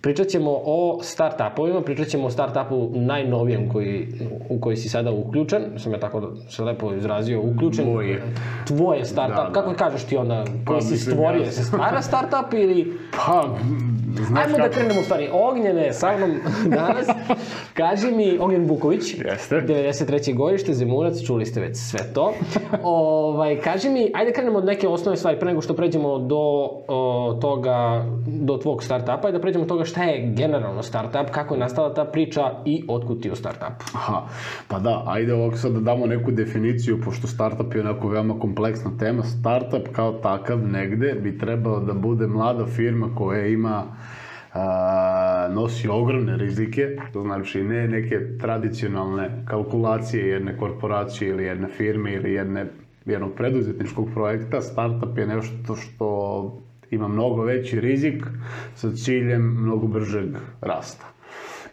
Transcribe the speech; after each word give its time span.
Pričat 0.00 0.26
ćemo 0.26 0.50
o 0.56 0.98
start-upovima, 1.02 1.82
pričat 1.82 2.06
ćemo 2.06 2.26
o 2.26 2.30
start-upu 2.30 2.90
najnovijem 2.96 3.68
koji, 3.68 4.08
u 4.48 4.60
koji 4.60 4.76
si 4.76 4.88
sada 4.88 5.10
uključen, 5.12 5.62
sam 5.76 5.92
ja 5.92 6.00
tako 6.00 6.22
se 6.48 6.62
lepo 6.62 6.92
izrazio, 6.94 7.40
uključen. 7.42 7.84
Tvoj. 7.84 8.22
Tvoje 8.66 9.04
start-up, 9.04 9.36
Da, 9.36 9.44
da. 9.44 9.52
kako 9.52 9.74
kažeš 9.74 10.04
ti 10.04 10.16
onda, 10.16 10.44
koji 10.64 10.82
si 10.82 10.92
mislim, 10.92 11.14
stvorio, 11.14 11.42
ja- 11.42 11.50
se 11.52 11.64
stvara 11.64 12.02
start-up 12.02 12.54
ili... 12.54 12.92
Pa, 13.16 13.48
znaš 14.18 14.44
Ajmo 14.44 14.56
da 14.56 14.62
kako- 14.62 14.74
krenemo 14.74 15.00
u 15.00 15.04
stvari. 15.04 15.28
Ognjene 15.32 15.92
sa 15.92 16.16
mnom 16.16 16.30
danas. 16.70 17.06
Kaži 17.74 18.06
mi, 18.08 18.38
Ognjen 18.40 18.64
Vuković, 18.64 19.14
Jeste. 19.20 19.54
93. 19.58 20.02
godište, 20.34 20.74
Zemunac, 20.74 21.22
čuli 21.22 21.46
ste 21.46 21.60
već 21.60 21.76
sve 21.78 22.00
to. 22.14 22.32
ovaj, 22.82 23.56
kaži 23.56 23.88
mi, 23.88 24.10
ajde 24.14 24.32
krenemo 24.32 24.58
od 24.58 24.64
neke 24.64 24.88
osnovne 24.88 25.16
stvari, 25.16 25.38
pre 25.38 25.48
nego 25.48 25.60
što 25.60 25.74
pređemo 25.74 26.18
do 26.18 26.36
o, 26.88 27.38
toga, 27.40 28.04
do 28.26 28.56
tvog 28.56 28.82
startupa 28.82 29.28
i 29.28 29.32
da 29.32 29.40
pređemo 29.40 29.62
od 29.62 29.68
toga 29.68 29.84
šta 29.84 30.02
je 30.02 30.26
generalno 30.28 30.82
startup, 30.82 31.02
kako 31.30 31.54
je 31.54 31.60
nastala 31.60 31.94
ta 31.94 32.04
priča 32.04 32.30
i 32.64 32.84
otkud 32.88 33.22
ti 33.22 33.30
u 33.30 33.36
startupu. 33.36 33.84
Aha, 33.94 34.22
pa 34.68 34.78
da, 34.78 35.02
ajde 35.06 35.34
ovako 35.34 35.56
sad 35.56 35.72
da 35.72 35.80
damo 35.80 36.06
neku 36.06 36.30
definiciju, 36.30 37.00
pošto 37.00 37.26
startup 37.26 37.74
je 37.74 37.80
onako 37.80 38.08
veoma 38.08 38.34
kompleksna 38.36 38.90
tema. 38.98 39.22
Startup 39.22 39.88
kao 39.92 40.12
takav 40.12 40.58
negde 40.60 41.14
bi 41.14 41.38
trebao 41.38 41.80
da 41.80 41.92
bude 41.94 42.26
mlada 42.26 42.66
firma 42.66 43.08
koja 43.14 43.46
ima 43.46 43.84
a, 44.52 44.64
nosi 45.48 45.88
ogromne 45.88 46.36
rizike, 46.36 46.96
to 47.12 47.22
znači 47.22 47.62
ne 47.62 47.88
neke 47.88 48.38
tradicionalne 48.38 49.44
kalkulacije 49.44 50.28
jedne 50.28 50.56
korporacije 50.58 51.30
ili 51.30 51.44
jedne 51.44 51.68
firme 51.68 52.12
ili 52.12 52.32
jedne, 52.32 52.66
jednog 53.06 53.32
preduzetničkog 53.34 54.08
projekta. 54.14 54.60
Startup 54.60 55.18
je 55.18 55.26
nešto 55.26 55.76
što 55.76 56.08
ima 56.90 57.08
mnogo 57.08 57.42
veći 57.42 57.80
rizik 57.80 58.24
sa 58.74 58.90
ciljem 58.92 59.42
mnogo 59.62 59.86
bržeg 59.86 60.28
rasta. 60.60 61.06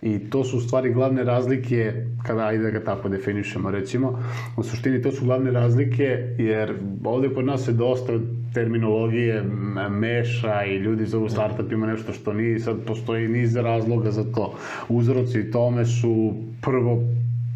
I 0.01 0.19
to 0.19 0.43
su 0.43 0.59
stvari 0.59 0.93
glavne 0.93 1.23
razlike, 1.23 1.93
kada 2.23 2.45
ajde 2.45 2.63
da 2.63 2.69
ga 2.69 2.83
tako 2.83 3.09
definišemo 3.09 3.71
recimo, 3.71 4.19
u 4.57 4.63
suštini 4.63 5.01
to 5.01 5.11
su 5.11 5.25
glavne 5.25 5.51
razlike 5.51 6.03
jer 6.37 6.73
ovde 7.03 7.29
kod 7.29 7.45
nas 7.45 7.65
se 7.65 7.71
dosta 7.73 8.13
terminologije 8.53 9.43
meša 9.89 10.63
i 10.65 10.77
ljudi 10.77 11.05
zovu 11.05 11.29
startupima 11.29 11.87
nešto 11.87 12.13
što 12.13 12.33
nije, 12.33 12.59
sad 12.59 12.77
postoji 12.87 13.27
niz 13.27 13.55
razloga 13.55 14.11
za 14.11 14.23
to. 14.23 14.53
Uzroci 14.89 15.51
tome 15.51 15.85
su 15.85 16.33
prvo 16.61 17.03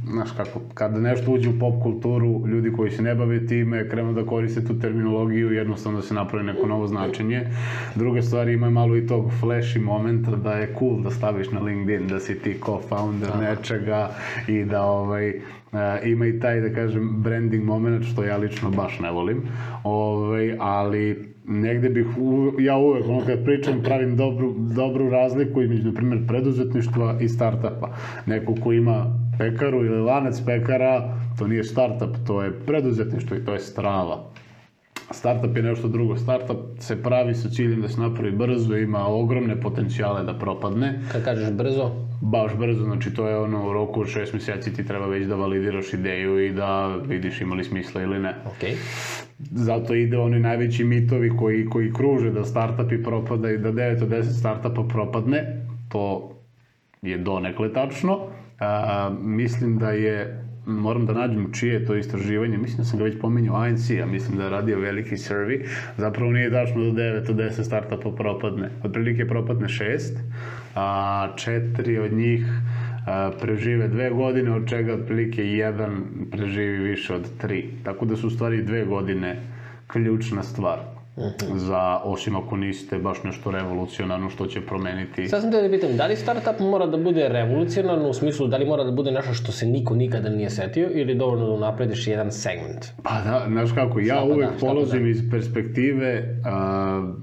znaš 0.08 0.32
kako, 0.32 0.60
kada 0.74 1.00
nešto 1.00 1.32
uđe 1.32 1.50
u 1.50 1.60
pop 1.60 1.84
kulturu, 1.84 2.48
ljudi 2.48 2.72
koji 2.72 2.92
se 2.92 3.02
ne 3.02 3.16
bave 3.16 3.48
time 3.48 3.90
krenu 3.90 4.14
da 4.14 4.26
koriste 4.26 4.66
tu 4.66 4.80
terminologiju 4.80 5.52
jednostavno 5.52 6.00
da 6.00 6.06
se 6.06 6.14
napravi 6.14 6.46
neko 6.46 6.68
novo 6.68 6.88
značenje. 6.88 7.48
Druga 7.96 8.22
stvar, 8.22 8.50
ima 8.50 8.70
malo 8.70 8.98
i 8.98 9.08
tog 9.08 9.32
flashy 9.42 9.82
momenta 9.82 10.32
da 10.32 10.54
je 10.54 10.76
cool 10.80 11.02
da 11.02 11.12
staviš 11.12 11.52
na 11.52 11.60
LinkedIn 11.60 12.08
da 12.08 12.20
si 12.20 12.40
ti 12.40 12.58
co-founder 12.62 13.40
nečega 13.40 14.10
i 14.48 14.64
da 14.64 14.82
ovaj, 14.82 15.42
e, 15.74 16.10
ima 16.10 16.28
i 16.28 16.40
taj, 16.40 16.62
da 16.62 16.74
kažem, 16.74 17.22
branding 17.24 17.64
moment, 17.64 18.06
što 18.06 18.24
ja 18.24 18.38
lično 18.38 18.70
baš 18.70 19.00
ne 19.00 19.12
volim. 19.12 19.42
Ovaj, 19.84 20.56
ali 20.60 21.34
negde 21.46 21.90
bih, 21.90 22.06
u, 22.18 22.52
ja 22.60 22.78
uvek, 22.78 23.06
ono 23.08 23.26
kad 23.26 23.44
pričam, 23.46 23.82
pravim 23.84 24.16
dobru, 24.18 24.54
dobru 24.76 25.10
razliku 25.10 25.62
između, 25.62 25.84
na 25.84 25.94
primjer, 25.94 26.28
preduzetništva 26.28 27.18
i 27.22 27.30
startupa. 27.30 27.90
Neko 28.26 28.56
ko 28.64 28.72
ima 28.72 29.06
pekaru 29.38 29.86
ili 29.86 30.02
lanac 30.02 30.42
pekara, 30.46 31.18
to 31.40 31.48
nije 31.48 31.64
startup, 31.64 32.16
to 32.28 32.44
je 32.44 32.60
preduzetništvo 32.66 33.38
i 33.38 33.46
to 33.46 33.54
je 33.54 33.60
strava. 33.60 34.33
Startup 35.14 35.58
je 35.58 35.64
nešto 35.64 35.88
drugo. 35.88 36.18
Startup 36.18 36.58
se 36.80 37.04
pravi 37.04 37.34
sa 37.34 37.50
ciljem 37.50 37.82
da 37.82 37.88
se 37.88 38.02
napravi 38.02 38.32
brzo, 38.32 38.76
ima 38.76 39.08
ogromne 39.08 39.62
potencijale 39.62 40.24
da 40.24 40.34
propadne. 40.34 41.00
Kad 41.12 41.24
kažeš 41.24 41.52
brzo, 41.52 41.92
Baš 42.26 42.56
brzo, 42.56 42.84
znači 42.84 43.14
to 43.14 43.28
je 43.28 43.38
ono 43.38 43.70
u 43.70 43.74
roku 43.74 44.02
od 44.02 44.08
šest 44.08 44.34
mjeseci 44.34 44.74
ti 44.74 44.86
treba 44.86 45.06
već 45.06 45.28
da 45.28 45.36
validiraš 45.36 45.94
ideju 45.94 46.46
i 46.46 46.52
da 46.52 46.96
vidiš 46.96 47.42
ima 47.42 47.56
li 47.56 47.64
smisla 47.64 48.02
ili 48.02 48.20
ne. 48.20 48.36
okej. 48.56 48.76
Zato 49.52 49.94
ide 49.94 50.18
oni 50.18 50.40
najveći 50.40 50.84
mitovi 50.84 51.32
koji, 51.38 51.66
koji 51.66 51.94
kruže 51.94 52.32
da 52.32 52.44
startupi 52.44 53.04
propadaju, 53.04 53.60
da 53.60 53.72
9 53.72 54.04
od 54.04 54.10
10 54.10 54.40
startupa 54.40 54.84
propadne. 54.84 55.66
To 55.90 56.32
je 57.02 57.18
donekle 57.18 57.74
tačno. 57.74 58.20
A, 58.60 59.12
mislim 59.22 59.78
da 59.78 59.90
je, 59.90 60.46
moram 60.66 61.06
da 61.06 61.14
nađem 61.14 61.52
čije 61.54 61.74
je 61.74 61.86
to 61.86 61.96
istraživanje, 61.96 62.58
mislim 62.58 62.78
da 62.78 62.84
sam 62.84 63.00
ga 63.00 63.06
već 63.06 63.20
pominjao 63.22 63.56
ANC, 63.56 63.90
a 64.04 64.06
mislim 64.06 64.38
da 64.38 64.44
je 64.44 64.50
radio 64.50 64.80
veliki 64.80 65.16
survey. 65.16 65.66
Zapravo 65.98 66.32
nije 66.32 66.52
tačno 66.52 66.92
da 66.92 67.02
9 67.02 67.30
od 67.30 67.36
10 67.36 67.64
startupa 67.64 68.12
propadne. 68.12 68.70
Otprilike 68.84 69.28
propadne 69.28 69.68
6, 69.68 70.00
a 70.76 71.28
četiri 71.38 72.00
od 72.00 72.14
njih 72.14 72.46
a, 73.08 73.32
prežive 73.42 73.88
dve 73.88 74.10
godine, 74.10 74.52
od 74.52 74.70
čega 74.70 74.94
otprilike 74.94 75.46
jedan 75.46 76.04
preživi 76.32 76.78
više 76.78 77.16
od 77.16 77.30
tri. 77.38 77.70
Tako 77.84 78.06
da 78.06 78.16
su 78.16 78.28
u 78.28 78.30
stvari 78.30 78.64
dve 78.64 78.86
godine 78.86 79.42
ključna 79.88 80.44
stvar. 80.44 80.93
Za, 81.56 82.00
osim 82.04 82.36
ako 82.36 82.58
niste 82.58 83.00
baš 83.00 83.24
nešto 83.24 83.52
revolucionarno 83.52 84.30
što 84.30 84.46
će 84.46 84.62
promeniti. 84.62 85.28
Sad 85.28 85.42
sam 85.42 85.52
te 85.52 85.62
da 85.62 85.70
pitam, 85.70 85.98
da 85.98 86.08
li 86.08 86.16
startup 86.16 86.60
mora 86.60 86.86
da 86.86 86.98
bude 86.98 87.28
revolucionarno 87.28 88.10
u 88.10 88.14
smislu 88.14 88.48
da 88.48 88.58
li 88.58 88.66
mora 88.66 88.84
da 88.84 88.92
bude 88.92 89.12
nešto 89.12 89.34
što 89.34 89.52
se 89.52 89.66
niko 89.66 89.96
nikada 89.96 90.30
nije 90.30 90.50
setio 90.50 90.90
ili 90.94 91.16
dovoljno 91.16 91.46
da 91.46 91.54
unaprediš 91.54 92.08
jedan 92.08 92.32
segment? 92.32 92.86
Pa 93.04 93.22
da, 93.22 93.46
znaš 93.48 93.72
kako, 93.72 94.00
ja 94.00 94.06
Šta 94.06 94.16
pa 94.16 94.24
uvek 94.24 94.50
da, 94.50 94.58
polazim 94.60 95.04
da. 95.04 95.10
iz 95.10 95.22
perspektive, 95.32 96.40
a, 96.46 97.14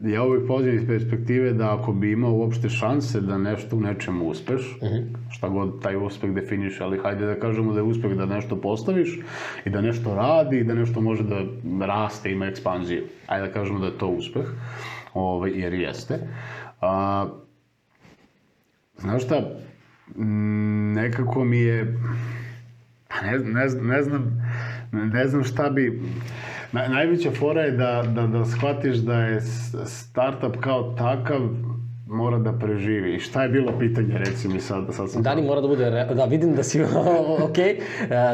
ja 0.00 0.22
uvek 0.22 0.46
polazim 0.46 0.74
iz 0.74 0.86
perspektive 0.86 1.52
da 1.52 1.74
ako 1.74 1.92
bi 1.92 2.12
imao 2.12 2.32
uopšte 2.32 2.68
šanse 2.68 3.20
da 3.20 3.38
nešto 3.38 3.76
u 3.76 3.80
nečemu 3.80 4.28
uspeš, 4.28 4.76
Mhm. 4.82 5.14
šta 5.30 5.48
god 5.48 5.82
taj 5.82 5.96
uspeh 5.96 6.30
definiše, 6.34 6.84
ali 6.84 6.98
hajde 6.98 7.26
da 7.26 7.40
kažemo 7.40 7.72
da 7.72 7.78
je 7.78 7.84
uspeh 7.84 8.12
da 8.16 8.26
nešto 8.26 8.56
postaviš 8.56 9.18
i 9.64 9.70
da 9.70 9.80
nešto 9.80 10.14
radi 10.14 10.58
i 10.58 10.64
da 10.64 10.74
nešto 10.74 11.00
može 11.00 11.22
da 11.22 11.42
raste, 11.86 12.32
ima 12.32 12.46
ekspanziju. 12.46 13.02
Ajde 13.26 13.46
da 13.46 13.52
kažemo 13.52 13.78
da 13.78 13.86
je 13.86 13.98
to 13.98 14.06
uspeh, 14.08 14.44
ovaj, 15.14 15.50
jer 15.54 15.74
jeste. 15.74 16.18
A, 16.80 17.26
znaš 18.98 19.24
šta, 19.24 19.42
nekako 20.94 21.44
mi 21.44 21.58
je, 21.58 21.98
Pa 23.08 23.26
ne, 23.26 23.38
ne, 23.38 23.64
ne 23.82 24.02
znam, 24.02 24.42
ne 24.92 25.26
znam 25.28 25.44
šta 25.44 25.70
bi... 25.70 26.00
Na, 26.72 26.88
najveća 26.88 27.30
fora 27.30 27.60
je 27.60 27.70
da, 27.70 28.02
da, 28.14 28.26
da 28.26 28.44
shvatiš 28.44 28.96
da 28.96 29.20
je 29.20 29.40
startup 29.86 30.56
kao 30.60 30.94
takav 30.98 31.40
mora 32.06 32.38
da 32.38 32.52
preživi. 32.52 33.14
I 33.14 33.20
šta 33.20 33.42
je 33.42 33.48
bilo 33.48 33.78
pitanje, 33.78 34.18
recimo, 34.18 34.54
i 34.56 34.60
sad, 34.60 34.84
sad 34.90 35.10
sam... 35.10 35.22
Da 35.22 35.32
li 35.32 35.42
mora 35.42 35.60
da 35.60 35.68
bude, 35.68 35.90
re- 35.90 36.14
da 36.14 36.24
vidim 36.24 36.54
da 36.54 36.62
si 36.62 36.82
ok, 37.48 37.58
E, 37.58 37.78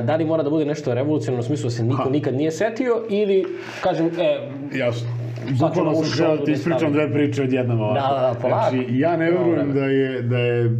da 0.04 0.16
li 0.16 0.24
mora 0.24 0.42
da 0.42 0.50
bude 0.50 0.64
nešto 0.64 0.94
revolucionarno 0.94 1.40
u 1.40 1.46
smislu 1.46 1.66
da 1.66 1.70
se 1.70 1.84
niko 1.84 2.10
nikad 2.10 2.34
nije 2.34 2.50
setio 2.50 3.02
ili, 3.08 3.44
kažem, 3.82 4.06
e, 4.06 4.48
Jasno. 4.78 5.08
Bukvalno 5.50 5.94
sam 5.94 6.12
htio 6.12 6.36
da 6.36 6.44
ti 6.44 6.52
ispričam 6.52 6.92
dve 6.92 7.12
priče 7.12 7.42
odjednom 7.42 7.80
ovako. 7.80 7.94
Da, 7.94 8.20
da, 8.20 8.32
da, 8.34 8.40
polako. 8.40 8.70
Znači, 8.70 8.86
ja 8.90 9.16
ne 9.16 9.30
verujem 9.30 9.72
da 9.72 9.84
je, 9.84 10.22
da 10.22 10.38
je 10.38 10.70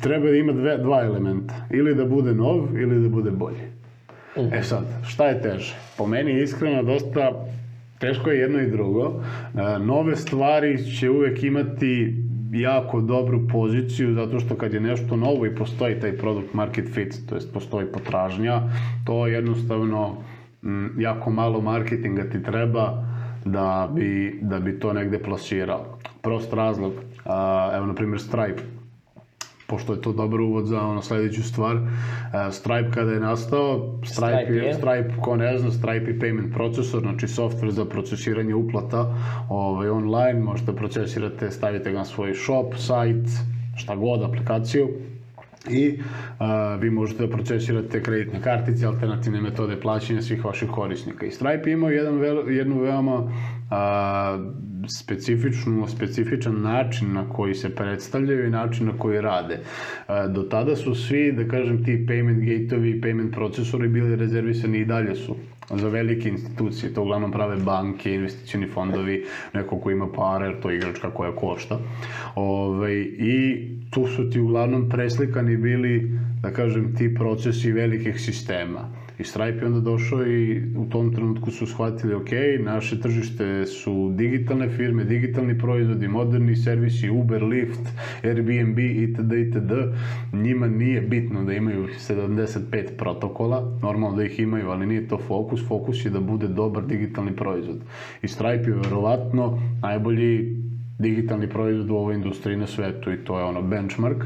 treba 0.00 0.26
da 0.26 0.36
ima 0.36 0.52
dve, 0.52 0.78
dva 0.78 1.02
elementa. 1.02 1.54
Ili 1.70 1.94
da 1.94 2.04
bude 2.04 2.34
nov, 2.34 2.76
ili 2.78 3.02
da 3.02 3.08
bude 3.08 3.30
bolji. 3.30 3.71
Mhm. 4.36 4.54
E 4.54 4.62
sad, 4.62 4.84
šta 5.08 5.26
je 5.26 5.42
teže? 5.42 5.74
Po 5.98 6.06
meni 6.06 6.42
iskreno 6.42 6.82
dosta 6.82 7.32
teško 7.98 8.30
je 8.30 8.38
jedno 8.38 8.60
i 8.60 8.70
drugo. 8.70 9.12
E, 9.14 9.78
nove 9.78 10.16
stvari 10.16 10.84
će 10.84 11.10
uvek 11.10 11.42
imati 11.42 12.16
jako 12.52 13.00
dobru 13.00 13.48
poziciju 13.48 14.14
zato 14.14 14.40
što 14.40 14.54
kad 14.54 14.74
je 14.74 14.80
nešto 14.80 15.16
novo 15.16 15.46
i 15.46 15.54
postoji 15.54 16.00
taj 16.00 16.16
product 16.16 16.54
market 16.54 16.88
fit, 16.94 17.14
to 17.28 17.34
jest 17.34 17.52
postoji 17.52 17.86
potražnja, 17.86 18.62
to 19.04 19.26
jednostavno 19.26 20.16
jako 20.98 21.30
malo 21.30 21.60
marketinga 21.60 22.22
ti 22.30 22.42
treba 22.42 23.04
da 23.44 23.90
bi, 23.94 24.38
da 24.42 24.60
bi 24.60 24.80
to 24.80 24.92
negde 24.92 25.18
plasirao. 25.18 25.98
Prost 26.22 26.52
razlog, 26.52 26.92
evo 27.76 27.86
na 27.86 27.94
primjer 27.94 28.20
Stripe, 28.20 28.62
pošto 29.72 29.96
je 29.96 30.00
to 30.04 30.12
dobar 30.12 30.40
uvod 30.40 30.66
za 30.66 30.82
ono 30.82 31.02
sledeću 31.02 31.42
stvar. 31.42 31.76
Uh, 31.76 31.88
Stripe 32.50 32.90
kada 32.94 33.12
je 33.12 33.20
nastao, 33.20 33.96
Stripe, 34.04 34.32
Stripe 34.32 34.52
je, 34.52 34.64
je? 34.64 34.74
Stripe 34.74 35.20
ko 35.20 35.36
ne 35.36 35.58
zna, 35.58 35.70
Stripe 35.70 36.10
je 36.10 36.18
payment 36.18 36.52
procesor, 36.54 37.00
znači 37.00 37.26
software 37.26 37.70
za 37.70 37.84
procesiranje 37.84 38.54
uplata 38.54 39.14
ovaj, 39.48 39.88
online, 39.88 40.40
možete 40.40 40.76
procesirate, 40.76 41.50
stavite 41.50 41.92
ga 41.92 41.98
na 41.98 42.04
svoj 42.04 42.34
shop, 42.34 42.76
sajt, 42.76 43.26
šta 43.76 43.96
god, 43.96 44.22
aplikaciju 44.22 44.88
i 45.70 45.98
a, 46.38 46.74
vi 46.74 46.90
možete 46.90 47.26
da 47.26 47.32
procesirate 47.32 48.02
kreditne 48.02 48.42
kartice, 48.42 48.86
alternativne 48.86 49.40
metode 49.40 49.80
plaćanja 49.80 50.22
svih 50.22 50.44
vaših 50.44 50.70
korisnika. 50.70 51.26
I 51.26 51.30
Stripe 51.30 51.70
je 51.70 51.74
imao 51.74 51.90
jedan 51.90 52.20
jednu 52.48 52.80
veoma 52.80 53.30
a, 53.70 54.38
specifičnu, 54.88 55.86
specifičan 55.88 56.60
način 56.62 57.12
na 57.12 57.28
koji 57.28 57.54
se 57.54 57.74
predstavljaju 57.74 58.46
i 58.46 58.50
način 58.50 58.86
na 58.86 58.92
koji 58.98 59.20
rade. 59.20 59.60
A, 60.06 60.26
do 60.28 60.42
tada 60.42 60.76
su 60.76 60.94
svi, 60.94 61.32
da 61.32 61.48
kažem, 61.48 61.84
ti 61.84 62.06
payment 62.08 62.40
gate-ovi 62.40 62.90
i 62.90 63.00
payment 63.00 63.34
procesori 63.34 63.88
bili 63.88 64.16
rezervisani 64.16 64.78
i 64.78 64.84
dalje 64.84 65.14
su 65.14 65.36
za 65.70 65.88
velike 65.88 66.28
institucije, 66.28 66.94
to 66.94 67.02
uglavnom 67.02 67.32
prave 67.32 67.56
banke, 67.56 68.14
investicioni 68.14 68.66
fondovi, 68.66 69.24
neko 69.54 69.78
ko 69.78 69.90
ima 69.90 70.08
pare, 70.16 70.54
to 70.62 70.70
je 70.70 70.76
igračka 70.76 71.10
koja 71.10 71.32
košta. 71.36 71.78
Ove, 72.34 73.00
I 73.02 73.68
tu 73.90 74.06
su 74.06 74.30
ti 74.30 74.40
uglavnom 74.40 74.88
preslikani 74.88 75.56
bili, 75.56 76.10
da 76.42 76.50
kažem, 76.50 76.96
ti 76.96 77.14
procesi 77.14 77.72
velikih 77.72 78.20
sistema. 78.20 79.01
I 79.22 79.24
Stripe 79.24 79.58
je 79.58 79.66
onda 79.66 79.80
došao 79.80 80.26
i 80.26 80.62
u 80.76 80.86
tom 80.90 81.14
trenutku 81.14 81.50
su 81.50 81.66
shvatili, 81.66 82.14
ok, 82.14 82.30
naše 82.60 83.00
tržište 83.00 83.66
su 83.66 84.12
digitalne 84.16 84.68
firme, 84.68 85.04
digitalni 85.04 85.58
proizvodi, 85.58 86.08
moderni 86.08 86.56
servisi, 86.56 87.10
Uber, 87.10 87.42
Lyft, 87.42 87.86
Airbnb 88.22 88.78
itd. 88.78 89.32
itd. 89.32 89.72
Njima 90.32 90.68
nije 90.68 91.00
bitno 91.00 91.44
da 91.44 91.52
imaju 91.52 91.88
75 92.08 92.96
protokola, 92.98 93.78
normalno 93.82 94.16
da 94.16 94.24
ih 94.24 94.40
imaju, 94.40 94.70
ali 94.70 94.86
nije 94.86 95.08
to 95.08 95.18
fokus. 95.18 95.66
Fokus 95.68 96.04
je 96.04 96.10
da 96.10 96.20
bude 96.20 96.48
dobar 96.48 96.86
digitalni 96.86 97.36
proizvod. 97.36 97.80
I 98.22 98.28
Stripe 98.28 98.70
je 98.70 98.76
verovatno 98.84 99.58
najbolji 99.82 100.56
digitalni 100.98 101.48
proizvod 101.48 101.90
u 101.90 101.96
ovoj 101.96 102.14
industriji 102.14 102.56
na 102.56 102.66
svetu 102.66 103.12
i 103.12 103.24
to 103.24 103.38
je 103.38 103.44
ono 103.44 103.62
benchmark 103.62 104.24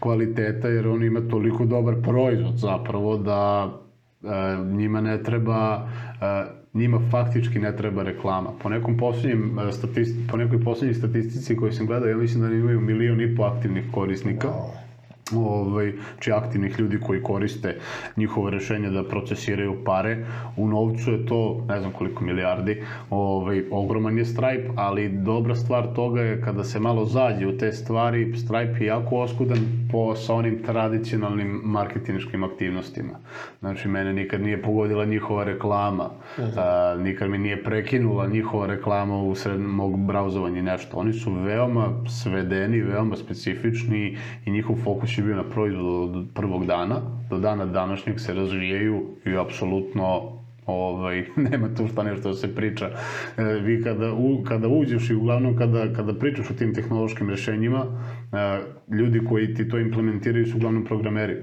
kvaliteta 0.00 0.68
jer 0.68 0.88
on 0.88 1.04
ima 1.04 1.20
toliko 1.30 1.64
dobar 1.64 1.94
proizvod 2.02 2.56
zapravo 2.56 3.16
da 3.16 3.72
njima 4.72 5.00
ne 5.00 5.22
treba 5.22 5.88
e, 6.20 6.44
njima 6.74 7.00
faktički 7.10 7.58
ne 7.58 7.76
treba 7.76 8.02
reklama. 8.02 8.50
Po 8.62 8.68
nekom 8.68 8.96
poslednjem 8.96 9.58
e, 9.58 9.72
statisti, 9.72 10.26
po 10.30 10.36
nekoj 10.36 10.64
poslednjoj 10.64 10.94
statistici 10.94 11.56
koju 11.56 11.72
sam 11.72 11.86
gledao, 11.86 12.08
ja 12.08 12.16
mislim 12.16 12.42
da 12.42 12.54
imaju 12.54 12.80
milion 12.80 13.20
i 13.20 13.36
po 13.36 13.42
aktivnih 13.42 13.84
korisnika. 13.92 14.48
Wow 14.48 14.83
ovaj, 15.32 15.92
či 16.20 16.32
aktivnih 16.32 16.80
ljudi 16.80 17.00
koji 17.00 17.22
koriste 17.22 17.76
njihove 18.16 18.50
rešenja 18.50 18.90
da 18.90 19.08
procesiraju 19.08 19.84
pare. 19.84 20.26
U 20.56 20.68
novcu 20.68 21.12
je 21.12 21.26
to, 21.26 21.64
ne 21.68 21.80
znam 21.80 21.92
koliko 21.92 22.24
milijardi, 22.24 22.82
ovaj, 23.10 23.64
ogroman 23.70 24.18
je 24.18 24.24
Stripe, 24.24 24.68
ali 24.76 25.08
dobra 25.08 25.54
stvar 25.54 25.94
toga 25.94 26.20
je 26.20 26.40
kada 26.40 26.64
se 26.64 26.80
malo 26.80 27.04
zađe 27.04 27.46
u 27.46 27.58
te 27.58 27.72
stvari, 27.72 28.36
Stripe 28.36 28.84
je 28.84 28.86
jako 28.86 29.16
oskudan 29.16 29.58
po, 29.92 30.14
sa 30.14 30.34
onim 30.34 30.62
tradicionalnim 30.62 31.60
marketinškim 31.64 32.44
aktivnostima. 32.44 33.18
Znači, 33.60 33.88
mene 33.88 34.12
nikad 34.12 34.40
nije 34.40 34.62
pogodila 34.62 35.04
njihova 35.04 35.44
reklama, 35.44 36.04
uh 36.04 36.44
-huh. 36.44 36.52
a, 36.56 36.96
nikad 37.02 37.30
mi 37.30 37.38
nije 37.38 37.64
prekinula 37.64 38.26
njihova 38.26 38.66
reklama 38.66 39.22
u 39.22 39.34
sred 39.34 39.60
mog 39.60 40.00
brauzovanja 40.06 40.58
i 40.58 40.62
nešto. 40.62 40.96
Oni 40.96 41.12
su 41.12 41.32
veoma 41.32 41.88
svedeni, 42.08 42.80
veoma 42.80 43.16
specifični 43.16 44.18
i 44.46 44.50
njihov 44.50 44.76
fokus 44.76 45.13
je 45.18 45.24
bio 45.24 45.36
na 45.36 45.50
proizvodu 45.50 45.88
od 45.88 46.26
prvog 46.34 46.66
dana, 46.66 47.00
do 47.30 47.38
dana 47.38 47.66
današnjeg 47.66 48.20
se 48.20 48.34
razvijaju 48.34 49.02
i 49.26 49.36
apsolutno 49.36 50.34
ovaj, 50.66 51.24
nema 51.50 51.74
tu 51.74 51.86
šta 51.86 52.02
nešto 52.02 52.28
da 52.28 52.34
se 52.34 52.54
priča. 52.54 52.90
E, 53.36 53.44
vi 53.44 53.82
kada, 53.82 54.12
u, 54.12 54.44
kada 54.44 54.68
uđeš 54.68 55.10
i 55.10 55.14
uglavnom 55.14 55.56
kada, 55.56 55.92
kada 55.92 56.14
pričaš 56.14 56.50
o 56.50 56.54
tim 56.54 56.74
tehnološkim 56.74 57.30
rešenjima, 57.30 57.86
e, 58.32 58.60
ljudi 58.94 59.20
koji 59.28 59.54
ti 59.54 59.68
to 59.68 59.78
implementiraju 59.78 60.46
su 60.46 60.56
uglavnom 60.56 60.84
programeri. 60.84 61.36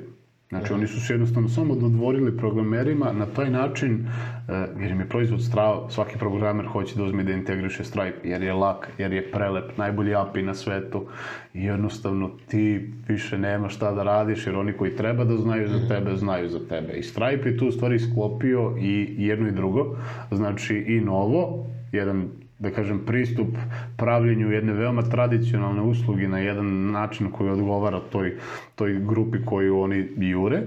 Znači, 0.52 0.74
oni 0.74 0.88
su 0.88 1.02
se 1.02 1.14
jednostavno 1.14 1.50
samo 1.50 1.76
dodvorili 1.76 2.38
programerima 2.38 3.12
na 3.14 3.26
taj 3.26 3.50
način, 3.50 4.06
eh, 4.50 4.68
jer 4.80 4.92
im 4.92 5.00
je 5.00 5.10
proizvod 5.10 5.44
strava, 5.44 5.90
svaki 5.90 6.18
programer 6.18 6.66
hoće 6.66 6.96
da 6.96 7.04
uzme 7.04 7.24
da 7.24 7.32
integriše 7.32 7.84
Stripe, 7.84 8.30
jer 8.30 8.44
je 8.44 8.54
lak, 8.54 8.90
jer 8.98 9.14
je 9.14 9.32
prelep, 9.32 9.78
najbolji 9.78 10.16
API 10.16 10.42
na 10.42 10.54
svetu. 10.54 11.06
I 11.54 11.64
jednostavno 11.64 12.30
ti 12.48 12.94
više 13.08 13.38
nema 13.38 13.70
šta 13.70 13.92
da 13.92 14.04
radiš, 14.04 14.48
jer 14.48 14.56
oni 14.56 14.74
koji 14.74 14.96
treba 14.96 15.24
da 15.24 15.38
znaju 15.38 15.68
za 15.68 15.88
tebe, 15.88 16.16
znaju 16.16 16.50
za 16.50 16.60
tebe. 16.70 16.94
I 16.94 17.04
Stripe 17.04 17.50
je 17.50 17.58
tu 17.58 17.68
u 17.68 17.72
stvari 17.72 18.00
sklopio 18.00 18.76
i 18.80 19.16
jedno 19.18 19.48
i 19.48 19.52
drugo, 19.52 19.96
znači 20.32 20.76
i 20.76 21.02
novo, 21.02 21.66
jedan 21.92 22.30
da 22.62 22.70
kažem, 22.70 23.00
pristup 23.06 23.58
pravljenju 23.98 24.52
jedne 24.52 24.74
veoma 24.74 25.02
tradicionalne 25.02 25.82
usluge 25.82 26.28
na 26.28 26.40
jedan 26.40 26.92
način 26.92 27.32
koji 27.32 27.50
odgovara 27.50 28.00
toj, 28.12 28.36
toj 28.76 29.00
grupi 29.00 29.38
koju 29.46 29.80
oni 29.80 30.08
jure 30.18 30.62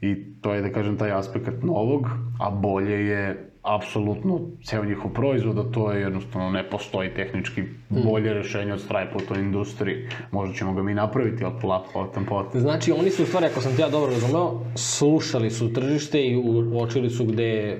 i 0.00 0.14
to 0.40 0.54
je, 0.54 0.62
da 0.62 0.72
kažem, 0.72 0.96
taj 0.96 1.12
aspekt 1.12 1.62
novog, 1.62 2.08
a 2.40 2.50
bolje 2.50 3.06
je 3.06 3.48
apsolutno 3.62 4.40
ceo 4.64 4.84
njihov 4.84 5.12
proizvod, 5.12 5.58
a 5.58 5.62
to 5.72 5.92
je 5.92 6.00
jednostavno 6.00 6.50
ne 6.50 6.70
postoji 6.70 7.14
tehnički 7.14 7.62
bolje 7.88 8.32
rešenje 8.32 8.72
od 8.72 8.80
Stripe 8.80 9.16
u 9.16 9.20
toj 9.28 9.40
industriji. 9.40 10.08
Možda 10.32 10.54
ćemo 10.54 10.74
ga 10.74 10.82
mi 10.82 10.94
napraviti, 10.94 11.44
ali 11.44 11.54
polako, 11.60 11.92
potom 11.92 12.24
potom. 12.24 12.60
Znači, 12.60 12.92
oni 12.92 13.10
su 13.10 13.22
u 13.22 13.26
stvari, 13.26 13.46
ako 13.46 13.60
sam 13.60 13.76
te 13.76 13.82
ja 13.82 13.88
dobro 13.88 14.10
razumeo, 14.10 14.60
slušali 14.74 15.50
su 15.50 15.72
tržište 15.72 16.26
i 16.26 16.36
uočili 16.72 17.10
su 17.10 17.24
gde 17.24 17.78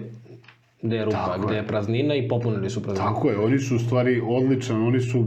gde 0.82 0.96
je 0.96 1.04
rupa, 1.04 1.16
Tako 1.16 1.46
gde 1.46 1.56
je 1.56 1.66
praznina 1.66 2.14
i 2.14 2.28
popunili 2.28 2.70
su 2.70 2.82
prazninu. 2.82 3.08
Tako 3.08 3.30
je, 3.30 3.38
oni 3.38 3.58
su 3.58 3.76
u 3.76 3.78
stvari 3.78 4.22
odličan, 4.24 4.82
oni 4.82 5.00
su 5.00 5.24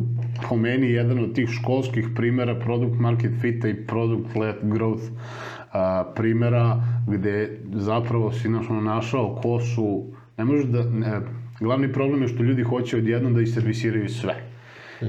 po 0.49 0.55
meni 0.55 0.91
jedan 0.91 1.19
od 1.19 1.35
tih 1.35 1.49
školskih 1.49 2.07
primera 2.15 2.55
product 2.55 2.99
market 2.99 3.31
fita 3.41 3.67
i 3.67 3.85
product 3.85 4.35
led 4.35 4.55
growth 4.63 5.09
a, 5.71 6.03
primera 6.15 6.83
gde 7.07 7.59
zapravo 7.73 8.31
si 8.31 8.49
našao, 8.49 8.81
našao 8.81 9.35
ko 9.35 9.59
su, 9.59 10.05
ne 10.37 10.45
možeš 10.45 10.65
da, 10.65 10.83
ne, 10.83 11.21
glavni 11.59 11.93
problem 11.93 12.21
je 12.21 12.27
što 12.27 12.43
ljudi 12.43 12.63
hoće 12.63 12.97
odjednom 12.97 13.33
da 13.33 13.41
iservisiraju 13.41 14.09
sve. 14.09 14.35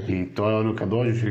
I 0.07 0.25
to 0.25 0.49
je 0.49 0.55
ono 0.55 0.75
kad 0.75 0.89
dođeš 0.89 1.23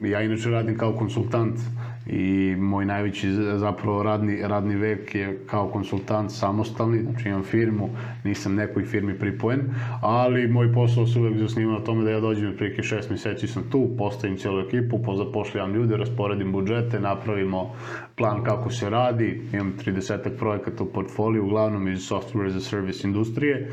i 0.00 0.10
ja 0.10 0.22
inače 0.22 0.50
radim 0.50 0.78
kao 0.78 0.92
konsultant 0.92 1.58
i 2.06 2.56
moj 2.58 2.84
najveći 2.84 3.32
zapravo 3.56 4.02
radni, 4.02 4.38
radni 4.42 4.76
vek 4.76 5.14
je 5.14 5.38
kao 5.46 5.68
konsultant 5.68 6.30
samostalni, 6.32 7.02
znači 7.02 7.28
imam 7.28 7.42
firmu, 7.42 7.90
nisam 8.24 8.54
nekoj 8.54 8.84
firmi 8.84 9.18
pripojen, 9.18 9.60
ali 10.00 10.48
moj 10.48 10.72
posao 10.72 11.06
se 11.06 11.18
uvek 11.18 11.38
zasniva 11.38 11.72
na 11.72 11.84
tome 11.84 12.04
da 12.04 12.10
ja 12.10 12.20
dođem 12.20 12.50
otprilike 12.50 12.82
šest 12.82 13.10
meseci 13.10 13.46
sam 13.46 13.62
tu, 13.70 13.90
postavim 13.98 14.36
cijelu 14.36 14.60
ekipu, 14.60 15.02
pozapošljam 15.02 15.74
ljude, 15.74 15.96
rasporedim 15.96 16.52
budžete, 16.52 17.00
napravimo 17.00 17.74
plan 18.16 18.44
kako 18.44 18.70
se 18.70 18.90
radi, 18.90 19.42
imam 19.52 19.74
30 19.86 20.38
projekata 20.38 20.84
u 20.84 20.86
portfoliju, 20.86 21.44
uglavnom 21.44 21.88
iz 21.88 21.98
software 21.98 22.46
as 22.46 22.56
a 22.56 22.60
service 22.60 23.08
industrije. 23.08 23.70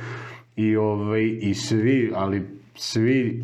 I, 0.55 0.75
ovaj, 0.75 1.37
i 1.41 1.53
svi, 1.53 2.11
ali 2.15 2.41
svi 2.75 3.43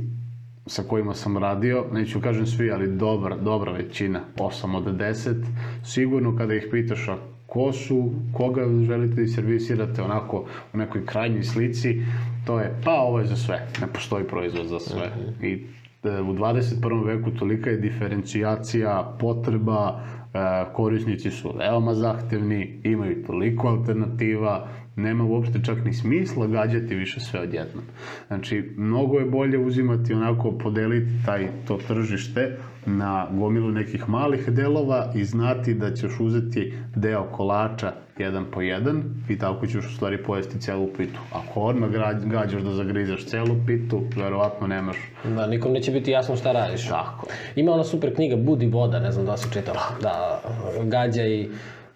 sa 0.67 0.83
kojima 0.83 1.13
sam 1.13 1.37
radio, 1.37 1.85
neću 1.93 2.21
kažem 2.21 2.45
svi, 2.45 2.71
ali 2.71 2.87
dobra, 2.87 3.37
dobra 3.37 3.71
većina, 3.71 4.21
8 4.37 4.75
od 4.75 4.85
10, 4.85 5.45
sigurno 5.83 6.37
kada 6.37 6.53
ih 6.53 6.67
pitaš 6.71 7.07
a 7.07 7.17
ko 7.47 7.73
su, 7.73 8.11
koga 8.33 8.61
želite 8.87 9.21
da 9.21 9.27
servisirate 9.27 10.01
onako 10.01 10.45
u 10.73 10.77
nekoj 10.77 11.05
krajnjoj 11.05 11.43
slici, 11.43 12.01
to 12.45 12.59
je, 12.59 12.75
pa 12.83 12.91
ovo 12.91 13.19
je 13.19 13.25
za 13.25 13.35
sve, 13.35 13.67
ne 13.81 13.87
postoji 13.87 14.23
proizvod 14.23 14.67
za 14.67 14.79
sve. 14.79 15.11
-huh. 15.17 15.45
I 15.45 15.65
e, 16.03 16.21
u 16.21 16.33
21. 16.33 17.05
veku 17.05 17.31
tolika 17.31 17.69
je 17.69 17.77
diferencijacija, 17.77 19.15
potreba, 19.19 20.01
e, 20.33 20.39
korisnici 20.73 21.31
su 21.31 21.53
veoma 21.57 21.93
zahtevni, 21.93 22.81
imaju 22.83 23.23
toliko 23.25 23.67
alternativa, 23.67 24.67
nema 24.97 25.23
uopšte 25.23 25.59
čak 25.63 25.85
ni 25.85 25.93
smisla 25.93 26.47
gađati 26.47 26.95
više 26.95 27.19
sve 27.19 27.39
odjednom. 27.39 27.83
Znači, 28.27 28.71
mnogo 28.77 29.19
je 29.19 29.25
bolje 29.25 29.57
uzimati 29.57 30.13
onako, 30.13 30.51
podeliti 30.51 31.11
taj, 31.25 31.47
to 31.67 31.79
tržište 31.87 32.57
na 32.85 33.27
gomilu 33.31 33.71
nekih 33.71 34.09
malih 34.09 34.49
delova 34.49 35.11
i 35.15 35.23
znati 35.23 35.73
da 35.73 35.93
ćeš 35.93 36.19
uzeti 36.19 36.73
deo 36.95 37.23
kolača 37.23 37.93
jedan 38.17 38.45
po 38.51 38.61
jedan 38.61 39.03
i 39.29 39.37
tako 39.37 39.67
ćeš 39.67 39.85
u 39.85 39.95
stvari 39.95 40.23
pojesti 40.23 40.61
celu 40.61 40.87
pitu. 40.97 41.19
Ako 41.33 41.59
odmah 41.59 41.89
gađaš 42.23 42.61
da 42.61 42.71
zagrizeš 42.71 43.25
celu 43.25 43.55
pitu, 43.67 44.01
verovatno 44.15 44.67
nemaš... 44.67 44.97
Da, 45.35 45.47
nikom 45.47 45.71
neće 45.71 45.91
biti 45.91 46.11
jasno 46.11 46.35
šta 46.35 46.51
radiš. 46.51 46.87
Tako. 46.87 47.27
Ima 47.55 47.71
ona 47.71 47.83
super 47.83 48.15
knjiga 48.15 48.35
Budi 48.35 48.67
voda, 48.67 48.99
ne 48.99 49.11
znam 49.11 49.25
da 49.25 49.37
si 49.37 49.53
čitala. 49.53 49.81
Da, 50.01 50.41
gađa 50.83 51.23
i 51.23 51.49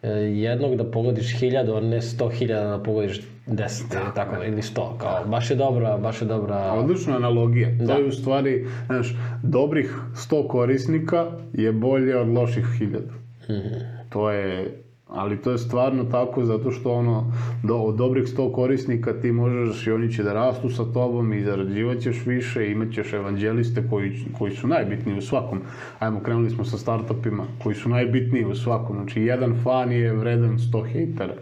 jednog 0.03 0.75
da 0.75 0.91
pogodiš 0.91 1.39
hiljadu, 1.39 1.74
a 1.74 1.79
ne 1.79 2.01
sto 2.01 2.29
hiljada 2.29 2.77
da 2.77 2.84
pogodiš 2.84 3.22
deset, 3.48 3.89
da, 3.91 4.13
tako, 4.15 4.36
da, 4.36 4.46
ili 4.46 4.62
sto, 4.62 4.98
kao, 4.98 5.25
baš 5.25 5.50
je 5.50 5.55
dobra, 5.55 5.98
baš 5.98 6.22
je 6.22 6.25
dobra... 6.25 6.74
Odlična 6.74 7.15
analogija, 7.15 7.70
da. 7.79 7.93
to 7.93 8.00
je 8.00 8.08
u 8.08 8.12
stvari, 8.12 8.67
znaš, 8.86 9.15
dobrih 9.43 9.96
sto 10.15 10.48
korisnika 10.48 11.31
je 11.53 11.72
bolje 11.72 12.17
od 12.17 12.27
loših 12.27 12.65
hiljada. 12.77 13.13
Mm 13.50 13.53
-hmm. 13.53 13.79
To 14.10 14.31
je 14.31 14.81
Ali 15.12 15.41
to 15.41 15.51
je 15.51 15.58
stvarno 15.58 16.03
tako 16.03 16.46
zato 16.46 16.72
što 16.72 16.94
ono, 16.94 17.34
do, 17.63 17.75
od 17.77 17.96
dobrih 17.96 18.24
100 18.24 18.51
korisnika 18.51 19.13
ti 19.13 19.32
možeš 19.32 19.88
i 19.88 19.91
oni 19.91 20.12
će 20.13 20.24
da 20.24 20.34
rastu 20.34 20.70
sa 20.70 20.84
tobom 20.94 21.34
i 21.34 21.44
zarađivaćeš 21.44 22.25
više 22.25 22.68
i 22.68 22.72
imaćeš 22.72 23.13
evanđeliste 23.13 23.84
koji, 23.89 24.25
koji 24.38 24.51
su 24.51 24.68
najbitniji 24.68 25.18
u 25.18 25.22
svakom. 25.22 25.62
Ajmo, 26.00 26.20
krenuli 26.20 26.50
smo 26.50 26.65
sa 26.65 26.77
startupima 26.77 27.44
koji 27.63 27.75
su 27.75 27.89
najbitniji 27.89 28.46
u 28.46 28.56
svakom. 28.56 28.96
Znači, 28.96 29.22
jedan 29.22 29.56
fan 29.63 29.91
je 29.91 30.13
vredan 30.13 30.58
100 30.58 30.94
hejtera. 30.94 31.34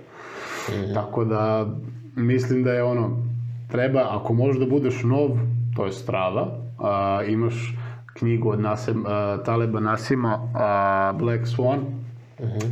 Mm. 0.69 0.93
Tako 0.93 1.25
da, 1.25 1.67
mislim 2.15 2.63
da 2.63 2.73
je 2.73 2.83
ono, 2.83 3.17
treba, 3.67 4.07
ako 4.09 4.33
možeš 4.33 4.59
da 4.59 4.65
budeš 4.65 5.03
nov, 5.03 5.29
to 5.75 5.85
je 5.85 5.91
strava, 5.91 6.47
a, 6.79 7.23
imaš 7.27 7.75
knjigu 8.13 8.49
od 8.49 8.59
Nasem, 8.59 9.03
a, 9.07 9.37
Taleba 9.45 9.79
Nasima, 9.79 10.39
a, 10.55 11.13
Black 11.19 11.43
Swan, 11.43 11.98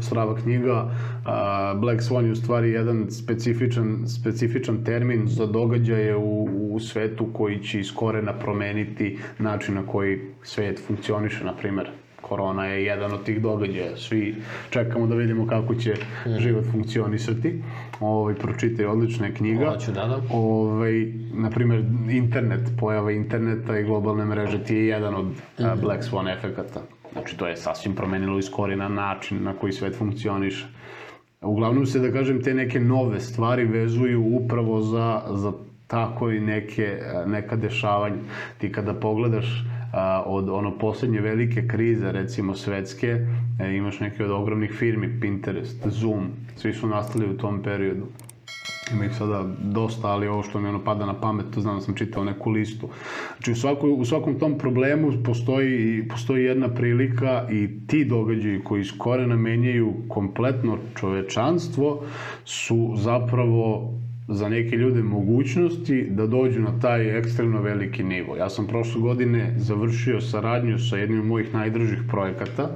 Strava 0.01 0.35
knjiga. 0.35 0.91
A, 1.25 1.73
Black 1.77 2.01
Swan 2.01 2.25
je 2.25 2.31
u 2.31 2.35
stvari 2.35 2.71
jedan 2.71 3.11
specifičan, 3.11 4.07
specifičan 4.07 4.83
termin 4.83 5.27
za 5.27 5.45
događaje 5.45 6.15
u, 6.15 6.47
u 6.71 6.79
svetu 6.79 7.27
koji 7.33 7.59
će 7.63 7.79
iz 7.79 7.93
korena 7.95 8.33
promeniti 8.33 9.17
način 9.39 9.75
na 9.75 9.87
koji 9.87 10.19
svet 10.43 10.81
funkcioniše, 10.87 11.43
na 11.43 11.53
primer 11.53 11.89
korona 12.21 12.65
je 12.65 12.85
jedan 12.85 13.13
od 13.13 13.23
tih 13.23 13.41
događaja. 13.41 13.97
Svi 13.97 14.35
čekamo 14.69 15.07
da 15.07 15.15
vidimo 15.15 15.47
kako 15.47 15.75
će 15.75 15.95
život 16.39 16.65
funkcionisati. 16.71 17.61
Ovaj 17.99 18.35
pročitaj 18.35 18.85
odlična 18.85 19.25
je 19.25 19.33
knjiga. 19.33 19.69
Hoću, 19.69 19.91
da, 19.91 20.05
da. 20.05 20.21
Ovaj 20.31 21.13
na 21.33 21.49
primer 21.49 21.83
internet, 22.09 22.61
pojava 22.79 23.11
interneta 23.11 23.79
i 23.79 23.83
globalne 23.83 24.25
mreže 24.25 24.63
ti 24.63 24.75
je 24.75 24.87
jedan 24.87 25.15
od 25.15 25.27
a, 25.57 25.75
Black 25.75 26.03
Swan 26.03 26.37
efekata. 26.37 26.81
Znači 27.17 27.37
to 27.37 27.47
je 27.47 27.57
sasvim 27.57 27.95
promenilo 27.95 28.39
iz 28.39 28.51
korena 28.51 28.89
način 28.89 29.43
na 29.43 29.53
koji 29.53 29.73
svet 29.73 29.95
funkcioniše. 29.97 30.67
Uglavnom 31.41 31.85
se, 31.85 31.99
da 31.99 32.11
kažem, 32.11 32.41
te 32.43 32.53
neke 32.53 32.79
nove 32.79 33.19
stvari 33.19 33.65
vezuju 33.65 34.23
upravo 34.35 34.81
za, 34.81 35.21
za 35.33 35.51
tako 35.87 36.31
i 36.31 36.39
neke, 36.39 36.99
neka 37.25 37.55
dešavanja. 37.55 38.21
Ti 38.57 38.71
kada 38.71 38.93
pogledaš 38.93 39.65
a, 39.93 40.23
od 40.25 40.49
ono 40.49 40.77
poslednje 40.77 41.21
velike 41.21 41.67
krize, 41.67 42.11
recimo 42.11 42.55
svetske, 42.55 43.07
e, 43.59 43.75
imaš 43.75 43.99
neke 43.99 44.25
od 44.25 44.31
ogromnih 44.31 44.71
firmi, 44.71 45.19
Pinterest, 45.21 45.87
Zoom, 45.87 46.29
svi 46.55 46.73
su 46.73 46.87
nastali 46.87 47.29
u 47.29 47.37
tom 47.37 47.63
periodu. 47.63 48.05
Ima 48.91 49.05
ih 49.05 49.15
sada 49.15 49.45
dosta, 49.59 50.07
ali 50.07 50.27
ovo 50.27 50.43
što 50.43 50.59
mi 50.59 50.69
ono 50.69 50.83
pada 50.83 51.05
na 51.05 51.19
pamet, 51.19 51.45
to 51.53 51.61
znam 51.61 51.75
da 51.75 51.81
sam 51.81 51.95
čitao 51.95 52.23
neku 52.23 52.49
listu. 52.49 52.89
Znači 53.37 53.51
u, 53.51 53.55
svakoj, 53.55 53.91
u 53.91 54.05
svakom 54.05 54.39
tom 54.39 54.57
problemu 54.57 55.11
postoji, 55.23 56.07
postoji 56.07 56.43
jedna 56.43 56.69
prilika 56.69 57.47
i 57.51 57.87
ti 57.87 58.05
događaji 58.05 58.63
koji 58.63 58.81
iz 58.81 58.91
korena 58.97 59.35
menjaju 59.35 59.93
kompletno 60.07 60.77
čovečanstvo 60.95 62.03
su 62.45 62.93
zapravo 62.95 63.93
za 64.27 64.49
neke 64.49 64.75
ljude 64.75 65.03
mogućnosti 65.03 66.07
da 66.09 66.27
dođu 66.27 66.61
na 66.61 66.79
taj 66.79 67.17
ekstremno 67.19 67.61
veliki 67.61 68.03
nivo. 68.03 68.35
Ja 68.35 68.49
sam 68.49 68.67
prošle 68.67 69.01
godine 69.01 69.53
završio 69.57 70.21
saradnju 70.21 70.79
sa 70.79 70.97
jednim 70.97 71.19
od 71.19 71.25
mojih 71.25 71.53
najdržih 71.53 71.99
projekata. 72.07 72.69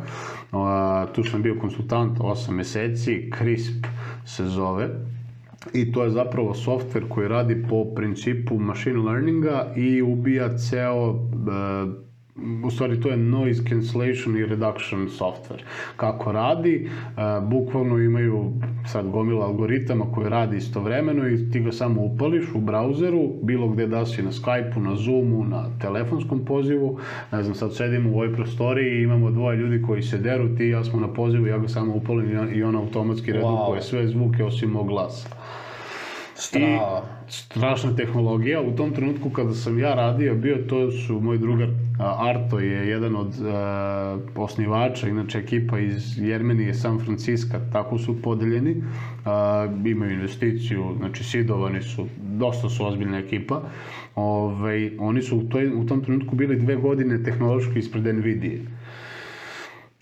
Tu 1.15 1.23
sam 1.23 1.41
bio 1.41 1.55
konsultant 1.61 2.19
8 2.19 2.51
meseci, 2.51 3.31
CRISP 3.37 3.85
se 4.25 4.45
zove. 4.45 4.89
I 5.73 5.91
to 5.91 6.03
je 6.03 6.09
zapravo 6.09 6.53
softver 6.53 7.03
koji 7.09 7.27
radi 7.27 7.65
po 7.69 7.85
principu 7.95 8.59
machine 8.59 8.99
learninga 8.99 9.73
i 9.77 10.01
ubija 10.01 10.57
ceo 10.57 11.09
uh, 11.09 11.21
u 12.63 12.71
stvari 12.71 13.01
to 13.01 13.09
je 13.09 13.17
noise 13.17 13.63
cancellation 13.69 14.37
i 14.37 14.45
reduction 14.45 15.09
software. 15.09 15.63
Kako 15.97 16.31
radi, 16.31 16.89
uh, 16.89 17.49
bukvalno 17.49 17.97
imaju 17.97 18.51
sad 18.91 19.09
gomila 19.09 19.45
algoritama 19.45 20.05
koje 20.13 20.29
radi 20.29 20.57
istovremeno 20.57 21.29
i 21.29 21.51
ti 21.51 21.59
ga 21.59 21.71
samo 21.71 22.01
upališ 22.01 22.45
u 22.55 22.59
brauzeru, 22.59 23.29
bilo 23.43 23.67
gde 23.67 23.87
da 23.87 24.05
si 24.05 24.21
na 24.21 24.31
Skype-u, 24.31 24.79
na 24.79 24.95
Zoomu, 24.95 25.43
na 25.43 25.69
telefonskom 25.81 26.45
pozivu, 26.45 26.99
ne 27.31 27.43
znam, 27.43 27.55
sad 27.55 27.75
sedimo 27.75 28.09
u 28.09 28.13
ovoj 28.13 28.33
prostoriji 28.33 28.99
i 28.99 29.03
imamo 29.03 29.31
dvoje 29.31 29.57
ljudi 29.57 29.81
koji 29.81 30.01
se 30.01 30.17
deru, 30.17 30.55
ti 30.55 30.63
i 30.63 30.69
ja 30.69 30.83
smo 30.83 30.99
na 30.99 31.13
pozivu, 31.13 31.47
ja 31.47 31.57
ga 31.57 31.67
samo 31.67 31.95
upalim 31.95 32.49
i 32.53 32.63
on 32.63 32.75
automatski 32.75 33.31
redukuje 33.31 33.79
wow. 33.79 33.81
sve 33.81 34.07
zvuke 34.07 34.43
osim 34.43 34.69
mog 34.69 34.87
glasa. 34.87 35.29
Strava. 36.35 37.03
I 37.17 37.20
strašna 37.31 37.95
tehnologija. 37.95 38.61
U 38.61 38.75
tom 38.75 38.91
trenutku 38.91 39.29
kada 39.29 39.53
sam 39.53 39.79
ja 39.79 39.95
radio, 39.95 40.35
bio 40.35 40.57
to 40.69 40.91
su 40.91 41.19
moj 41.19 41.37
drugar 41.37 41.69
Arto 41.99 42.59
je 42.59 42.89
jedan 42.89 43.15
od 43.15 43.27
uh, 43.27 44.43
osnivača, 44.43 45.07
inače 45.07 45.37
ekipa 45.37 45.79
iz 45.79 46.17
Jermenije, 46.17 46.73
San 46.73 46.99
Francisco, 46.99 47.57
tako 47.73 47.97
su 47.97 48.21
podeljeni, 48.21 48.71
uh, 48.71 49.87
imaju 49.87 50.11
investiciju, 50.11 50.95
znači 50.97 51.23
sidovani 51.23 51.81
su, 51.81 52.07
dosta 52.17 52.69
su 52.69 52.85
ozbiljna 52.85 53.17
ekipa. 53.17 53.61
Ove, 54.15 54.53
ovaj, 54.55 54.91
oni 54.99 55.21
su 55.21 55.37
u, 55.37 55.43
toj, 55.43 55.67
u 55.75 55.85
tom 55.85 56.03
trenutku 56.03 56.35
bili 56.35 56.59
dve 56.59 56.75
godine 56.75 57.23
tehnološki 57.23 57.79
ispred 57.79 58.15
Nvidia. 58.15 58.59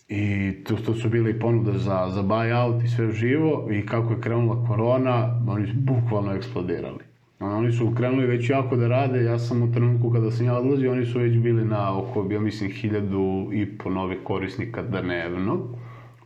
I 0.08 0.52
to, 0.64 0.76
to 0.76 0.94
su 0.94 1.10
bile 1.10 1.40
ponude 1.40 1.72
za, 1.72 2.10
za 2.10 2.24
buyout 2.24 2.86
i 2.86 2.88
sve 2.88 3.12
živo 3.12 3.68
i 3.72 3.86
kako 3.86 4.14
je 4.14 4.22
krenula 4.22 4.66
korona, 4.68 5.42
oni 5.48 5.68
su 5.68 5.74
bukvalno 5.76 6.34
eksplodirali. 6.34 7.09
Oni 7.39 7.72
su 7.72 7.93
krenuli 7.98 8.27
već 8.27 8.50
jako 8.50 8.75
da 8.75 8.88
rade, 8.88 9.24
ja 9.24 9.39
sam 9.39 9.62
u 9.63 9.72
trenutku 9.74 10.12
kada 10.12 10.31
sam 10.31 10.46
ja 10.46 10.58
odlazio, 10.58 10.91
oni 10.91 11.05
su 11.05 11.19
već 11.19 11.38
bili 11.38 11.65
na 11.65 11.98
oko, 11.98 12.27
ja 12.31 12.39
mislim, 12.39 12.72
hiljadu 12.72 13.50
i 13.53 13.77
po 13.77 13.89
novih 13.89 14.17
korisnika 14.24 14.81
dnevno, 14.81 15.60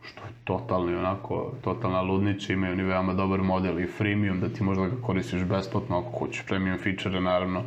što 0.02 0.24
je 0.24 0.32
totalni 0.44 0.94
onako, 0.94 1.52
totalna 1.60 2.02
ludnica, 2.02 2.52
imaju 2.52 2.72
oni 2.72 2.82
veoma 2.82 3.14
dobar 3.14 3.42
model 3.42 3.80
i 3.80 3.86
freemium, 3.86 4.40
da 4.40 4.48
ti 4.48 4.64
možda 4.64 4.86
ga 4.86 4.96
koristiš 5.02 5.44
besplatno 5.44 5.98
ako 5.98 6.18
hoćeš 6.18 6.46
premium 6.46 6.78
feature, 6.78 7.20
naravno, 7.20 7.62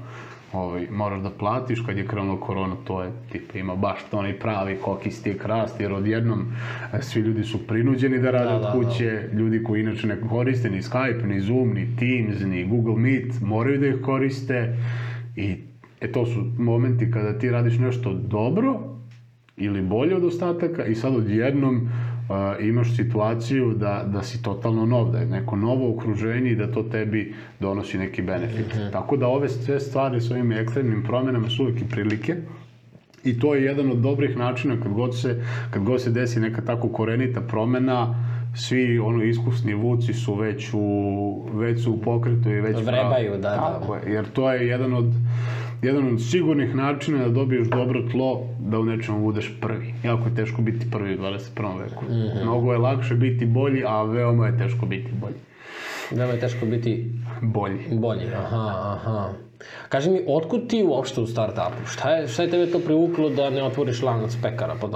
ovaj, 0.54 0.88
moraš 0.92 1.22
da 1.22 1.30
platiš 1.30 1.82
kad 1.82 1.98
je 1.98 2.08
krenulo 2.08 2.40
korona, 2.40 2.76
to 2.84 3.04
je, 3.04 3.12
tipa, 3.32 3.58
ima 3.58 3.76
baš 3.76 4.00
to 4.12 4.18
onaj 4.18 4.40
pravi 4.40 4.78
koki 4.82 5.12
stik 5.12 5.46
rast, 5.46 5.80
jer 5.80 5.94
odjednom 5.94 6.46
e, 6.94 7.02
svi 7.02 7.22
ljudi 7.22 7.44
su 7.44 7.68
prinuđeni 7.68 8.20
da 8.20 8.32
rade 8.32 8.50
da, 8.50 8.56
od 8.56 8.62
da, 8.62 8.72
kuće, 8.72 9.28
da. 9.32 9.40
ljudi 9.40 9.64
koji 9.64 9.82
inače 9.82 10.08
ne 10.08 10.22
koriste 10.30 10.70
ni 10.70 10.82
Skype, 10.82 11.26
ni 11.26 11.42
Zoom, 11.42 11.74
ni 11.74 11.88
Teams, 12.00 12.42
ni 12.42 12.66
Google 12.66 12.96
Meet, 12.96 13.42
moraju 13.42 13.80
da 13.80 13.88
ih 13.88 14.02
koriste 14.06 14.78
i 15.36 15.56
e, 16.02 16.12
to 16.12 16.26
su 16.26 16.46
momenti 16.58 17.12
kada 17.12 17.40
ti 17.40 17.50
radiš 17.50 17.78
nešto 17.78 18.14
dobro 18.14 18.98
ili 19.58 19.82
bolje 19.82 20.16
od 20.16 20.24
ostataka 20.24 20.86
i 20.86 20.96
sad 20.96 21.16
odjednom 21.16 21.90
imaš 22.60 22.96
situaciju 22.96 23.74
da, 23.74 24.04
da 24.08 24.24
si 24.24 24.44
totalno 24.44 24.86
nov, 24.86 25.12
da 25.12 25.20
je 25.20 25.26
neko 25.26 25.56
novo 25.56 25.96
okruženje 25.96 26.52
i 26.52 26.56
da 26.56 26.72
to 26.72 26.84
tebi 26.84 27.34
donosi 27.60 27.98
neki 27.98 28.22
benefit. 28.22 28.76
Mm 28.76 28.80
-hmm. 28.80 28.92
Tako 28.92 29.18
da 29.18 29.28
ove 29.28 29.50
sve 29.50 29.80
stvari 29.80 30.22
s 30.22 30.32
ovim 30.32 30.52
ekstremnim 30.52 31.04
promenama 31.04 31.50
su 31.50 31.64
uvijek 31.64 31.82
i 31.82 31.90
prilike 31.90 32.36
i 33.24 33.40
to 33.40 33.56
je 33.56 33.64
jedan 33.64 33.92
od 33.92 33.98
dobrih 33.98 34.38
načina 34.38 34.76
kad 34.84 34.94
god 34.94 35.20
se, 35.20 35.42
kad 35.72 35.84
god 35.84 36.02
se 36.02 36.12
desi 36.12 36.40
neka 36.40 36.62
tako 36.62 36.90
korenita 36.90 37.42
promena, 37.42 38.16
svi 38.56 39.00
ono 39.00 39.24
iskusni 39.24 39.74
vuci 39.74 40.14
su 40.14 40.36
već 40.36 40.70
u, 40.74 41.50
već 41.54 41.84
su 41.84 41.94
u 41.94 41.98
pokretu 41.98 42.50
i 42.50 42.62
već 42.62 42.78
vrebaju, 42.86 43.32
da, 43.32 43.38
da. 43.38 43.80
Tako 43.80 43.96
je, 43.96 44.14
jer 44.14 44.26
to 44.34 44.52
je 44.52 44.68
jedan 44.68 44.94
od 44.94 45.14
jedan 45.82 46.14
od 46.14 46.30
sigurnih 46.30 46.76
načina 46.76 47.24
da 47.24 47.30
dobiješ 47.30 47.68
dobro 47.68 48.02
tlo 48.12 48.48
da 48.60 48.80
u 48.80 48.86
nečemu 48.86 49.22
budeš 49.22 49.54
prvi. 49.62 49.94
Jako 50.04 50.30
je 50.30 50.36
teško 50.36 50.62
biti 50.62 50.92
prvi 50.92 51.16
u 51.16 51.22
21. 51.22 51.80
veku. 51.80 52.06
Mm 52.06 52.10
-hmm. 52.10 52.44
Mnogo 52.44 52.72
je 52.72 52.78
lakše 52.78 53.16
biti 53.16 53.46
bolji, 53.46 53.84
a 53.88 54.04
veoma 54.04 54.48
je 54.48 54.58
teško 54.58 54.86
biti 54.86 55.12
bolji. 55.22 55.36
Veoma 56.12 56.34
je 56.34 56.40
teško 56.40 56.66
biti 56.66 57.12
bolji. 57.42 57.80
Bolji, 57.92 58.28
aha, 58.36 58.96
aha. 58.96 59.30
Kaži 59.90 60.12
mi, 60.12 60.20
otkud 60.28 60.68
ti 60.70 60.84
uopšte 60.84 61.22
u 61.22 61.28
startupu? 61.28 61.86
Šta 61.86 62.10
je, 62.10 62.28
šta 62.28 62.44
je 62.44 62.50
tebe 62.50 62.66
to 62.72 62.80
privuklo 62.80 63.30
da 63.30 63.50
ne 63.50 63.64
otvoriš 63.64 64.02
lanac 64.02 64.38
pekara 64.42 64.76
pod 64.82 64.92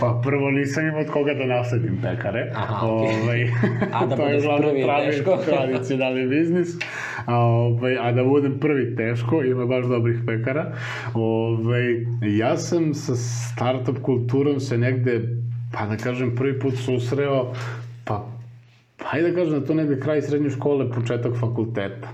pa 0.00 0.20
prvo 0.24 0.50
nisam 0.50 0.86
imao 0.86 1.00
od 1.00 1.10
koga 1.10 1.34
da 1.34 1.46
nasledim 1.46 1.98
pekare. 2.02 2.52
Aha, 2.54 2.86
okay. 2.86 3.22
ovaj, 3.22 3.50
A 3.94 4.06
da 4.06 4.16
budeš 4.22 4.44
prvi 4.58 4.82
pravi, 4.82 5.10
teško. 5.10 5.36
tradicionalni 5.46 6.26
biznis. 6.26 6.68
A, 7.26 7.36
ovaj, 7.36 7.98
a 7.98 8.12
da 8.12 8.24
budem 8.24 8.58
prvi 8.60 8.96
teško, 8.96 9.42
ima 9.42 9.66
baš 9.66 9.86
dobrih 9.86 10.18
pekara. 10.26 10.72
Ovaj, 11.14 12.06
ja 12.38 12.56
sam 12.56 12.94
sa 12.94 13.16
startup 13.16 14.02
kulturom 14.02 14.60
se 14.60 14.78
negde, 14.78 15.20
pa 15.72 15.86
da 15.86 15.96
kažem, 15.96 16.34
prvi 16.36 16.58
put 16.60 16.74
susreo, 16.76 17.52
pa, 18.04 18.24
pa 18.96 19.06
hajde 19.06 19.30
da 19.30 19.36
kažem 19.36 19.60
da 19.60 19.66
to 19.66 19.74
negde 19.74 20.00
kraj 20.00 20.22
srednje 20.22 20.50
škole, 20.50 20.90
početak 20.92 21.36
fakulteta. 21.40 22.08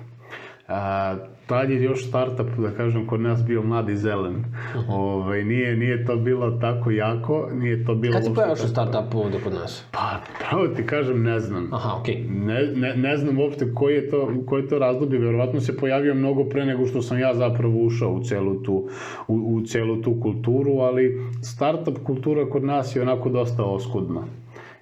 A, 0.69 1.17
tad 1.47 1.71
je 1.71 1.83
još 1.83 2.09
startup, 2.09 2.47
da 2.59 2.71
kažem, 2.71 3.07
kod 3.07 3.21
nas 3.21 3.45
bio 3.45 3.63
mladi 3.63 3.97
zelen. 3.97 4.37
Uh 4.37 4.43
-huh. 4.43 4.85
Ove, 4.89 5.15
ovaj, 5.15 5.45
nije, 5.45 5.77
nije 5.77 6.07
to 6.07 6.17
bilo 6.17 6.51
tako 6.51 6.91
jako, 6.91 7.49
nije 7.55 7.85
to 7.85 7.95
bilo... 7.95 8.13
Kad 8.13 8.25
si 8.25 8.35
pojavaš 8.35 8.65
u 8.65 8.69
startupu 8.69 9.19
ovde 9.19 9.39
kod 9.45 9.53
nas? 9.53 9.85
Pa, 9.91 10.21
pravo 10.39 10.69
ti 10.69 10.87
kažem, 10.87 11.23
ne 11.23 11.41
znam. 11.41 11.69
Aha, 11.73 11.97
okej. 12.01 12.15
Okay. 12.15 12.45
Ne, 12.47 12.67
ne, 12.75 12.97
ne 12.97 13.17
znam 13.17 13.39
uopšte 13.39 13.75
koji 13.75 13.95
je 13.95 14.11
to, 14.11 14.33
koji 14.47 14.63
je 14.63 14.69
to 14.69 14.79
razdoblje, 14.79 15.19
verovatno 15.19 15.61
se 15.61 15.77
pojavio 15.77 16.15
mnogo 16.15 16.45
pre 16.45 16.67
nego 16.67 16.87
što 16.87 17.03
sam 17.03 17.19
ja 17.19 17.35
zapravo 17.35 17.79
ušao 17.79 18.13
u 18.13 18.23
celu 18.23 18.63
tu, 18.63 18.89
u, 19.29 19.35
u 19.35 19.67
celu 19.67 20.03
tu 20.03 20.21
kulturu, 20.21 20.73
ali 20.73 21.21
startup 21.43 21.99
kultura 22.05 22.49
kod 22.51 22.65
nas 22.65 22.97
je 22.97 23.03
onako 23.03 23.29
dosta 23.29 23.65
oskudna. 23.65 24.25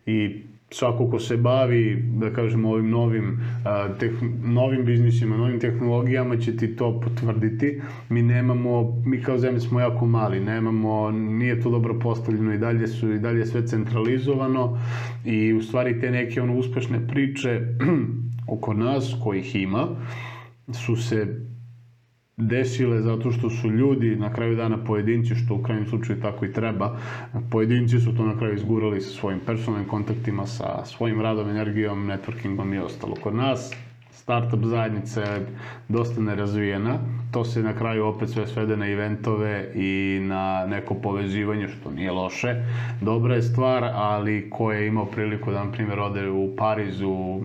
I 0.06 0.42
svako 0.74 1.10
ko 1.10 1.18
se 1.18 1.36
bavi, 1.36 2.02
da 2.20 2.30
kažemo, 2.30 2.70
ovim 2.70 2.90
novim, 2.90 3.40
teh, 4.00 4.12
novim 4.44 4.84
biznisima, 4.84 5.36
novim 5.36 5.60
tehnologijama 5.60 6.36
će 6.36 6.56
ti 6.56 6.76
to 6.76 7.00
potvrditi. 7.00 7.80
Mi 8.08 8.22
nemamo, 8.22 9.02
mi 9.06 9.22
kao 9.22 9.38
zemlja 9.38 9.60
smo 9.60 9.80
jako 9.80 10.06
mali, 10.06 10.40
nemamo, 10.40 11.10
nije 11.10 11.60
to 11.60 11.70
dobro 11.70 11.98
postavljeno 11.98 12.54
i 12.54 12.58
dalje 12.58 12.86
su, 12.86 13.12
i 13.12 13.18
dalje 13.18 13.46
sve 13.46 13.66
centralizovano 13.66 14.78
i 15.24 15.52
u 15.52 15.62
stvari 15.62 16.00
te 16.00 16.10
neke 16.10 16.42
ono 16.42 16.56
uspešne 16.56 17.08
priče 17.08 17.60
oko 18.54 18.74
nas, 18.74 19.16
kojih 19.24 19.56
ima, 19.56 19.88
su 20.72 20.96
se 20.96 21.26
desile 22.36 23.00
zato 23.02 23.30
što 23.30 23.50
su 23.50 23.70
ljudi, 23.70 24.16
na 24.16 24.32
kraju 24.32 24.56
dana 24.56 24.84
pojedinci, 24.84 25.34
što 25.34 25.54
u 25.54 25.62
krajnjem 25.62 25.86
slučaju 25.86 26.20
tako 26.20 26.44
i 26.44 26.52
treba, 26.52 26.98
pojedinci 27.50 28.00
su 28.00 28.16
to 28.16 28.26
na 28.26 28.38
kraju 28.38 28.54
izgurali 28.54 29.00
sa 29.00 29.10
svojim 29.10 29.40
personalnim 29.46 29.88
kontaktima, 29.88 30.46
sa 30.46 30.84
svojim 30.84 31.20
radom, 31.20 31.50
energijom, 31.50 32.06
networkingom 32.06 32.74
i 32.74 32.78
ostalo. 32.78 33.14
Kod 33.14 33.34
nas 33.34 33.76
startup 34.10 34.64
zajednica 34.64 35.20
je 35.20 35.46
dosta 35.88 36.20
nerazvijena, 36.20 36.98
to 37.32 37.44
se 37.44 37.62
na 37.62 37.72
kraju 37.76 38.06
opet 38.06 38.30
sve 38.30 38.46
svede 38.46 38.76
na 38.76 38.88
eventove 38.88 39.72
i 39.74 40.20
na 40.22 40.66
neko 40.66 40.94
povezivanje, 40.94 41.68
što 41.68 41.90
nije 41.90 42.12
loše. 42.12 42.54
Dobra 43.00 43.34
je 43.34 43.42
stvar, 43.42 43.84
ali 43.94 44.50
ko 44.50 44.72
je 44.72 44.86
imao 44.86 45.06
priliku 45.06 45.52
da, 45.52 45.64
na 45.64 45.72
primjer, 45.72 46.00
ode 46.00 46.30
u 46.30 46.56
Parizu, 46.56 47.40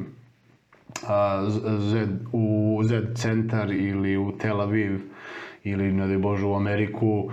Z, 1.80 2.08
u 2.32 2.80
Z 2.84 3.02
centar 3.16 3.72
ili 3.72 4.18
u 4.18 4.32
Tel 4.38 4.62
Aviv 4.62 5.02
ili, 5.64 5.92
ne 5.92 6.08
daj 6.08 6.18
Bože, 6.18 6.46
u 6.46 6.56
Ameriku, 6.56 7.30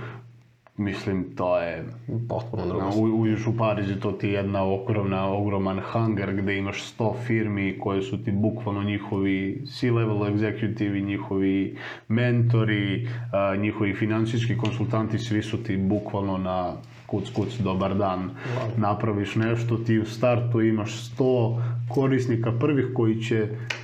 mislim, 0.77 1.25
to 1.37 1.59
je... 1.59 1.85
Potpuno 2.29 2.67
drugo. 2.67 2.91
U, 2.97 3.21
uđeš 3.21 3.47
u 3.47 3.57
Pariz 3.57 3.91
i 3.91 4.01
to 4.01 4.13
ti 4.13 4.27
je 4.27 4.33
jedna 4.33 4.65
ogromna, 4.65 5.29
ogroman 5.33 5.81
hangar 5.81 6.33
gde 6.33 6.59
imaš 6.59 6.97
100 6.99 7.13
firmi 7.27 7.79
koje 7.81 8.03
su 8.03 8.25
ti 8.25 8.31
bukvalno 8.31 8.83
njihovi 8.83 9.63
C-level 9.67 10.19
executive, 10.19 11.05
njihovi 11.05 11.77
mentori, 12.09 13.09
a, 13.33 13.57
njihovi 13.57 13.95
finansijski 13.95 14.57
konsultanti, 14.57 15.19
svi 15.19 15.43
su 15.43 15.63
ti 15.63 15.77
bukvalno 15.77 16.39
na 16.39 16.73
kuc, 17.07 17.31
kuc, 17.31 17.59
dobar 17.59 17.95
dan, 17.95 18.21
wow. 18.21 18.79
napraviš 18.81 19.35
nešto, 19.35 19.77
ti 19.77 19.99
u 19.99 20.05
startu 20.05 20.61
imaš 20.61 21.11
100 21.19 21.63
korisnika 21.89 22.53
prvih 22.53 22.87
koji 22.95 23.21
će 23.21 23.37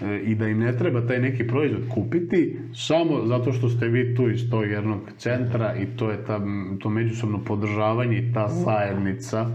e, 0.02 0.18
i 0.24 0.34
da 0.34 0.48
im 0.48 0.58
ne 0.58 0.76
treba 0.76 1.06
taj 1.06 1.20
neki 1.20 1.46
proizvod 1.46 1.82
kupiti, 1.88 2.58
samo 2.74 3.26
zato 3.26 3.52
što 3.52 3.68
ste 3.68 3.88
vi 3.88 4.14
tu 4.14 4.30
iz 4.30 4.50
tog 4.50 4.70
jednog 4.70 5.00
centra 5.18 5.74
i 5.76 5.86
to 5.96 6.10
je 6.10 6.24
ta, 6.24 6.40
to 6.80 6.90
međusobno 6.90 7.44
podržavanje 7.44 8.18
i 8.18 8.32
ta 8.32 8.48
zajednica 8.48 9.46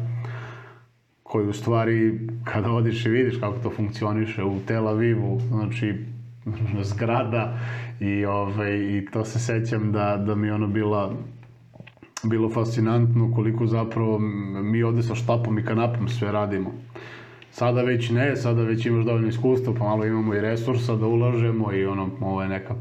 koju 1.23 1.49
u 1.49 1.53
stvari 1.53 2.19
kada 2.43 2.71
odiš 2.71 3.05
i 3.05 3.09
vidiš 3.09 3.37
kako 3.39 3.57
to 3.57 3.69
funkcioniše 3.69 4.43
u 4.43 4.59
Tel 4.67 4.87
Avivu, 4.87 5.39
znači 5.47 5.93
zgrada 6.93 7.59
i, 7.99 8.25
ovaj, 8.25 8.75
i 8.75 9.05
to 9.13 9.25
se 9.25 9.39
sećam 9.39 9.91
da, 9.91 10.23
da 10.27 10.35
mi 10.35 10.49
ono 10.49 10.67
bila 10.67 11.13
bilo 12.23 12.49
fascinantno 12.49 13.33
koliko 13.35 13.65
zapravo 13.65 14.19
mi 14.63 14.83
ovde 14.83 15.03
sa 15.03 15.15
štapom 15.15 15.59
i 15.59 15.63
kanapom 15.63 16.07
sve 16.07 16.31
radimo. 16.31 16.71
Sada 17.57 17.81
već 17.81 18.09
ne, 18.09 18.35
sada 18.35 18.63
već 18.63 18.85
imaš 18.85 19.05
dovoljno 19.05 19.27
iskustva, 19.27 19.73
pa 19.79 19.83
malo 19.83 20.05
imamo 20.05 20.33
i 20.33 20.41
resursa 20.41 20.95
da 20.95 21.07
ulažemo 21.07 21.73
i 21.73 21.85
ono, 21.85 22.09
ovo 22.21 22.41
je 22.41 22.47
neka 22.47 22.75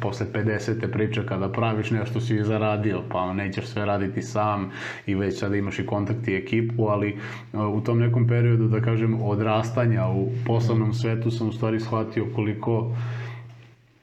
posle 0.00 0.26
50. 0.34 0.92
priča 0.92 1.22
kada 1.22 1.48
praviš 1.48 1.90
nešto 1.90 2.20
si 2.20 2.44
zaradio, 2.44 3.00
pa 3.08 3.32
nećeš 3.32 3.66
sve 3.66 3.86
raditi 3.86 4.22
sam 4.22 4.70
i 5.06 5.14
već 5.14 5.38
sada 5.38 5.56
imaš 5.56 5.78
i 5.78 5.86
kontakt 5.86 6.28
i 6.28 6.34
ekipu, 6.34 6.86
ali 6.86 7.18
u 7.52 7.80
tom 7.80 7.98
nekom 7.98 8.28
periodu, 8.28 8.68
da 8.68 8.80
kažem, 8.80 9.22
odrastanja 9.22 10.08
u 10.08 10.28
poslovnom 10.46 10.92
svetu 10.92 11.30
sam 11.30 11.48
u 11.48 11.52
stvari 11.52 11.80
shvatio 11.80 12.26
koliko 12.34 12.96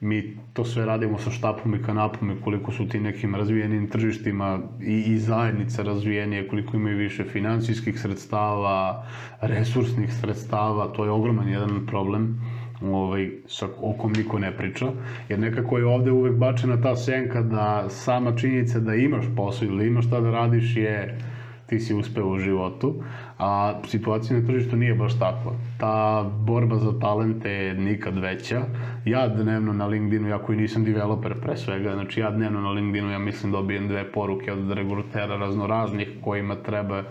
mi 0.00 0.36
to 0.52 0.64
sve 0.64 0.86
radimo 0.86 1.18
sa 1.18 1.30
štapom 1.30 1.74
i 1.74 1.82
kanapom 1.82 2.30
i 2.30 2.40
koliko 2.44 2.72
su 2.72 2.88
ti 2.88 3.00
nekim 3.00 3.34
razvijenim 3.34 3.88
tržištima 3.88 4.58
i, 4.82 5.02
i 5.12 5.18
zajednice 5.18 5.82
razvijenije, 5.82 6.48
koliko 6.48 6.76
imaju 6.76 6.96
više 6.96 7.24
finansijskih 7.24 8.00
sredstava, 8.00 9.06
resursnih 9.40 10.14
sredstava, 10.14 10.92
to 10.96 11.04
je 11.04 11.10
ogroman 11.10 11.48
jedan 11.48 11.86
problem 11.86 12.40
ovaj, 12.82 13.30
sa, 13.46 13.68
o 13.80 13.92
kom 13.92 14.12
niko 14.12 14.38
ne 14.38 14.56
priča, 14.56 14.92
jer 15.28 15.38
nekako 15.38 15.78
je 15.78 15.86
ovde 15.86 16.10
uvek 16.10 16.36
bačena 16.36 16.80
ta 16.82 16.96
senka 16.96 17.42
da 17.42 17.84
sama 17.88 18.36
činjenica 18.36 18.80
da 18.80 18.94
imaš 18.94 19.24
posao 19.36 19.66
ili 19.66 19.78
da 19.78 19.84
imaš 19.84 20.06
šta 20.06 20.20
da 20.20 20.30
radiš 20.30 20.76
je 20.76 21.18
ti 21.70 21.80
si 21.80 21.94
uspeo 21.94 22.26
u 22.28 22.38
životu, 22.38 22.94
a 23.38 23.80
situacija 23.86 24.40
na 24.40 24.46
tržištu 24.46 24.76
nije 24.76 24.94
baš 24.94 25.18
takva. 25.18 25.52
Ta 25.78 26.24
borba 26.40 26.76
za 26.76 26.98
talente 26.98 27.50
je 27.50 27.74
nikad 27.74 28.18
veća. 28.18 28.62
Ja 29.04 29.28
dnevno 29.28 29.72
na 29.72 29.86
LinkedInu, 29.86 30.28
ja 30.28 30.38
koji 30.38 30.58
nisam 30.58 30.84
developer 30.84 31.34
pre 31.40 31.56
svega, 31.56 31.94
znači 31.94 32.20
ja 32.20 32.30
dnevno 32.30 32.60
na 32.60 32.70
LinkedInu, 32.70 33.10
ja 33.10 33.18
mislim 33.18 33.52
dobijem 33.52 33.88
dve 33.88 34.12
poruke 34.12 34.52
od 34.52 34.70
regrutera 34.72 35.36
raznoraznih 35.36 36.08
kojima 36.24 36.54
treba 36.54 37.02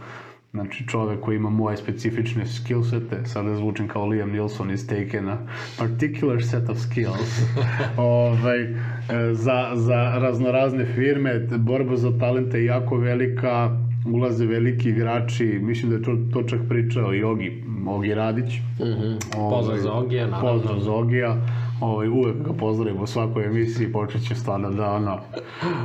Znači 0.51 0.87
čovek 0.87 1.19
koji 1.19 1.35
ima 1.35 1.49
moje 1.49 1.77
specifične 1.77 2.45
skillsete, 2.45 3.25
sada 3.25 3.55
zvučim 3.55 3.87
kao 3.87 4.05
Liam 4.05 4.31
Nilsson 4.31 4.71
iz 4.71 4.87
Takena, 4.87 5.37
particular 5.79 6.43
set 6.43 6.69
of 6.69 6.77
skills, 6.77 7.41
ovaj, 7.97 8.67
za, 9.33 9.71
za 9.75 10.17
raznorazne 10.19 10.85
firme, 10.85 11.39
borba 11.57 11.95
za 11.95 12.17
talente 12.19 12.57
je 12.57 12.65
jako 12.65 12.97
velika, 12.97 13.77
ulaze 14.13 14.45
veliki 14.45 14.89
igrači, 14.89 15.59
mislim 15.61 15.89
da 15.89 15.95
je 15.97 16.03
to, 16.03 16.17
to 16.33 16.47
čak 16.47 16.59
pričao 16.69 17.13
i 17.13 17.23
Ogi, 17.23 17.63
Ogi 17.87 18.13
Radić. 18.13 18.57
Mm 18.79 18.83
-hmm. 18.83 19.17
Pozdrav 19.49 19.77
za 19.77 19.91
Ogija, 19.93 20.27
naravno. 20.27 20.51
Pozdrav 20.51 20.79
za 20.79 20.91
Ogija. 20.91 21.37
Ovaj, 21.81 22.07
uvek 22.07 22.35
ga 22.37 22.53
pozdravim 22.53 23.01
u 23.01 23.07
svakoj 23.07 23.45
emisiji, 23.45 23.91
počet 23.91 24.27
će 24.27 24.35
stvarno 24.35 24.71
da 24.71 24.91
ono, 24.91 25.19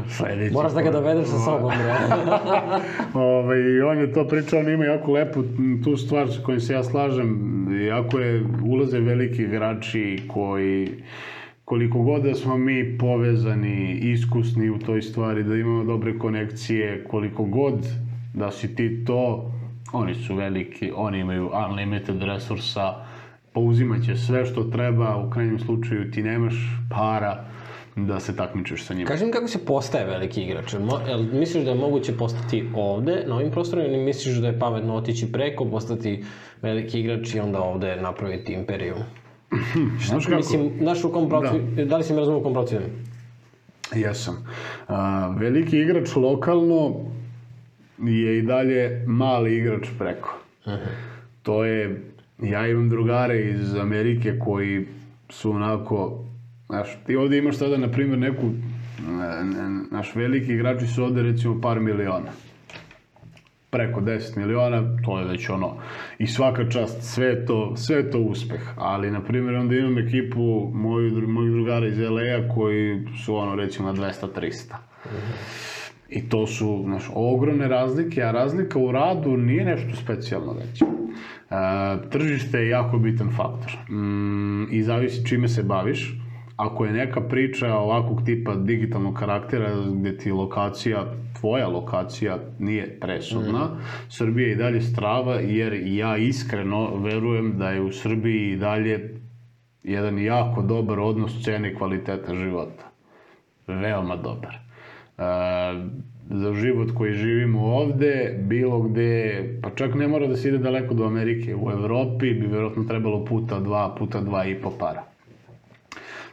sledeći. 0.09 0.55
Moraš 0.55 0.73
da 0.73 0.83
ga 0.83 0.91
dovedeš 0.91 1.29
sa 1.29 1.39
sobom, 1.39 1.73
bre. 1.79 1.95
ovaj, 3.25 3.81
on 3.81 3.99
je 3.99 4.13
to 4.13 4.29
pričao, 4.29 4.61
on 4.61 4.69
ima 4.69 4.85
jako 4.85 5.13
lepu 5.13 5.45
tu 5.85 5.97
stvar 5.97 6.33
sa 6.33 6.43
kojim 6.43 6.61
se 6.61 6.73
ja 6.73 6.85
slažem, 6.85 7.67
jako 7.89 8.19
je, 8.19 8.45
ulaze 8.65 9.01
veliki 9.01 9.43
igrači 9.43 10.23
koji 10.29 10.89
koliko 11.65 11.99
god 11.99 12.23
da 12.23 12.35
smo 12.35 12.57
mi 12.57 12.99
povezani, 12.99 13.93
iskusni 13.93 14.71
u 14.71 14.79
toj 14.79 15.03
stvari, 15.03 15.43
da 15.43 15.57
imamo 15.57 15.85
dobre 15.85 16.19
konekcije, 16.19 17.05
koliko 17.05 17.45
god 17.45 17.87
da 18.35 18.51
si 18.51 18.75
ti 18.75 19.05
to, 19.05 19.53
oni 19.93 20.15
su 20.15 20.35
veliki, 20.35 20.93
oni 20.97 21.19
imaju 21.19 21.51
unlimited 21.71 22.23
resursa, 22.23 23.04
pouzimaće 23.55 24.17
sve 24.17 24.47
što 24.47 24.65
treba, 24.65 25.17
u 25.17 25.31
krajnjem 25.31 25.59
slučaju 25.59 26.11
ti 26.11 26.23
nemaš 26.23 26.55
para 26.91 27.45
da 27.97 28.21
se 28.21 28.37
takmičeš 28.37 28.85
sa 28.85 28.95
njima. 28.95 29.09
Kažem 29.09 29.31
kako 29.31 29.49
se 29.49 29.65
postaje 29.65 30.07
veliki 30.07 30.43
igrač. 30.43 30.73
Mo, 30.73 30.99
jel 31.09 31.23
misliš 31.33 31.65
da 31.65 31.71
je 31.71 31.77
moguće 31.77 32.17
postati 32.17 32.65
ovde, 32.75 33.25
na 33.27 33.35
ovim 33.35 33.51
prostorima, 33.51 33.89
ili 33.89 34.05
misliš 34.05 34.37
da 34.37 34.47
je 34.47 34.59
pametno 34.59 34.95
otići 34.95 35.33
preko, 35.33 35.65
postati 35.65 36.25
veliki 36.63 37.01
igrač 37.01 37.35
i 37.35 37.41
onda 37.41 37.61
ovde 37.61 37.97
napraviti 37.97 38.53
imperiju? 38.53 38.95
Znaš 40.09 40.25
kako? 40.25 40.37
Mislim, 40.37 40.71
znaš 40.81 41.05
u 41.05 41.13
kom 41.13 41.29
pravcu, 41.29 41.59
da. 41.77 41.85
da 41.85 41.97
li 41.97 42.05
si 42.05 42.13
me 42.13 42.19
razumio 42.19 42.41
u 42.41 42.43
kom 42.43 42.53
pravcu 42.53 42.77
Jesam. 43.95 44.47
A, 44.89 45.29
veliki 45.39 45.79
igrač 45.79 46.17
lokalno 46.17 46.95
je 47.99 48.39
i 48.39 48.43
dalje 48.43 49.05
mali 49.07 49.57
igrač 49.57 49.89
preko. 49.99 50.39
Uh 50.67 50.73
-huh. 50.73 50.79
To 51.43 51.65
je, 51.65 52.03
ja 52.43 52.69
imam 52.69 52.89
drugare 52.89 53.41
iz 53.51 53.75
Amerike 53.75 54.39
koji 54.39 54.87
su 55.29 55.51
onako, 55.51 56.25
znaš, 56.67 56.89
ti 57.07 57.17
ovde 57.17 57.39
imaš 57.39 57.57
sada, 57.57 57.77
na 57.77 57.91
primjer, 57.91 58.19
neku, 58.19 58.51
naš 59.91 60.15
veliki 60.15 60.53
igrači 60.53 60.87
su 60.87 61.05
ovde 61.05 61.23
recimo 61.23 61.61
par 61.61 61.81
miliona 61.81 62.31
preko 63.75 64.01
10 64.01 64.37
miliona, 64.37 64.97
to 65.05 65.19
je 65.19 65.25
već 65.25 65.49
ono, 65.49 65.77
i 66.19 66.27
svaka 66.27 66.69
čast, 66.71 67.03
sve 67.03 67.47
to, 67.47 67.77
sve 67.77 68.11
to 68.11 68.19
uspeh, 68.19 68.61
ali, 68.77 69.11
na 69.11 69.21
primjer, 69.21 69.55
onda 69.55 69.75
imam 69.75 69.99
ekipu 69.99 70.71
moju, 70.75 71.29
mojih 71.29 71.53
drugara 71.53 71.87
iz 71.87 71.99
LA-a 71.99 72.55
koji 72.55 73.03
su, 73.25 73.37
ono, 73.37 73.55
recimo, 73.55 73.93
na 73.93 73.99
200-300. 73.99 74.75
I 76.09 76.29
to 76.29 76.47
su, 76.47 76.83
znaš, 76.85 77.11
ogromne 77.15 77.69
razlike, 77.69 78.23
a 78.23 78.31
razlika 78.31 78.79
u 78.79 78.93
radu 78.93 79.37
nije 79.37 79.65
nešto 79.65 79.97
specijalno 79.97 80.53
reći. 80.53 80.85
Tržište 82.11 82.59
je 82.59 82.69
jako 82.69 82.99
bitan 82.99 83.31
faktor 83.37 83.73
mm, 83.91 84.73
i 84.73 84.83
zavisi 84.83 85.27
čime 85.27 85.49
se 85.49 85.63
baviš. 85.63 86.19
Ako 86.57 86.85
je 86.85 86.93
neka 86.93 87.21
priča 87.21 87.75
ovakvog 87.75 88.25
tipa 88.25 88.55
digitalnog 88.55 89.15
karaktera 89.15 89.71
gde 89.95 90.19
ti 90.19 90.33
lokacija 90.33 91.05
tvoja 91.41 91.69
lokacija 91.69 92.39
nije 92.59 93.01
presudna. 93.01 93.65
Mm. 93.65 93.79
Srbija 94.09 94.47
je 94.47 94.53
i 94.53 94.57
dalje 94.57 94.81
strava 94.81 95.35
jer 95.35 95.73
ja 95.87 96.17
iskreno 96.17 96.97
verujem 96.97 97.59
da 97.59 97.71
je 97.71 97.81
u 97.81 97.93
Srbiji 97.93 98.53
i 98.53 98.57
dalje 98.57 99.21
jedan 99.83 100.19
jako 100.19 100.63
dobar 100.63 101.01
odnos 101.01 101.43
cene 101.45 101.73
i 101.73 101.75
kvaliteta 101.75 102.35
života. 102.35 102.91
Veoma 103.67 104.17
dobar. 104.17 104.55
E, 105.19 105.25
za 106.31 106.53
život 106.55 106.89
koji 106.95 107.13
živimo 107.13 107.61
ovde, 107.67 108.13
bilo 108.39 108.81
gde, 108.81 109.13
pa 109.63 109.71
čak 109.71 109.95
ne 109.95 110.09
mora 110.09 110.27
da 110.27 110.37
se 110.37 110.49
ide 110.49 110.59
daleko 110.59 110.95
do 110.95 111.05
Amerike, 111.05 111.55
u 111.55 111.71
Evropi 111.71 112.31
bi 112.31 112.47
verovatno 112.47 112.85
trebalo 112.85 113.25
puta 113.25 113.61
dva, 113.61 113.95
puta 113.99 114.21
dva 114.21 114.47
i 114.47 114.55
po 114.55 114.71
para. 114.71 115.03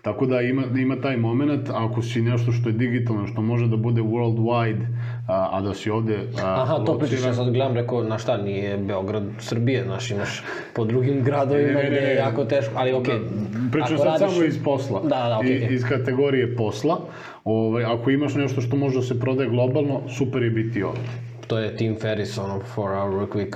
Tako 0.01 0.25
da 0.25 0.41
ima, 0.41 0.63
ima 0.77 0.95
taj 0.95 1.17
moment, 1.17 1.69
ako 1.69 2.01
si 2.01 2.21
nešto 2.21 2.51
što 2.51 2.69
je 2.69 2.73
digitalno, 2.73 3.27
što 3.27 3.41
može 3.41 3.67
da 3.67 3.77
bude 3.77 4.01
worldwide, 4.01 4.85
a, 5.27 5.49
a 5.51 5.61
da 5.61 5.73
si 5.73 5.89
ovde 5.89 6.15
a, 6.43 6.61
Aha, 6.61 6.75
to 6.75 6.97
pričaš, 6.97 7.21
ja 7.21 7.33
sad 7.33 7.49
gledam, 7.49 7.73
rekao, 7.73 8.03
na 8.03 8.17
šta, 8.17 8.37
nije 8.37 8.77
Beograd 8.77 9.23
Srbije, 9.39 9.83
znaš, 9.83 10.11
imaš 10.11 10.43
po 10.75 10.85
drugim 10.85 11.23
gradovima 11.23 11.67
Ne, 11.67 11.73
ne, 11.73 11.83
ne, 11.83 11.89
gde 11.89 11.97
je 11.99 12.15
jako 12.15 12.45
teško, 12.45 12.73
ali 12.75 12.93
okej. 12.93 13.19
Pričam 13.71 13.93
ako 13.93 14.03
sad 14.03 14.07
radiš- 14.21 14.29
samo 14.29 14.45
iz 14.45 14.63
posla, 14.63 15.01
Da, 15.01 15.09
da, 15.29 15.37
okej, 15.39 15.51
I- 15.51 15.57
okej. 15.57 15.75
iz 15.75 15.83
kategorije 15.83 16.55
posla. 16.55 16.99
Ovaj, 17.45 17.83
ako 17.85 18.09
imaš 18.09 18.35
nešto 18.35 18.61
što 18.61 18.75
može 18.75 18.95
da 18.95 19.03
se 19.03 19.19
prodaje 19.19 19.49
globalno, 19.49 20.01
super 20.09 20.43
je 20.43 20.49
biti 20.51 20.83
ovde. 20.83 21.01
To 21.47 21.57
je 21.57 21.75
Tim 21.75 21.95
Ferriss, 21.95 22.37
ono, 22.37 22.59
4 22.65 22.65
hour 22.75 23.11
work 23.11 23.35
week, 23.35 23.55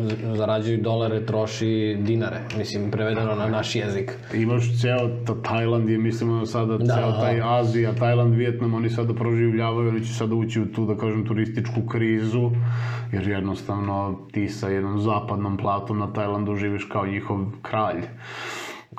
z- 0.00 0.36
zarađuju 0.36 0.78
dolare, 0.78 1.26
troši 1.26 1.70
dinare, 2.00 2.40
mislim, 2.58 2.90
prevedeno 2.90 3.34
na 3.34 3.46
naš 3.48 3.76
jezik. 3.76 4.12
Imaš 4.34 4.80
ceo 4.80 4.98
ta, 5.26 5.34
Tajland 5.42 5.88
je, 5.88 5.98
mislim, 5.98 6.30
ono 6.30 6.46
sada, 6.46 6.78
Da. 6.78 6.94
ceo 6.94 7.12
taj 7.12 7.40
Azija, 7.42 7.92
Tajland, 7.92 8.34
Vijetnam, 8.34 8.74
oni 8.74 8.90
sada 8.90 9.14
proživljavaju, 9.14 9.88
oni 9.88 10.04
će 10.04 10.14
sada 10.14 10.34
ući 10.34 10.60
u 10.60 10.66
tu, 10.66 10.86
da 10.86 10.96
kažem, 10.96 11.26
turističku 11.26 11.86
krizu, 11.88 12.50
jer 13.12 13.28
jednostavno 13.28 14.18
ti 14.32 14.48
sa 14.48 14.68
jednom 14.68 15.00
zapadnom 15.00 15.56
platom 15.56 15.98
na 15.98 16.12
Tajlandu 16.12 16.56
živiš 16.56 16.84
kao 16.84 17.06
njihov 17.06 17.38
kralj. 17.62 18.02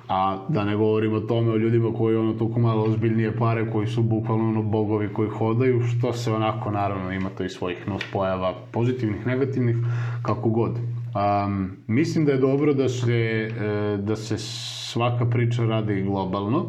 A 0.07 0.45
da 0.49 0.63
ne 0.63 0.75
govorim 0.75 1.13
o 1.13 1.19
tome, 1.19 1.51
o 1.51 1.57
ljudima 1.57 1.93
koji 1.97 2.15
ono 2.15 2.33
toliko 2.33 2.59
malo 2.59 2.83
ozbiljnije 2.83 3.37
pare, 3.37 3.71
koji 3.71 3.87
su 3.87 4.03
bukvalno 4.03 4.49
ono 4.49 4.63
bogovi 4.63 5.13
koji 5.13 5.29
hodaju, 5.29 5.81
što 5.81 6.13
se 6.13 6.31
onako 6.31 6.71
naravno 6.71 7.11
ima 7.11 7.29
to 7.29 7.43
i 7.43 7.49
svojih 7.49 7.87
nuspojava, 7.87 8.53
pozitivnih, 8.71 9.27
negativnih, 9.27 9.75
kako 10.21 10.49
god. 10.49 10.71
Um, 10.71 11.71
mislim 11.87 12.25
da 12.25 12.31
je 12.31 12.37
dobro 12.37 12.73
da 12.73 12.89
se, 12.89 13.13
e, 13.13 13.97
da 13.97 14.15
se 14.15 14.37
svaka 14.37 15.25
priča 15.25 15.63
radi 15.63 16.01
globalno, 16.01 16.65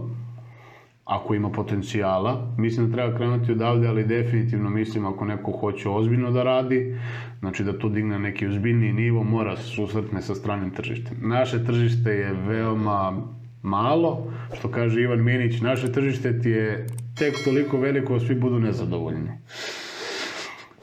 ako 1.06 1.34
ima 1.34 1.50
potencijala. 1.50 2.54
Mislim 2.58 2.86
da 2.86 2.96
treba 2.96 3.16
krenuti 3.16 3.52
odavde, 3.52 3.88
ali 3.88 4.04
definitivno 4.04 4.70
mislim 4.70 5.06
ako 5.06 5.24
neko 5.24 5.52
hoće 5.52 5.88
ozbiljno 5.88 6.30
da 6.30 6.42
radi, 6.42 6.96
znači 7.40 7.64
da 7.64 7.78
to 7.78 7.88
digne 7.88 8.18
neki 8.18 8.46
ozbiljniji 8.46 8.92
nivo, 8.92 9.22
mora 9.24 9.56
se 9.56 9.62
susretne 9.62 10.22
sa 10.22 10.34
stranim 10.34 10.70
tržištem. 10.70 11.16
Naše 11.22 11.64
tržište 11.64 12.10
je 12.10 12.32
veoma 12.32 13.22
malo, 13.62 14.32
što 14.58 14.68
kaže 14.70 15.00
Ivan 15.00 15.24
Minić, 15.24 15.60
naše 15.60 15.92
tržište 15.92 16.40
ti 16.40 16.50
je 16.50 16.86
tek 17.18 17.34
toliko 17.44 17.78
veliko 17.78 18.14
da 18.14 18.20
svi 18.20 18.34
budu 18.34 18.58
nezadovoljni. 18.58 19.30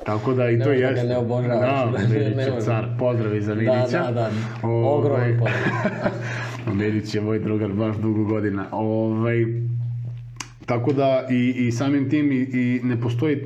Tako 0.06 0.34
da 0.34 0.50
i 0.50 0.60
to 0.60 0.66
možeš 0.70 0.82
da 0.82 0.88
ga 0.88 0.92
jeste. 0.92 1.08
ne 1.08 1.18
obožavaš. 1.18 1.60
Da, 1.60 1.92
Ne 2.14 2.20
Minić 2.20 2.38
je 2.38 2.62
car, 2.62 2.86
pozdravi 3.00 3.42
za 3.42 3.56
Da, 3.56 3.62
Minića. 3.62 4.00
da, 4.00 4.12
da, 4.12 4.30
Ovaj, 4.64 4.98
ogroman 4.98 5.40
pozdrav. 5.40 6.12
Medić 6.80 7.16
je 7.16 7.22
moj 7.22 7.40
drugar 7.40 7.74
baš 7.74 7.96
dugo 7.98 8.24
godina. 8.24 8.66
Ovaj, 8.72 9.46
tako 10.66 10.94
da 10.94 11.28
i, 11.32 11.68
i 11.68 11.72
samim 11.72 12.10
tim 12.10 12.32
i, 12.32 12.36
i 12.36 12.80
ne 12.84 13.02
postoji, 13.02 13.36
e, 13.36 13.44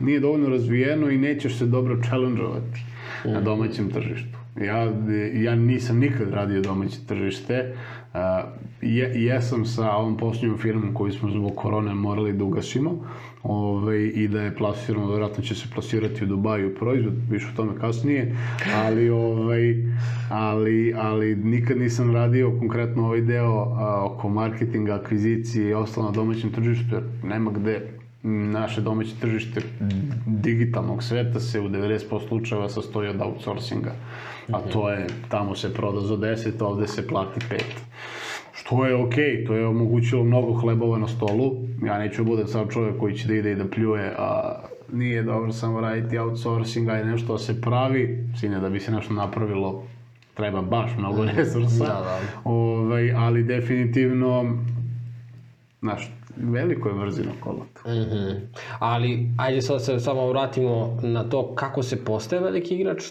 nije 0.00 0.20
dovoljno 0.20 0.48
razvijeno 0.48 1.10
i 1.10 1.18
nećeš 1.18 1.58
se 1.58 1.66
dobro 1.66 2.02
challengeovati 2.02 2.80
na 3.24 3.40
domaćem 3.40 3.90
tržištu. 3.90 4.38
Ja, 4.60 4.92
ja 5.34 5.54
nisam 5.54 5.98
nikad 5.98 6.30
radio 6.30 6.60
domaće 6.60 6.98
tržište, 7.06 7.74
uh, 8.14 8.18
je, 8.82 9.24
jesam 9.24 9.64
sa 9.64 9.92
ovom 9.92 10.16
posljednjom 10.16 10.58
firmom 10.58 10.94
koju 10.94 11.12
smo 11.12 11.30
zbog 11.30 11.52
korone 11.56 11.94
morali 11.94 12.32
da 12.32 12.44
ugasimo 12.44 13.04
ovaj, 13.42 14.12
i 14.14 14.28
da 14.28 14.42
je 14.42 14.56
plasirano, 14.56 15.08
vjerojatno 15.08 15.44
će 15.44 15.54
se 15.54 15.66
plasirati 15.74 16.24
u 16.24 16.26
Dubaju 16.26 16.74
proizvod, 16.74 17.14
više 17.30 17.46
o 17.52 17.56
tome 17.56 17.78
kasnije, 17.80 18.36
ali, 18.74 19.10
ovaj, 19.10 19.74
ali, 20.30 20.94
ali 20.96 21.36
nikad 21.36 21.78
nisam 21.78 22.14
radio 22.14 22.58
konkretno 22.58 23.04
ovaj 23.04 23.20
deo 23.20 23.52
a, 23.52 24.04
oko 24.04 24.28
marketinga, 24.28 24.94
akvizicije 24.94 25.70
i 25.70 25.74
ostalo 25.74 26.06
na 26.06 26.12
domaćem 26.12 26.52
tržištu, 26.52 26.94
jer 26.94 27.02
nema 27.24 27.50
gde 27.50 27.88
naše 28.22 28.80
domaće 28.80 29.14
tržište 29.20 29.60
digitalnog 30.26 31.02
sveta 31.02 31.40
se 31.40 31.60
u 31.60 31.68
90% 31.68 32.28
slučajeva 32.28 32.68
sastoji 32.68 33.08
od 33.08 33.20
outsourcinga. 33.20 33.92
A 34.52 34.60
to 34.60 34.90
je, 34.90 35.06
tamo 35.28 35.54
se 35.54 35.74
proda 35.74 36.00
za 36.00 36.16
10, 36.16 36.64
ovde 36.64 36.86
se 36.86 37.08
plati 37.08 37.40
5. 37.50 37.62
Što 38.62 38.86
je 38.86 38.94
okej, 38.94 39.44
to 39.44 39.54
je 39.54 39.66
omogućilo 39.66 40.24
mnogo 40.24 40.52
hlebova 40.52 40.98
na 40.98 41.08
stolu. 41.08 41.52
Ja 41.86 41.98
neću 41.98 42.24
budem 42.24 42.46
sad 42.46 42.70
čovjek 42.72 42.98
koji 42.98 43.14
će 43.14 43.28
da 43.28 43.34
ide 43.34 43.52
i 43.52 43.54
da 43.54 43.64
pljuje, 43.64 44.14
a 44.18 44.60
nije 44.92 45.22
dobro 45.22 45.52
samo 45.52 45.80
raditi 45.80 46.18
outsourcing, 46.18 46.88
a 46.88 47.00
i 47.00 47.04
nešto 47.04 47.32
da 47.32 47.38
se 47.38 47.60
pravi, 47.60 48.28
sine 48.40 48.60
da 48.60 48.68
bi 48.68 48.80
se 48.80 48.92
nešto 48.92 49.14
napravilo, 49.14 49.82
treba 50.34 50.62
baš 50.62 50.90
mnogo 50.98 51.24
resursa. 51.36 51.84
Da, 51.84 52.00
da. 52.00 52.20
Ovaj, 52.44 53.12
ali 53.12 53.42
definitivno, 53.42 54.56
znaš, 55.80 56.10
veliko 56.36 56.88
je 56.88 56.94
brzino 56.94 57.32
kolata. 57.40 57.80
Mhm. 57.86 58.44
Ali, 58.78 59.30
ajde 59.38 59.62
sad 59.62 59.84
se 59.84 60.00
samo 60.00 60.28
vratimo 60.28 60.98
na 61.02 61.24
to 61.24 61.54
kako 61.54 61.82
se 61.82 62.04
postaje 62.04 62.42
veliki 62.42 62.74
igrač, 62.74 63.02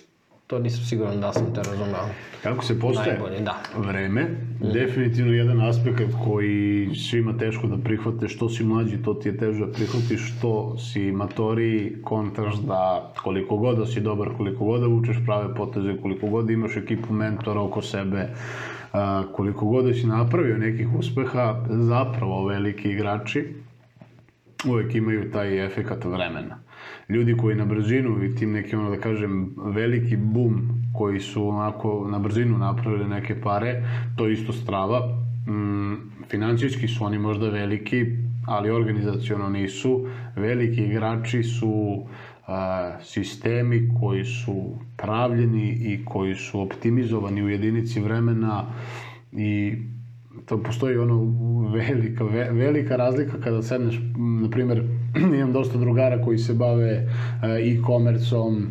to 0.52 0.60
nisam 0.60 0.86
siguran 0.86 1.22
da 1.22 1.34
sam 1.34 1.54
te 1.54 1.62
razumeo. 1.64 2.08
Kako 2.44 2.64
se 2.64 2.80
postaje? 2.80 3.12
Najbolje, 3.12 3.40
da. 3.40 3.56
Vreme, 3.78 4.28
definitivno 4.74 5.34
jedan 5.34 5.62
aspekt 5.62 6.02
koji 6.26 6.90
svima 6.96 7.38
teško 7.38 7.68
da 7.68 7.78
prihvate, 7.78 8.28
što 8.28 8.50
si 8.50 8.64
mlađi, 8.64 8.98
to 9.04 9.14
ti 9.14 9.30
je 9.30 9.38
teže 9.38 9.66
da 9.66 9.72
prihvatiš, 9.72 10.34
što 10.34 10.78
si 10.78 11.12
matoriji, 11.12 12.02
kontraš 12.04 12.56
da 12.56 13.14
koliko 13.24 13.58
god 13.58 13.78
da 13.78 13.86
si 13.86 14.02
dobar, 14.02 14.30
koliko 14.38 14.66
god 14.66 14.82
da 14.82 14.88
vučeš 14.88 15.18
prave 15.26 15.56
poteze, 15.56 15.96
koliko 16.02 16.28
god 16.28 16.46
da 16.46 16.54
imaš 16.54 16.76
ekipu 16.78 17.14
mentora 17.14 17.62
oko 17.62 17.82
sebe, 17.82 18.28
koliko 19.32 19.66
god 19.66 19.86
da 19.86 19.94
si 19.94 20.08
napravio 20.08 20.58
nekih 20.58 20.94
uspeha, 21.00 21.66
zapravo 21.70 22.48
veliki 22.48 22.92
igrači 22.92 23.48
uvek 24.68 24.96
imaju 24.96 25.32
taj 25.32 25.66
efekat 25.66 26.06
vremena. 26.06 26.60
Ljudi 27.12 27.38
koji 27.38 27.56
na 27.56 27.66
brzinu 27.66 28.24
i 28.24 28.36
tim 28.36 28.52
neki, 28.52 28.76
ono 28.76 28.90
da 28.90 28.98
kažem, 28.98 29.56
veliki 29.58 30.18
bum 30.18 30.70
koji 30.94 31.20
su 31.20 31.48
onako 31.48 32.08
na 32.12 32.20
brzinu 32.20 32.58
napravili 32.58 33.10
neke 33.10 33.42
pare, 33.42 33.84
to 34.16 34.26
je 34.26 34.34
isto 34.34 34.54
strava. 34.54 35.00
Mm, 35.48 35.94
financijski 36.30 36.88
su 36.88 37.06
oni 37.06 37.20
možda 37.20 37.50
veliki, 37.50 38.06
ali 38.46 38.70
organizaciono 38.70 39.50
nisu. 39.50 40.08
Veliki 40.36 40.82
igrači 40.82 41.44
su 41.44 42.06
a, 42.48 42.92
sistemi 43.04 43.90
koji 44.00 44.26
su 44.26 44.72
pravljeni 44.98 45.70
i 45.70 46.06
koji 46.06 46.36
su 46.36 46.62
optimizovani 46.62 47.44
u 47.44 47.50
jedinici 47.50 48.00
vremena 48.00 48.66
i 49.32 49.76
to 50.46 50.64
postoji 50.64 50.98
ono 50.98 51.18
velika, 51.74 52.24
ve, 52.24 52.50
velika 52.52 52.96
razlika 52.96 53.42
kada 53.44 53.62
sedneš, 53.62 54.00
na 54.42 54.50
primjer, 54.50 54.84
imam 55.38 55.54
dosta 55.54 55.78
drugara 55.78 56.22
koji 56.22 56.38
se 56.38 56.54
bave 56.54 56.92
e, 56.92 57.06
e-commerceom, 57.44 58.64
e, 58.64 58.68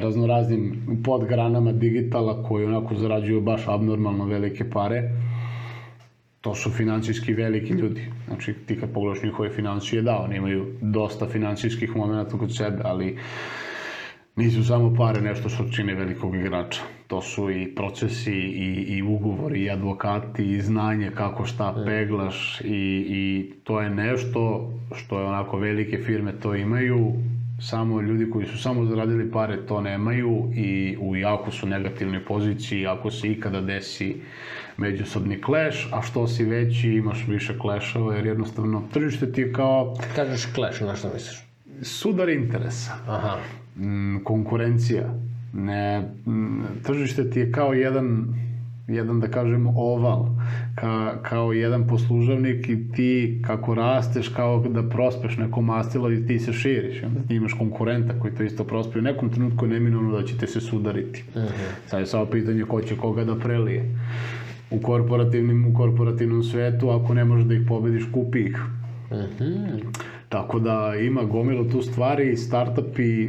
raznoraznim 0.00 0.82
podgranama 1.04 1.72
digitala 1.72 2.42
koji 2.42 2.66
onako 2.66 2.94
zarađuju 2.94 3.40
baš 3.40 3.68
abnormalno 3.68 4.24
velike 4.24 4.70
pare. 4.70 5.10
To 6.40 6.54
su 6.54 6.70
financijski 6.70 7.32
veliki 7.34 7.72
ljudi. 7.72 8.06
Znači, 8.26 8.54
ti 8.66 8.80
kad 8.80 8.92
pogledaš 8.92 9.22
njihove 9.22 9.50
financije, 9.50 10.02
da, 10.02 10.18
oni 10.18 10.36
imaju 10.36 10.66
dosta 10.80 11.26
financijskih 11.26 11.96
momenta 11.96 12.38
kod 12.38 12.56
sebe, 12.56 12.82
ali 12.84 13.16
nisu 14.40 14.64
samo 14.64 14.94
pare 14.94 15.20
nešto 15.20 15.48
što 15.48 15.68
čine 15.68 15.94
velikog 15.94 16.36
igrača. 16.36 16.80
To 17.06 17.20
su 17.22 17.50
i 17.50 17.74
procesi, 17.74 18.32
i, 18.34 18.96
i 18.96 19.02
ugovori, 19.02 19.62
i 19.62 19.70
advokati, 19.70 20.44
i 20.44 20.60
znanje 20.60 21.10
kako 21.14 21.44
šta 21.44 21.82
peglaš 21.86 22.60
i, 22.60 23.04
i 23.08 23.52
to 23.64 23.80
je 23.80 23.90
nešto 23.90 24.70
što 24.96 25.20
je 25.20 25.26
onako 25.26 25.58
velike 25.58 25.98
firme 25.98 26.32
to 26.42 26.54
imaju, 26.54 27.12
samo 27.60 28.00
ljudi 28.00 28.30
koji 28.30 28.46
su 28.46 28.58
samo 28.58 28.84
zaradili 28.84 29.30
pare 29.30 29.66
to 29.66 29.80
nemaju 29.80 30.52
i 30.54 30.96
u 31.00 31.16
jako 31.16 31.50
su 31.50 31.66
negativnoj 31.66 32.24
poziciji 32.24 32.86
ako 32.86 33.10
se 33.10 33.28
ikada 33.28 33.60
desi 33.60 34.16
međusobni 34.76 35.38
clash, 35.44 35.78
a 35.92 36.02
što 36.02 36.26
si 36.26 36.44
veći 36.44 36.88
imaš 36.88 37.24
više 37.28 37.54
clashova 37.60 38.14
jer 38.14 38.26
jednostavno 38.26 38.82
tržište 38.92 39.32
ti 39.32 39.40
je 39.40 39.52
kao 39.52 39.96
Kažeš 40.16 40.48
clash, 40.54 40.82
na 40.82 40.96
što 40.96 41.10
misliš? 41.14 41.50
sudar 41.82 42.28
interesa 42.28 42.92
Aha. 43.06 43.36
Mm, 43.80 44.24
konkurencija. 44.24 45.14
Ne, 45.52 46.00
mm, 46.26 46.62
tržište 46.82 47.30
ti 47.30 47.40
je 47.40 47.52
kao 47.52 47.72
jedan, 47.72 48.34
jedan 48.88 49.20
da 49.20 49.28
kažem 49.28 49.66
oval, 49.66 50.26
ka, 50.74 51.22
kao 51.22 51.52
jedan 51.52 51.86
poslužavnik 51.86 52.68
i 52.68 52.92
ti 52.92 53.42
kako 53.46 53.74
rasteš, 53.74 54.28
kao 54.28 54.64
da 54.68 54.88
prospeš 54.88 55.36
neko 55.36 55.60
mastilo 55.60 56.12
i 56.12 56.26
ti 56.26 56.38
se 56.38 56.52
širiš. 56.52 57.02
Onda 57.02 57.20
ti 57.28 57.34
imaš 57.34 57.52
konkurenta 57.52 58.18
koji 58.20 58.34
to 58.34 58.42
isto 58.42 58.64
prospe. 58.64 58.98
U 58.98 59.02
nekom 59.02 59.30
trenutku 59.30 59.64
je 59.64 59.70
neminovno 59.70 60.16
da 60.20 60.26
ćete 60.26 60.46
se 60.46 60.60
sudariti. 60.60 61.24
Sad 61.86 62.00
je 62.00 62.06
samo 62.06 62.26
pitanje 62.26 62.62
ko 62.62 62.82
će 62.82 62.96
koga 62.96 63.24
da 63.24 63.36
prelije. 63.36 63.96
U 64.70 64.80
korporativnim, 64.80 65.66
u 65.66 65.74
korporativnom 65.74 66.42
svetu, 66.42 66.90
ako 66.90 67.14
ne 67.14 67.24
možeš 67.24 67.46
da 67.46 67.54
ih 67.54 67.62
pobediš, 67.68 68.04
kupi 68.12 68.40
ih. 68.40 68.58
Tako 70.30 70.58
da 70.58 70.94
ima 71.00 71.24
gomilo 71.24 71.64
tu 71.64 71.82
stvari, 71.82 72.36
startupi 72.36 73.24
e, 73.24 73.28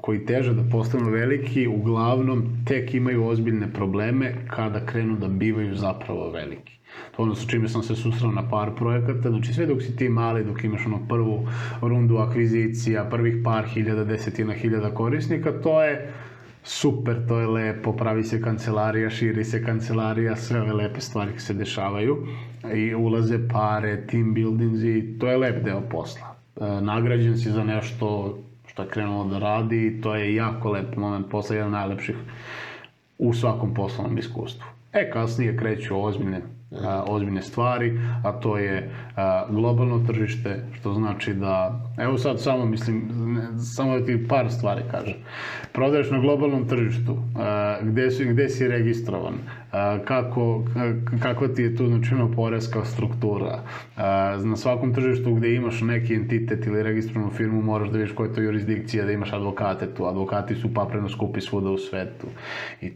koji 0.00 0.26
teže 0.26 0.52
da 0.54 0.62
postanu 0.72 1.10
veliki, 1.10 1.66
uglavnom 1.66 2.42
tek 2.66 2.94
imaju 2.94 3.26
ozbiljne 3.26 3.72
probleme 3.72 4.34
kada 4.46 4.86
krenu 4.86 5.16
da 5.16 5.28
bivaju 5.28 5.74
zapravo 5.74 6.30
veliki. 6.30 6.78
To 7.16 7.22
ono 7.22 7.34
sa 7.34 7.48
čime 7.50 7.68
sam 7.68 7.82
se 7.82 7.96
susreo 7.96 8.30
na 8.30 8.48
par 8.48 8.70
projekata, 8.76 9.30
znači 9.30 9.52
sve 9.54 9.66
dok 9.66 9.82
si 9.82 9.96
ti 9.96 10.08
mali, 10.08 10.44
dok 10.44 10.64
imaš 10.64 10.86
ono 10.86 11.00
prvu 11.08 11.48
rundu 11.82 12.16
akvizicija, 12.16 13.08
prvih 13.10 13.36
par 13.44 13.64
hiljada, 13.64 14.04
desetina 14.04 14.52
hiljada 14.52 14.94
korisnika, 14.94 15.52
to 15.62 15.82
je 15.82 16.12
super, 16.64 17.26
to 17.28 17.40
je 17.40 17.46
lepo, 17.46 17.92
pravi 17.92 18.24
se 18.24 18.42
kancelarija, 18.42 19.10
širi 19.10 19.44
se 19.44 19.64
kancelarija, 19.64 20.36
sve 20.36 20.60
ove 20.60 20.72
lepe 20.72 21.00
stvari 21.00 21.38
se 21.38 21.54
dešavaju 21.54 22.26
i 22.74 22.94
ulaze 22.94 23.48
pare, 23.48 24.06
team 24.06 24.34
buildings 24.34 24.82
i 24.82 25.18
to 25.18 25.28
je 25.28 25.36
lep 25.36 25.64
deo 25.64 25.80
posla. 25.80 26.36
E, 26.60 26.80
nagrađen 26.80 27.38
si 27.38 27.50
za 27.50 27.64
nešto 27.64 28.38
što 28.66 28.82
je 28.82 28.88
krenulo 28.88 29.24
da 29.24 29.38
radi 29.38 29.86
i 29.86 30.00
to 30.00 30.14
je 30.14 30.34
jako 30.34 30.70
lep 30.70 30.96
moment 30.96 31.30
posla, 31.30 31.56
jedan 31.56 31.72
najlepših 31.72 32.16
u 33.18 33.34
svakom 33.34 33.74
poslovnom 33.74 34.18
iskustvu. 34.18 34.66
E, 34.92 35.10
kasnije 35.10 35.56
kreću 35.56 36.04
ozbiljne 36.04 36.40
ozbiljne 37.06 37.42
stvari, 37.42 38.00
a 38.24 38.32
to 38.32 38.58
je 38.58 38.90
globalno 39.50 40.04
tržište, 40.06 40.64
što 40.72 40.92
znači 40.92 41.34
da, 41.34 41.80
evo 41.98 42.18
sad 42.18 42.40
samo 42.40 42.64
mislim, 42.66 43.02
samo 43.76 43.98
da 43.98 44.06
ti 44.06 44.28
par 44.28 44.50
stvari 44.50 44.82
kažem. 44.90 45.14
Prodaješ 45.72 46.10
na 46.10 46.18
globalnom 46.18 46.68
tržištu, 46.68 47.16
gde, 47.82 48.10
si, 48.10 48.24
gde 48.24 48.48
si 48.48 48.68
registrovan, 48.68 49.34
kako, 50.04 50.64
kako 51.22 51.48
ti 51.48 51.62
je 51.62 51.76
tu 51.76 51.86
načinno 51.88 52.32
poreska 52.36 52.84
struktura. 52.84 53.58
Na 54.44 54.56
svakom 54.56 54.94
tržištu 54.94 55.34
gde 55.34 55.54
imaš 55.54 55.80
neki 55.80 56.14
entitet 56.14 56.66
ili 56.66 56.82
registrovanu 56.82 57.32
firmu, 57.32 57.62
moraš 57.62 57.88
da 57.88 57.98
vidiš 57.98 58.14
koja 58.14 58.28
je 58.28 58.34
to 58.34 58.40
jurisdikcija, 58.40 59.04
da 59.04 59.12
imaš 59.12 59.32
advokate 59.32 59.94
tu. 59.94 60.06
Advokati 60.06 60.54
su 60.54 60.74
papreno 60.74 61.08
skupi 61.08 61.40
svuda 61.40 61.70
u 61.70 61.78
svetu. 61.78 62.26
I 62.80 62.92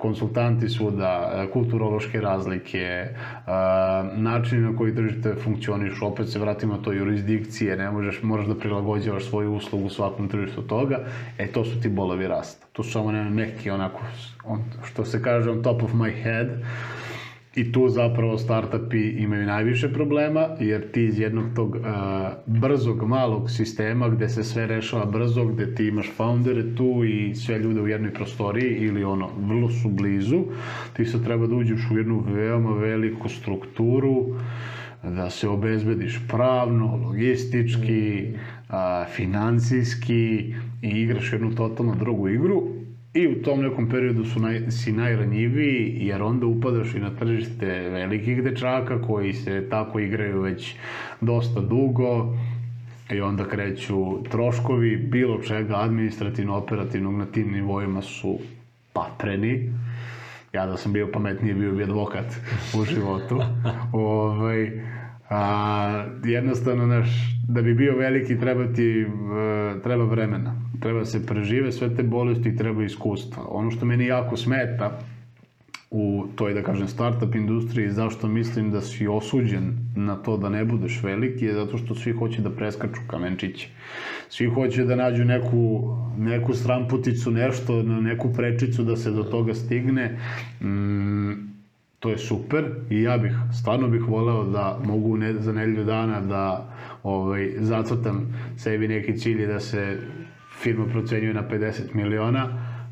konsultanti 0.00 0.68
svuda, 0.68 1.32
e, 1.34 1.50
kulturološke 1.52 2.20
razlike, 2.20 2.78
e, 2.78 3.10
način 4.16 4.62
na 4.62 4.76
koji 4.76 4.94
tržište 4.94 5.34
funkcioniš, 5.44 6.02
opet 6.02 6.28
se 6.28 6.38
vratimo 6.38 6.76
na 6.76 6.82
to 6.82 6.92
jurisdikcije, 6.92 7.76
ne 7.76 7.90
možeš, 7.90 8.22
moraš 8.22 8.46
da 8.46 8.54
prilagođavaš 8.54 9.24
svoju 9.24 9.54
uslugu 9.54 9.88
svakom 9.88 10.28
tržištu 10.28 10.62
toga, 10.62 10.98
e 11.38 11.46
to 11.46 11.64
su 11.64 11.80
ti 11.80 11.88
bolovi 11.88 12.28
rasta. 12.28 12.66
To 12.72 12.82
su 12.82 12.92
samo 12.92 13.12
neki 13.12 13.70
onako, 13.70 14.00
on, 14.44 14.64
što 14.84 15.04
se 15.04 15.22
kaže 15.22 15.50
on 15.50 15.62
top 15.62 15.82
of 15.82 15.92
my 15.92 16.22
head, 16.22 16.48
I 17.56 17.72
tu 17.72 17.88
zapravo 17.88 18.38
startupi 18.38 19.08
imaju 19.08 19.46
najviše 19.46 19.92
problema, 19.92 20.48
jer 20.60 20.90
ti 20.90 21.04
iz 21.04 21.18
jednog 21.18 21.44
tog 21.54 21.76
uh, 21.76 21.82
brzog, 22.46 23.08
malog 23.08 23.50
sistema 23.50 24.08
gde 24.08 24.28
se 24.28 24.44
sve 24.44 24.66
rešava 24.66 25.04
brzo, 25.04 25.44
gde 25.44 25.74
ti 25.74 25.86
imaš 25.86 26.10
foundere 26.16 26.74
tu 26.74 27.04
i 27.04 27.34
sve 27.34 27.58
ljude 27.58 27.80
u 27.80 27.88
jednoj 27.88 28.14
prostoriji 28.14 28.76
ili 28.76 29.04
ono, 29.04 29.30
vrlo 29.38 29.70
su 29.70 29.88
blizu, 29.88 30.44
ti 30.96 31.04
se 31.04 31.24
treba 31.24 31.46
da 31.46 31.54
uđeš 31.54 31.80
u 31.90 31.98
jednu 31.98 32.24
veoma 32.26 32.76
veliku 32.76 33.28
strukturu, 33.28 34.26
da 35.02 35.30
se 35.30 35.48
obezbediš 35.48 36.20
pravno, 36.28 36.96
logistički, 37.04 38.28
a, 38.68 39.04
financijski 39.04 40.54
i 40.82 40.88
igraš 40.88 41.32
jednu 41.32 41.54
totalno 41.54 41.94
drugu 41.94 42.28
igru 42.28 42.75
I 43.16 43.28
u 43.28 43.42
tom 43.42 43.62
nekom 43.62 43.88
periodu 43.88 44.24
su 44.24 44.40
naj, 44.40 44.70
si 44.70 44.92
najranjiviji, 44.92 45.98
jer 46.00 46.22
onda 46.22 46.46
upadaš 46.46 46.94
i 46.94 47.00
na 47.00 47.10
tržište 47.16 47.66
velikih 47.66 48.42
dečaka 48.42 49.02
koji 49.02 49.32
se 49.32 49.68
tako 49.70 49.98
igraju 49.98 50.40
već 50.40 50.74
dosta 51.20 51.60
dugo 51.60 52.34
i 53.10 53.20
onda 53.20 53.48
kreću 53.48 54.22
troškovi 54.30 54.96
bilo 54.96 55.42
čega 55.42 55.74
administrativno-operativnog 55.74 57.18
na 57.18 57.26
tim 57.26 57.52
nivoima 57.52 58.02
su 58.02 58.38
papreni. 58.92 59.72
Ja 60.52 60.66
da 60.66 60.76
sam 60.76 60.92
bio 60.92 61.08
pametniji, 61.12 61.54
bio 61.54 61.72
bi 61.72 61.82
advokat 61.82 62.26
u 62.80 62.84
životu. 62.84 63.40
ovaj, 63.92 64.70
a, 65.28 66.04
jednostavno, 66.24 66.86
naš, 66.86 67.08
da 67.48 67.62
bi 67.62 67.74
bio 67.74 67.96
veliki 67.96 68.38
treba 68.38 68.72
ti 68.72 69.06
treba 69.82 70.04
vremena. 70.04 70.54
Treba 70.80 71.04
se 71.04 71.26
prežive 71.26 71.72
sve 71.72 71.94
te 71.94 72.02
bolesti 72.02 72.56
treba 72.56 72.84
iskustva. 72.84 73.42
Ono 73.48 73.70
što 73.70 73.86
meni 73.86 74.06
jako 74.06 74.36
smeta 74.36 74.98
u 75.90 76.26
toj, 76.36 76.54
da 76.54 76.62
kažem, 76.62 76.88
startup 76.88 77.34
industriji, 77.34 77.90
zašto 77.90 78.28
mislim 78.28 78.70
da 78.70 78.80
si 78.80 79.06
osuđen 79.06 79.74
na 79.96 80.16
to 80.16 80.36
da 80.36 80.48
ne 80.48 80.64
budeš 80.64 81.02
veliki, 81.02 81.44
je 81.44 81.54
zato 81.54 81.78
što 81.78 81.94
svi 81.94 82.12
hoće 82.12 82.42
da 82.42 82.50
preskaču 82.50 83.00
kamenčiće. 83.06 83.68
Svi 84.28 84.46
hoće 84.46 84.84
da 84.84 84.96
nađu 84.96 85.24
neku, 85.24 85.96
neku 86.18 86.54
stramputicu, 86.54 87.30
nešto, 87.30 87.82
neku 87.82 88.32
prečicu 88.32 88.84
da 88.84 88.96
se 88.96 89.10
do 89.10 89.22
toga 89.22 89.54
stigne. 89.54 90.18
Mm, 90.60 91.55
to 92.06 92.10
je 92.10 92.18
super 92.18 92.64
i 92.90 93.02
ja 93.02 93.18
bih, 93.18 93.32
stvarno 93.60 93.88
bih 93.88 94.02
voleo 94.08 94.44
da 94.44 94.80
mogu 94.84 95.16
ne, 95.16 95.32
za 95.32 95.52
nedelju 95.52 95.84
dana 95.84 96.20
da 96.20 96.74
ovaj, 97.02 97.52
zacrtam 97.58 98.34
sebi 98.56 98.88
neki 98.88 99.16
cilj 99.18 99.46
da 99.46 99.60
se 99.60 99.98
firma 100.58 100.86
procenjuje 100.86 101.34
na 101.34 101.42
50 101.48 101.94
miliona, 101.94 102.48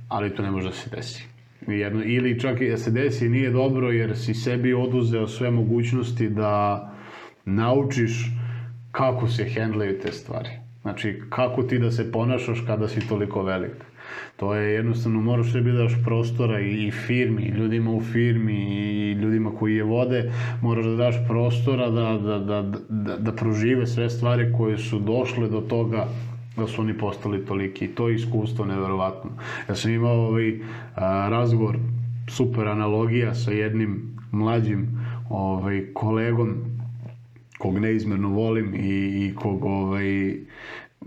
ali 0.09 0.35
to 0.35 0.43
ne 0.43 0.51
može 0.51 0.69
da 0.69 0.75
se 0.75 0.91
desi. 0.91 1.27
Jedno, 1.67 2.03
ili 2.05 2.41
čak 2.41 2.61
i 2.61 2.71
da 2.71 2.77
se 2.77 2.91
desi 2.91 3.29
nije 3.29 3.51
dobro 3.51 3.91
jer 3.91 4.17
si 4.19 4.35
sebi 4.35 4.75
oduzeo 4.75 5.27
sve 5.27 5.51
mogućnosti 5.51 6.29
da 6.29 6.93
naučiš 7.45 8.31
kako 8.93 9.29
se 9.29 9.45
hendlaju 9.45 9.99
te 10.03 10.13
stvari. 10.13 10.51
Znači, 10.83 11.21
kako 11.31 11.63
ti 11.63 11.79
da 11.79 11.91
se 11.91 12.13
ponašaš 12.13 12.65
kada 12.67 12.89
si 12.89 13.09
toliko 13.09 13.43
velik. 13.43 13.94
To 14.37 14.55
je 14.55 14.73
jednostavno, 14.73 15.21
moraš 15.21 15.53
sebi 15.53 15.73
da 15.73 15.79
daš 15.79 15.93
prostora 16.05 16.61
i, 16.61 16.91
firmi, 16.91 17.43
i 17.43 17.49
ljudima 17.49 17.91
u 17.91 18.01
firmi, 18.01 18.53
i 18.53 19.13
ljudima 19.13 19.51
koji 19.59 19.77
je 19.77 19.85
vode, 19.85 20.33
moraš 20.63 20.85
da 20.85 20.97
daš 20.97 21.17
prostora 21.29 21.91
da, 21.91 22.19
da, 22.19 22.39
da, 22.39 22.63
da, 22.89 23.17
da 23.17 23.33
prožive 23.33 23.87
sve 23.87 24.11
stvari 24.11 24.53
koje 24.57 24.79
su 24.79 24.99
došle 24.99 25.49
do 25.49 25.61
toga 25.61 26.07
da 26.57 26.67
su 26.67 26.83
oni 26.83 26.99
postali 26.99 27.45
toliki. 27.45 27.89
To 27.89 28.09
je 28.09 28.15
iskustvo 28.15 28.65
neverovatno. 28.65 29.31
Ja 29.69 29.75
sam 29.75 29.91
imao 29.91 30.27
ovaj 30.27 30.59
a, 30.95 31.29
razgovor, 31.29 31.77
super 32.29 32.69
analogija 32.69 33.35
sa 33.35 33.51
jednim 33.51 34.17
mlađim 34.31 34.89
ovaj, 35.31 35.85
kolegom 35.95 36.75
kog 37.59 37.79
neizmerno 37.79 38.29
volim 38.29 38.75
i, 38.75 39.27
i 39.27 39.35
kog 39.35 39.65
ovaj, 39.65 40.37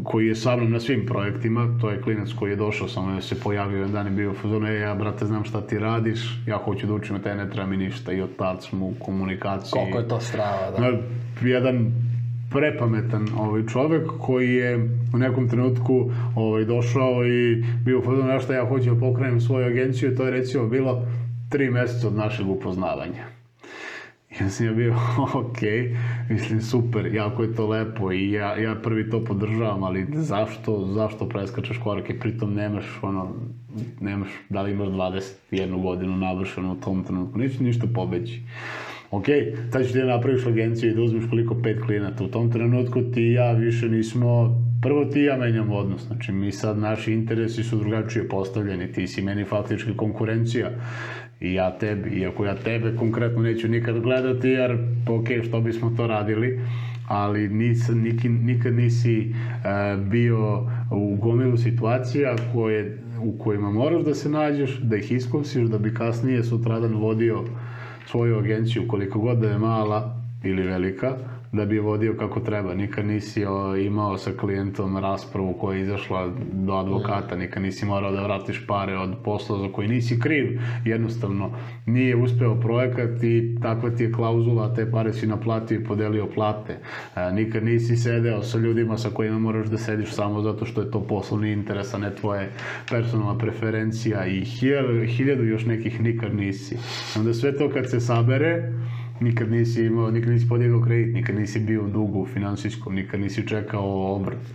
koji 0.03 0.27
je 0.27 0.35
sa 0.35 0.55
mnom 0.55 0.71
na 0.71 0.79
svim 0.79 1.05
projektima, 1.05 1.77
to 1.81 1.89
je 1.89 2.01
klinac 2.01 2.29
koji 2.39 2.49
je 2.49 2.55
došao, 2.55 2.87
samo 2.87 3.15
je 3.15 3.21
se 3.21 3.39
pojavio 3.39 3.77
jedan 3.77 3.91
dan 3.91 4.05
je 4.05 4.11
bio 4.11 4.31
u 4.31 4.33
fazonu, 4.33 4.67
e, 4.67 4.79
ja 4.79 4.95
brate 4.95 5.25
znam 5.25 5.43
šta 5.43 5.61
ti 5.61 5.79
radiš, 5.79 6.39
ja 6.47 6.57
hoću 6.57 6.87
da 6.87 6.93
učim, 6.93 7.19
te 7.23 7.35
ne 7.35 7.49
treba 7.49 7.67
mi 7.67 7.77
ništa 7.77 8.11
i 8.11 8.21
od 8.21 8.35
tad 8.37 8.63
smo 8.63 8.85
u 8.85 8.93
komunikaciji. 8.99 9.71
Koliko 9.71 9.97
je 9.97 10.07
to 10.07 10.19
strava, 10.19 10.71
da. 10.71 10.81
Na, 10.81 10.97
jedan 11.41 11.91
prepametan 12.51 13.27
ovaj 13.37 13.65
čovek 13.65 14.09
koji 14.19 14.53
je 14.53 14.89
u 15.13 15.17
nekom 15.17 15.49
trenutku 15.49 16.11
ovaj 16.35 16.65
došao 16.65 17.25
i 17.25 17.63
bio 17.85 17.99
u 17.99 18.01
fazonu 18.01 18.27
nešto 18.27 18.53
ja 18.53 18.65
hoću 18.65 18.93
da 18.93 18.99
pokrenem 18.99 19.41
svoju 19.41 19.65
agenciju, 19.65 20.15
to 20.15 20.25
je 20.25 20.31
recimo 20.31 20.67
bilo 20.67 21.05
tri 21.49 21.69
meseca 21.69 22.07
od 22.07 22.15
našeg 22.15 22.49
upoznavanja. 22.49 23.36
Ja 24.39 24.49
sam 24.49 24.65
ja 24.65 24.73
bio, 24.73 24.95
ok, 25.41 25.57
mislim, 26.29 26.61
super, 26.61 27.15
jako 27.15 27.43
je 27.43 27.55
to 27.55 27.67
lepo 27.67 28.11
i 28.11 28.31
ja, 28.31 28.57
ja 28.57 28.75
prvi 28.75 29.09
to 29.09 29.23
podržavam, 29.23 29.83
ali 29.83 30.07
zašto, 30.13 30.85
zašto 30.93 31.29
preskačeš 31.29 31.77
korake, 31.77 32.19
pritom 32.19 32.53
nemaš, 32.53 32.85
ono, 33.01 33.33
nemaš, 34.01 34.29
da 34.49 34.61
li 34.61 34.71
imaš 34.71 34.87
21 34.87 35.81
godinu 35.81 36.17
navršenu 36.17 36.71
u 36.71 36.75
tom 36.75 37.03
trenutku, 37.03 37.39
neće 37.39 37.63
ništa 37.63 37.87
pobeći. 37.93 38.41
Ok, 39.11 39.25
sad 39.71 39.87
ću 39.87 39.93
ti 39.93 39.99
da 39.99 40.05
napraviš 40.05 40.45
agenciju 40.45 40.91
i 40.91 40.95
da 40.95 41.01
uzmeš 41.01 41.23
koliko 41.29 41.61
pet 41.63 41.81
klijenata. 41.85 42.23
U 42.23 42.27
tom 42.27 42.51
trenutku 42.51 43.01
ti 43.01 43.21
i 43.21 43.33
ja 43.33 43.51
više 43.51 43.89
nismo, 43.89 44.55
prvo 44.81 45.05
ti 45.05 45.19
i 45.19 45.23
ja 45.23 45.37
menjamo 45.37 45.75
odnos. 45.75 46.07
Znači 46.07 46.31
mi 46.31 46.51
sad, 46.51 46.77
naši 46.77 47.13
interesi 47.13 47.63
su 47.63 47.77
drugačije 47.77 48.29
postavljeni. 48.29 48.91
Ti 48.91 49.07
si 49.07 49.21
meni 49.21 49.45
faktički 49.45 49.97
konkurencija 49.97 50.71
i 51.39 51.53
ja 51.53 51.77
tebi, 51.77 52.09
iako 52.09 52.45
ja 52.45 52.55
tebe 52.55 52.95
konkretno 52.95 53.41
neću 53.41 53.67
nikad 53.67 53.99
gledati, 53.99 54.47
jer 54.47 54.77
ok, 55.09 55.27
što 55.47 55.61
bismo 55.61 55.93
to 55.97 56.07
radili, 56.07 56.59
ali 57.07 57.49
nis, 57.49 57.89
nikad, 57.89 58.31
nikad 58.31 58.73
nisi 58.73 59.33
uh, 59.33 60.03
bio 60.03 60.69
u 60.91 61.15
gomilu 61.15 61.57
situacija 61.57 62.35
koje, 62.53 62.97
u 63.21 63.37
kojima 63.37 63.71
moraš 63.71 64.03
da 64.03 64.13
se 64.13 64.29
nađeš, 64.29 64.79
da 64.81 64.95
ih 64.95 65.11
iskusiš, 65.11 65.63
da 65.63 65.77
bi 65.77 65.93
kasnije 65.93 66.43
sutradan 66.43 66.93
vodio 66.95 67.43
svoju 68.05 68.37
agenciju 68.37 68.87
koliko 68.87 69.19
god 69.19 69.37
da 69.37 69.49
je 69.49 69.57
mala 69.57 70.21
ili 70.43 70.63
velika, 70.63 71.15
da 71.51 71.65
bi 71.65 71.75
je 71.75 71.81
vodio 71.81 72.15
kako 72.19 72.39
treba. 72.39 72.73
Nikad 72.73 73.05
nisi 73.05 73.41
imao 73.85 74.17
sa 74.17 74.31
klijentom 74.39 74.97
raspravu 74.97 75.53
koja 75.53 75.77
je 75.77 75.83
izašla 75.83 76.31
do 76.53 76.73
advokata, 76.73 77.35
nikad 77.35 77.63
nisi 77.63 77.85
morao 77.85 78.11
da 78.11 78.23
vratiš 78.23 78.67
pare 78.67 78.97
od 78.97 79.15
posla 79.23 79.57
za 79.57 79.71
koji 79.71 79.87
nisi 79.87 80.19
kriv. 80.19 80.59
Jednostavno, 80.85 81.51
nije 81.85 82.15
uspeo 82.15 82.59
projekat 82.59 83.23
i 83.23 83.57
takva 83.61 83.89
ti 83.89 84.03
je 84.03 84.11
klauzula, 84.11 84.73
te 84.73 84.91
pare 84.91 85.13
si 85.13 85.27
naplatio 85.27 85.79
i 85.79 85.83
podelio 85.83 86.27
plate. 86.35 86.77
E, 87.15 87.31
nikad 87.31 87.63
nisi 87.63 87.95
sedeo 87.95 88.41
sa 88.41 88.57
ljudima 88.57 88.97
sa 88.97 89.09
kojima 89.09 89.39
moraš 89.39 89.67
da 89.67 89.77
sediš 89.77 90.11
samo 90.11 90.41
zato 90.41 90.65
što 90.65 90.81
je 90.81 90.91
to 90.91 91.01
poslovni 91.07 91.51
interes, 91.51 91.93
a 91.93 91.97
ne 91.97 92.15
tvoje 92.15 92.51
personalna 92.89 93.37
preferencija 93.37 94.25
i 94.25 94.45
hiljadu, 94.45 95.05
hiljadu 95.05 95.43
još 95.43 95.65
nekih 95.65 96.01
nikad 96.01 96.35
nisi. 96.35 96.77
Onda 97.17 97.33
sve 97.33 97.57
to 97.57 97.69
kad 97.69 97.89
se 97.89 97.99
sabere, 97.99 98.73
nikad 99.19 99.51
nisi 99.51 99.85
imao, 99.85 100.11
nikad 100.11 100.29
nisi 100.29 100.49
podigao 100.49 100.81
kredit, 100.81 101.13
nikad 101.13 101.35
nisi 101.35 101.59
bio 101.59 101.83
u 101.83 101.89
dugu 101.89 102.25
finansijskom, 102.25 102.95
nikad 102.95 103.19
nisi 103.19 103.47
čekao 103.47 104.15
obrt. 104.15 104.53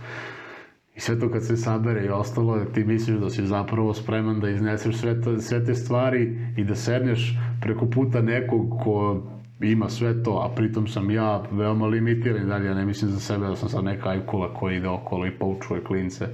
I 0.95 0.99
sve 0.99 1.19
to 1.19 1.29
kad 1.31 1.45
se 1.45 1.57
sabere 1.57 2.05
i 2.05 2.09
ostalo, 2.09 2.65
ti 2.65 2.83
misliš 2.83 3.17
da 3.17 3.29
si 3.29 3.47
zapravo 3.47 3.93
spreman 3.93 4.39
da 4.39 4.49
izneseš 4.49 4.97
sve, 4.97 5.21
to, 5.21 5.39
sve 5.39 5.65
te 5.65 5.75
stvari 5.75 6.37
i 6.57 6.63
da 6.63 6.75
sedneš 6.75 7.37
preko 7.61 7.85
puta 7.85 8.21
nekog 8.21 8.79
ko 8.83 9.23
ima 9.61 9.89
sve 9.89 10.23
to, 10.23 10.31
a 10.31 10.55
pritom 10.55 10.87
sam 10.87 11.11
ja 11.11 11.43
veoma 11.51 11.87
limitiran 11.87 12.47
dalje, 12.47 12.65
ja 12.65 12.73
ne 12.73 12.85
mislim 12.85 13.11
za 13.11 13.19
sebe 13.19 13.45
da 13.45 13.55
sam 13.55 13.69
sad 13.69 13.83
neka 13.83 14.09
ajkula 14.09 14.53
koji 14.53 14.77
ide 14.77 14.87
okolo 14.87 15.25
i 15.25 15.31
poučuje 15.31 15.83
klince. 15.83 16.27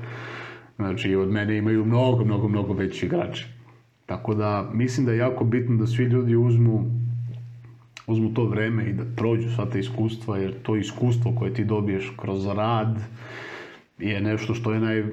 Znači, 0.76 1.16
od 1.16 1.30
mene 1.32 1.58
imaju 1.58 1.86
mnogo, 1.86 2.26
mnogo, 2.26 2.48
mnogo 2.48 2.74
veći 2.74 3.06
igrači. 3.06 3.48
Tako 4.06 4.34
da, 4.34 4.70
mislim 4.74 5.06
da 5.06 5.12
je 5.12 5.18
jako 5.18 5.44
bitno 5.44 5.76
da 5.78 5.88
svi 5.88 6.04
ljudi 6.04 6.36
uzmu 6.36 6.86
uzmu 8.10 8.34
to 8.34 8.46
vreme 8.46 8.86
i 8.90 8.94
da 8.94 9.04
prođu 9.16 9.50
sva 9.56 9.66
ta 9.66 9.78
iskustva, 9.80 10.38
jer 10.38 10.54
to 10.64 10.76
iskustvo 10.76 11.36
koje 11.36 11.54
ti 11.54 11.66
dobiješ 11.66 12.12
kroz 12.18 12.46
rad 12.46 13.00
je 14.00 14.22
nešto 14.22 14.54
što 14.54 14.74
je, 14.74 14.80
naj, 14.80 15.04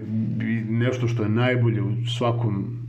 nešto 0.68 1.08
što 1.08 1.22
je 1.22 1.28
najbolje 1.28 1.82
u 1.82 2.06
svakom 2.18 2.86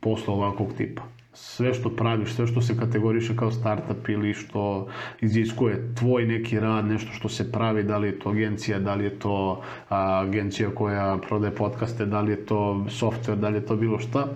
poslu 0.00 0.34
ovakvog 0.34 0.72
tipa. 0.76 1.02
Sve 1.32 1.74
što 1.74 1.90
praviš, 1.90 2.32
sve 2.32 2.46
što 2.46 2.60
se 2.60 2.76
kategoriše 2.78 3.36
kao 3.36 3.50
startup 3.50 4.08
ili 4.08 4.34
što 4.34 4.88
iziskuje 5.20 5.94
tvoj 5.94 6.26
neki 6.26 6.60
rad, 6.60 6.86
nešto 6.86 7.12
što 7.12 7.28
se 7.28 7.52
pravi, 7.52 7.82
da 7.82 7.98
li 7.98 8.06
je 8.06 8.18
to 8.18 8.30
agencija, 8.30 8.78
da 8.78 8.94
li 8.94 9.04
je 9.04 9.18
to 9.18 9.62
a, 9.88 10.20
agencija 10.20 10.70
koja 10.70 11.18
prodaje 11.28 11.54
podcaste, 11.54 12.06
da 12.06 12.20
li 12.20 12.30
je 12.30 12.46
to 12.46 12.86
software, 12.88 13.36
da 13.36 13.48
li 13.48 13.56
je 13.56 13.66
to 13.66 13.76
bilo 13.76 13.98
šta, 13.98 14.28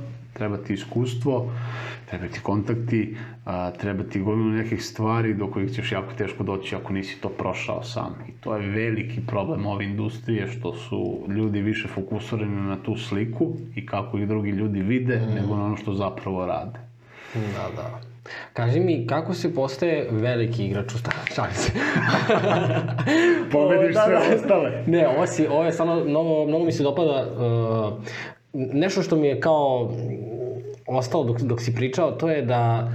treba 0.42 0.57
ti 0.57 0.74
iskustvo, 0.74 1.52
treba 2.11 2.26
ti 2.28 2.40
kontakti, 2.42 3.16
a, 3.44 3.70
treba 3.70 4.02
ti 4.02 4.20
gomilu 4.20 4.50
nekih 4.50 4.85
stvari 4.85 5.35
do 5.35 5.46
kojih 5.46 5.72
ćeš 5.72 5.92
jako 5.92 6.12
teško 6.18 6.42
doći 6.42 6.76
ako 6.76 6.92
nisi 6.92 7.20
to 7.20 7.28
prošao 7.28 7.83
sam. 7.83 8.14
I 8.28 8.33
to 8.40 8.57
je 8.57 8.70
veliki 8.70 9.20
problem 9.26 9.66
ove 9.66 9.85
industrije, 9.85 10.48
što 10.48 10.74
su 10.74 11.18
ljudi 11.28 11.62
više 11.62 11.88
fokusirani 11.88 12.68
na 12.68 12.76
tu 12.83 12.96
sliku 12.96 13.52
i 13.74 13.87
kako 13.87 14.18
ih 14.18 14.28
drugi 14.28 14.50
ljudi 14.50 14.83
vide, 14.83 15.16
mm. 15.16 15.35
nego 15.35 15.57
na 15.57 15.64
ono 15.64 15.76
što 15.76 15.94
zapravo 15.94 16.46
rade. 16.46 16.78
Da, 17.35 17.68
da. 17.76 18.00
Kaži 18.52 18.81
mi, 18.81 19.07
kako 19.07 19.35
se 19.35 19.55
postaje 19.55 20.09
veliki 20.11 20.66
igrač 20.66 20.94
u? 20.94 20.98
Šalim 21.35 21.55
se. 21.55 21.72
Pobediš 23.52 23.94
da, 23.98 24.05
sve 24.05 24.14
da. 24.14 24.35
ostale. 24.35 24.83
Ne, 24.87 25.09
ovo, 25.09 25.26
si, 25.26 25.46
ovo 25.46 25.64
je 25.64 25.72
stvarno, 25.72 26.05
mnogo, 26.05 26.46
mnogo 26.46 26.64
mi 26.64 26.72
se 26.72 26.83
dopada. 26.83 27.26
Uh, 27.33 28.05
nešto 28.52 29.02
što 29.02 29.16
mi 29.16 29.26
je 29.26 29.40
kao 29.40 29.92
ostalo 30.96 31.24
dok, 31.24 31.40
dok 31.40 31.61
si 31.61 31.74
pričao, 31.74 32.11
to 32.11 32.31
je 32.31 32.42
da 32.42 32.90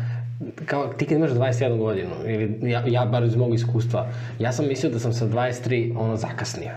kao 0.66 0.88
ti 0.88 1.06
kad 1.06 1.18
imaš 1.18 1.32
21 1.32 1.78
godinu, 1.78 2.12
ili 2.26 2.72
ja, 2.72 2.84
ja 2.88 3.06
bar 3.06 3.24
iz 3.24 3.36
mog 3.36 3.54
iskustva, 3.54 4.08
ja 4.40 4.52
sam 4.52 4.68
mislio 4.68 4.92
da 4.92 5.00
sam 5.00 5.14
sa 5.14 5.26
23 5.26 5.94
ono 5.98 6.16
zakasnio 6.16 6.72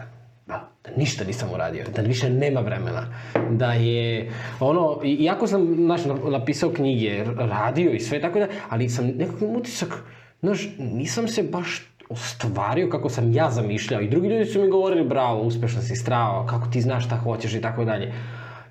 da 0.85 0.90
ništa 0.96 1.24
nisam 1.24 1.48
uradio, 1.54 1.85
da 1.96 2.02
više 2.02 2.30
nema 2.30 2.61
vremena, 2.61 3.06
da 3.50 3.72
je 3.72 4.30
ono, 4.61 5.00
iako 5.04 5.46
sam 5.46 5.74
znaš, 5.74 6.00
napisao 6.30 6.70
knjige, 6.70 7.24
radio 7.38 7.90
i 7.90 8.00
sve 8.00 8.20
tako 8.20 8.38
da, 8.38 8.46
ali 8.68 8.88
sam 8.88 9.06
nekakav 9.06 9.48
utisak, 9.48 10.02
znaš, 10.40 10.68
nisam 10.78 11.28
se 11.28 11.42
baš 11.42 11.87
ostvario 12.09 12.90
kako 12.90 13.09
sam 13.09 13.33
ja 13.33 13.50
zamišljao 13.50 14.00
i 14.00 14.09
drugi 14.09 14.28
ljudi 14.28 14.44
su 14.44 14.61
mi 14.62 14.68
govorili 14.68 15.09
bravo, 15.09 15.42
uspešno 15.42 15.83
si 15.83 15.96
strao, 15.96 16.46
kako 16.46 16.68
ti 16.68 16.80
znaš 16.80 17.06
šta 17.06 17.16
hoćeš 17.16 17.54
i 17.54 17.61
tako 17.61 17.85
dalje. 17.85 18.12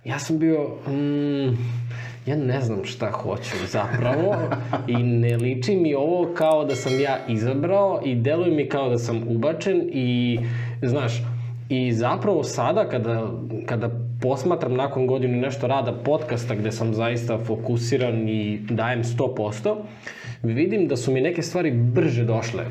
Ja 0.06 0.20
sam 0.20 0.40
bio, 0.40 0.68
mm, 0.88 1.58
ja 2.26 2.36
ne 2.36 2.62
znam 2.62 2.86
šta 2.86 3.12
hoću 3.12 3.56
zapravo 3.68 4.36
i 4.88 5.04
ne 5.04 5.38
liči 5.38 5.76
mi 5.76 5.96
ovo 5.96 6.34
kao 6.34 6.66
da 6.66 6.76
sam 6.76 7.00
ja 7.00 7.18
izabrao 7.28 8.02
i 8.06 8.16
deluje 8.16 8.52
mi 8.52 8.70
kao 8.70 8.90
da 8.90 8.98
sam 8.98 9.24
ubačen 9.28 9.90
i, 9.94 10.40
znaš, 10.82 11.14
I 11.70 11.94
zapravo 11.94 12.44
sada 12.44 12.90
kada, 12.90 13.32
kada 13.66 13.90
posmatram 14.22 14.74
nakon 14.74 15.08
godinu 15.08 15.38
nešto 15.38 15.68
rada 15.68 15.94
podcasta 15.94 16.56
gde 16.56 16.72
sam 16.72 16.94
zaista 16.94 17.38
fokusiran 17.38 18.30
i 18.30 18.60
dajem 18.70 19.04
100%, 19.04 19.76
vidim 20.44 20.88
da 20.88 20.98
su 20.98 21.12
mi 21.12 21.22
neke 21.22 21.42
stvari 21.42 21.72
brže 21.72 22.24
došle 22.24 22.66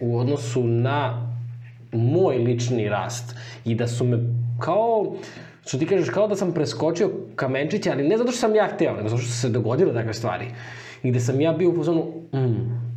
u 0.00 0.18
odnosu 0.18 0.62
na 0.64 1.28
moj 1.92 2.36
lični 2.38 2.88
rast 2.88 3.36
i 3.64 3.74
da 3.74 3.86
su 3.86 4.04
me 4.04 4.18
kao 4.60 5.16
što 5.68 5.78
ti 5.78 5.86
kažeš, 5.86 6.08
kao 6.08 6.28
da 6.28 6.36
sam 6.36 6.52
preskočio 6.52 7.10
kamenčiće, 7.36 7.90
ali 7.90 8.08
ne 8.08 8.16
zato 8.16 8.30
što 8.30 8.40
sam 8.40 8.54
ja 8.54 8.68
hteo, 8.74 8.96
nego 8.96 9.08
zato 9.08 9.22
što 9.22 9.32
se 9.32 9.48
dogodile 9.48 9.94
takve 9.94 10.14
stvari. 10.14 10.46
I 11.02 11.10
gde 11.10 11.20
sam 11.20 11.40
ja 11.40 11.52
bio 11.52 11.70
u 11.70 11.74
pozonu, 11.74 12.04
mm, 12.32 12.88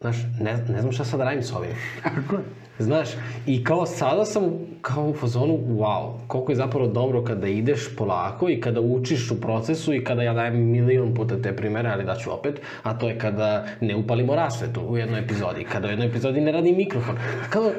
znaš, 0.00 0.16
ne, 0.40 0.52
ne 0.68 0.80
znam 0.80 0.92
šta 0.92 1.04
sad 1.04 1.18
da 1.18 1.24
radim 1.24 1.42
s 1.42 1.52
ovim. 1.52 1.70
Kako 2.02 2.36
je? 2.36 2.42
Znaš, 2.78 3.08
i 3.46 3.64
kao 3.64 3.86
sada 3.86 4.24
sam 4.24 4.42
kao 4.82 5.08
u 5.08 5.14
fazonu, 5.14 5.58
wow, 5.68 6.12
koliko 6.26 6.52
je 6.52 6.56
zapravo 6.56 6.86
dobro 6.86 7.24
kada 7.24 7.48
ideš 7.48 7.96
polako 7.96 8.48
i 8.48 8.60
kada 8.60 8.80
učiš 8.80 9.30
u 9.30 9.40
procesu 9.40 9.94
i 9.94 10.04
kada 10.04 10.22
ja 10.22 10.32
dajem 10.34 10.56
milion 10.56 11.14
puta 11.14 11.42
te 11.42 11.56
primere, 11.56 11.88
ali 11.88 12.04
daću 12.04 12.32
opet, 12.32 12.60
a 12.82 12.98
to 12.98 13.08
je 13.08 13.18
kada 13.18 13.66
ne 13.80 13.96
upalimo 13.96 14.34
rasvetu 14.34 14.80
u 14.80 14.96
jednoj 14.96 15.20
epizodi, 15.20 15.64
kada 15.64 15.88
u 15.88 15.90
jednoj 15.90 16.06
epizodi 16.06 16.40
ne 16.40 16.52
radi 16.52 16.72
mikrofon. 16.72 17.16
Kao, 17.50 17.70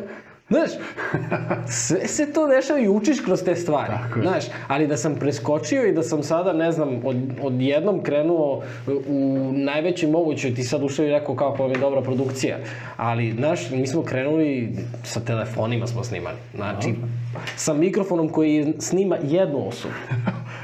Znaš, 0.54 0.72
sve 1.70 2.08
se 2.08 2.34
to 2.34 2.48
dešava 2.48 2.80
i 2.80 2.88
učiš 2.88 3.20
kroz 3.20 3.44
te 3.44 3.56
stvari. 3.56 3.88
Tako 3.88 4.20
je. 4.20 4.24
Znaš, 4.24 4.46
ali 4.68 4.88
da 4.88 4.98
sam 4.98 5.16
preskočio 5.16 5.86
i 5.86 5.94
da 5.94 6.04
sam 6.04 6.24
sada, 6.24 6.54
ne 6.54 6.72
znam, 6.72 7.02
od, 7.04 7.18
od 7.42 7.62
jednom 7.62 8.04
krenuo 8.04 8.62
u 9.08 9.52
najvećoj 9.54 10.10
mogućoj, 10.10 10.56
ti 10.56 10.64
sad 10.64 10.84
ušao 10.84 11.06
i 11.06 11.10
rekao 11.10 11.36
kao 11.36 11.56
pa 11.56 11.68
mi 11.68 11.74
je 11.74 11.80
dobra 11.80 12.02
produkcija. 12.02 12.58
Ali, 12.98 13.32
znaš, 13.32 13.70
mi 13.72 13.88
smo 13.88 14.04
krenuli 14.04 14.76
sa 15.04 15.20
telefonima 15.20 15.88
smo 15.88 16.04
snimali. 16.04 16.38
Znači, 16.56 16.94
sa 17.56 17.74
mikrofonom 17.74 18.30
koji 18.30 18.74
snima 18.80 19.18
jednu 19.24 19.68
osobu. 19.68 19.94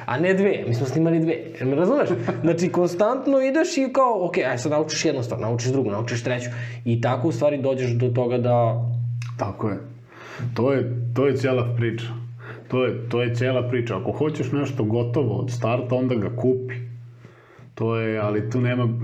a 0.05 0.19
ne 0.19 0.33
dve. 0.33 0.63
Mi 0.67 0.73
smo 0.73 0.85
snimali 0.85 1.19
dve. 1.19 1.35
Me 1.61 1.75
razumeš? 1.75 2.09
Znači, 2.41 2.69
konstantno 2.69 3.41
ideš 3.41 3.77
i 3.77 3.93
kao, 3.93 4.25
ok, 4.25 4.37
aj 4.37 4.57
sad 4.57 4.71
naučiš 4.71 5.05
jednu 5.05 5.23
stvar, 5.23 5.39
naučiš 5.39 5.71
drugu, 5.71 5.91
naučiš 5.91 6.23
treću. 6.23 6.49
I 6.85 7.01
tako 7.01 7.27
u 7.27 7.31
stvari 7.31 7.57
dođeš 7.57 7.91
do 7.91 8.09
toga 8.09 8.37
da 8.37 8.85
Tako 9.39 9.69
je. 9.69 9.77
To 10.53 10.73
je, 10.73 11.11
to 11.15 11.27
je 11.27 11.37
cijela 11.37 11.75
priča. 11.77 12.07
To 12.67 12.85
je, 12.85 13.09
to 13.09 13.21
je 13.21 13.35
cijela 13.35 13.69
priča. 13.69 13.97
Ako 13.97 14.11
hoćeš 14.11 14.51
nešto 14.51 14.83
gotovo 14.83 15.35
od 15.39 15.51
starta, 15.51 15.95
onda 15.95 16.15
ga 16.15 16.29
kupi. 16.35 16.75
To 17.75 17.95
je, 17.95 18.19
ali 18.19 18.49
tu 18.49 18.61
nema, 18.61 18.99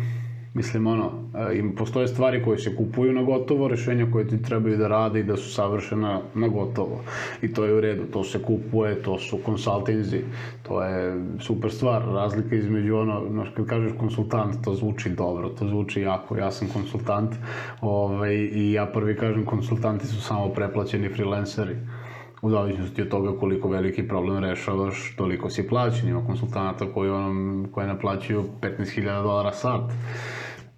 Mislim, 0.56 0.88
ono, 0.88 1.12
e, 1.36 1.58
im 1.58 1.76
postoje 1.76 2.08
stvari 2.08 2.44
koje 2.44 2.58
se 2.58 2.76
kupuju 2.76 3.14
na 3.14 3.24
gotovo, 3.24 3.68
rešenja 3.68 4.08
koje 4.12 4.28
ti 4.28 4.42
trebaju 4.44 4.78
da 4.78 4.88
rade 4.88 5.20
i 5.20 5.24
da 5.24 5.38
su 5.38 5.54
savršena 5.54 6.22
na 6.34 6.48
gotovo. 6.48 7.02
I 7.42 7.54
to 7.54 7.66
je 7.66 7.74
u 7.74 7.82
redu, 7.82 8.06
to 8.14 8.24
se 8.24 8.42
kupuje, 8.44 9.02
to 9.04 9.20
su 9.20 9.38
konsultinzi, 9.38 10.22
to 10.64 10.84
je 10.84 11.24
super 11.40 11.72
stvar. 11.72 12.06
Razlika 12.06 12.56
između 12.56 12.96
ono, 12.96 13.22
znaš, 13.32 13.50
kad 13.56 13.66
kažeš 13.66 13.92
konsultant, 14.00 14.64
to 14.64 14.74
zvuči 14.74 15.10
dobro, 15.10 15.50
to 15.50 15.68
zvuči 15.68 16.02
jako. 16.02 16.38
Ja 16.38 16.52
sam 16.52 16.68
konsultant 16.68 17.36
ovaj, 17.82 18.34
i 18.36 18.72
ja 18.72 18.86
prvi 18.86 19.18
kažem 19.18 19.46
konsultanti 19.46 20.08
su 20.08 20.22
samo 20.22 20.50
preplaćeni 20.50 21.10
freelanceri 21.10 21.76
u 22.42 22.50
zavisnosti 22.50 23.02
od 23.02 23.10
toga 23.10 23.40
koliko 23.40 23.70
veliki 23.70 24.08
problem 24.08 24.44
rešavaš, 24.44 25.14
toliko 25.18 25.50
si 25.50 25.68
plaćen. 25.68 26.10
Ima 26.10 26.26
konsultanata 26.26 26.86
koji, 26.94 27.10
onom, 27.10 27.68
koje 27.72 27.88
naplaćuju 27.88 28.44
15.000 28.62 29.24
dolara 29.24 29.52
sat 29.52 29.92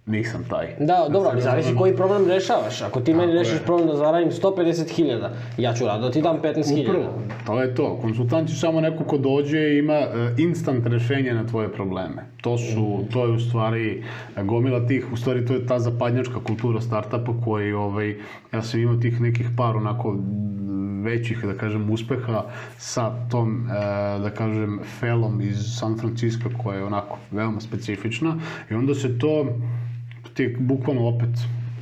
nisam 0.08 0.44
taj. 0.50 0.66
Da, 0.78 1.06
dobro, 1.10 1.30
ali 1.32 1.42
zavisi 1.42 1.74
koji 1.78 1.96
problem 1.96 2.28
rešavaš. 2.28 2.82
Ako 2.82 3.00
ti 3.00 3.14
meni 3.14 3.32
rešiš 3.32 3.58
problem 3.64 3.88
da 3.88 3.96
zaradim 3.96 4.30
150.000, 4.30 5.28
ja 5.58 5.74
ću 5.74 5.86
rado 5.86 6.06
da 6.06 6.10
ti 6.10 6.22
dam 6.22 6.38
15.000. 6.42 6.88
Upravo, 6.88 7.22
to 7.46 7.62
je 7.62 7.74
to. 7.74 7.98
Konsultant 8.02 8.50
je 8.50 8.54
samo 8.54 8.80
neko 8.80 9.04
ko 9.04 9.18
dođe 9.18 9.58
i 9.58 9.78
ima 9.78 9.94
e, 9.94 10.34
instant 10.38 10.86
rešenje 10.86 11.34
na 11.34 11.46
tvoje 11.46 11.72
probleme. 11.72 12.24
To 12.40 12.58
su, 12.58 12.80
mm. 12.80 13.12
to 13.12 13.24
je 13.24 13.32
u 13.32 13.40
stvari 13.40 14.04
e, 14.36 14.44
gomila 14.44 14.86
tih, 14.86 15.12
u 15.12 15.16
stvari 15.16 15.46
to 15.46 15.54
je 15.54 15.66
ta 15.66 15.78
zapadnjačka 15.78 16.40
kultura 16.44 16.80
startupa 16.80 17.32
koji, 17.44 17.72
ovaj, 17.72 18.16
ja 18.52 18.62
sam 18.62 18.80
imao 18.80 18.96
tih 18.96 19.20
nekih 19.20 19.46
par 19.56 19.76
onako 19.76 20.16
većih, 21.02 21.44
da 21.44 21.54
kažem, 21.54 21.90
uspeha 21.90 22.44
sa 22.78 23.28
tom, 23.30 23.66
e, 23.70 23.74
da 24.18 24.30
kažem, 24.30 24.80
felom 25.00 25.40
iz 25.40 25.56
San 25.78 25.98
Francisco 25.98 26.48
koja 26.62 26.78
je 26.78 26.84
onako 26.84 27.18
veoma 27.30 27.60
specifična 27.60 28.36
i 28.70 28.74
onda 28.74 28.94
se 28.94 29.18
to 29.18 29.46
ti 30.38 30.56
bukvalno 30.58 31.08
opet 31.08 31.30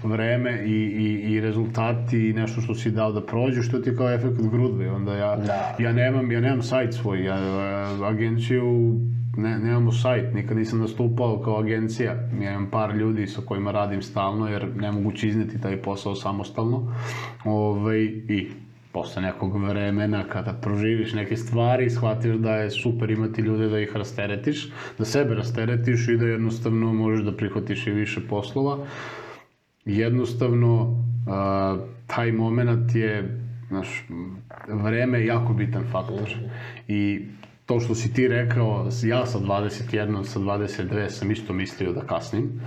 vreme 0.03 0.63
i, 0.67 0.73
i, 0.73 1.33
i 1.33 1.41
rezultati 1.41 2.29
i 2.29 2.33
nešto 2.33 2.61
što 2.61 2.75
si 2.75 2.91
dao 2.91 3.13
da 3.13 3.27
prođe, 3.27 3.63
što 3.63 3.79
ti 3.79 3.97
kao 3.97 4.13
efekt 4.13 4.51
grudve. 4.51 4.91
Onda 4.91 5.15
ja, 5.15 5.37
da. 5.37 5.77
ja, 5.79 5.93
nemam, 5.93 6.33
ja 6.33 6.41
nemam 6.41 6.63
sajt 6.63 6.95
svoj, 6.95 7.25
ja 7.25 7.37
agenciju 8.05 9.01
ne, 9.37 9.59
nemamo 9.59 9.93
sajt, 9.93 10.35
nikad 10.35 10.57
nisam 10.57 10.79
nastupao 10.81 11.41
kao 11.45 11.59
agencija. 11.59 12.13
Ja 12.43 12.51
imam 12.51 12.71
par 12.71 12.95
ljudi 12.97 13.27
sa 13.27 13.41
kojima 13.41 13.73
radim 13.73 14.03
stalno, 14.03 14.49
jer 14.49 14.77
ne 14.77 14.93
mogu 14.93 15.13
izneti 15.23 15.61
taj 15.61 15.83
posao 15.83 16.15
samostalno. 16.15 16.93
Ove, 17.45 17.81
ovaj, 17.81 18.03
I 18.29 18.49
posle 18.97 19.23
nekog 19.23 19.57
vremena 19.69 20.23
kada 20.25 20.53
proživiš 20.53 21.13
neke 21.13 21.37
stvari, 21.37 21.91
shvatiš 21.91 22.37
da 22.41 22.55
je 22.57 22.71
super 22.71 23.11
imati 23.11 23.43
ljude 23.43 23.69
da 23.69 23.81
ih 23.81 23.91
rasteretiš, 23.97 24.71
da 24.99 25.05
sebe 25.05 25.35
rasteretiš 25.35 26.09
i 26.09 26.17
da 26.17 26.27
jednostavno 26.27 26.93
možeš 26.93 27.25
da 27.25 27.35
prihvatiš 27.37 27.87
i 27.87 27.91
više 27.91 28.21
poslova. 28.29 28.79
Jednostavno, 29.85 31.05
taj 32.07 32.33
moment 32.33 32.95
je, 32.95 33.41
znaš, 33.69 34.09
vreme 34.69 35.21
je 35.21 35.27
jako 35.27 35.53
bitan 35.53 35.85
faktor. 35.93 36.33
I 36.89 37.27
to 37.67 37.81
što 37.81 37.95
si 37.95 38.15
ti 38.15 38.29
rekao, 38.29 38.89
ja 39.05 39.27
sa 39.27 39.39
21, 39.39 40.25
sa 40.25 40.41
22 40.41 41.09
sam 41.09 41.31
isto 41.31 41.53
mislio 41.53 41.93
da 41.93 42.01
kasnim. 42.01 42.61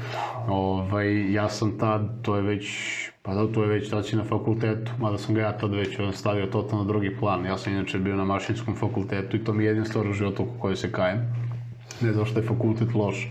Ovaj, 0.47 1.33
ja 1.33 1.49
sam 1.49 1.77
tad, 1.77 2.21
to 2.21 2.35
je 2.35 2.41
već, 2.41 2.67
pa 3.21 3.33
da, 3.33 3.53
to 3.53 3.63
je 3.63 3.69
već 3.69 3.89
tad 3.89 4.07
si 4.07 4.15
na 4.15 4.23
fakultetu, 4.23 4.91
mada 4.99 5.17
sam 5.17 5.35
ga 5.35 5.41
ja 5.41 5.57
tad 5.57 5.73
već 5.73 5.97
stavio 6.13 6.45
totalno 6.45 6.85
drugi 6.85 7.15
plan. 7.19 7.45
Ja 7.45 7.57
sam 7.57 7.73
inače 7.73 7.99
bio 7.99 8.15
na 8.15 8.25
mašinskom 8.25 8.75
fakultetu 8.75 9.37
i 9.37 9.43
to 9.43 9.53
mi 9.53 9.63
je 9.63 9.67
jedina 9.67 9.85
stvar 9.85 10.07
u 10.07 10.13
životu 10.13 10.43
u 10.43 10.59
kojoj 10.59 10.75
se 10.75 10.91
kajem. 10.91 11.19
Ne 12.01 12.13
zato 12.13 12.25
što 12.25 12.39
je 12.39 12.47
fakultet 12.47 12.93
loš, 12.93 13.27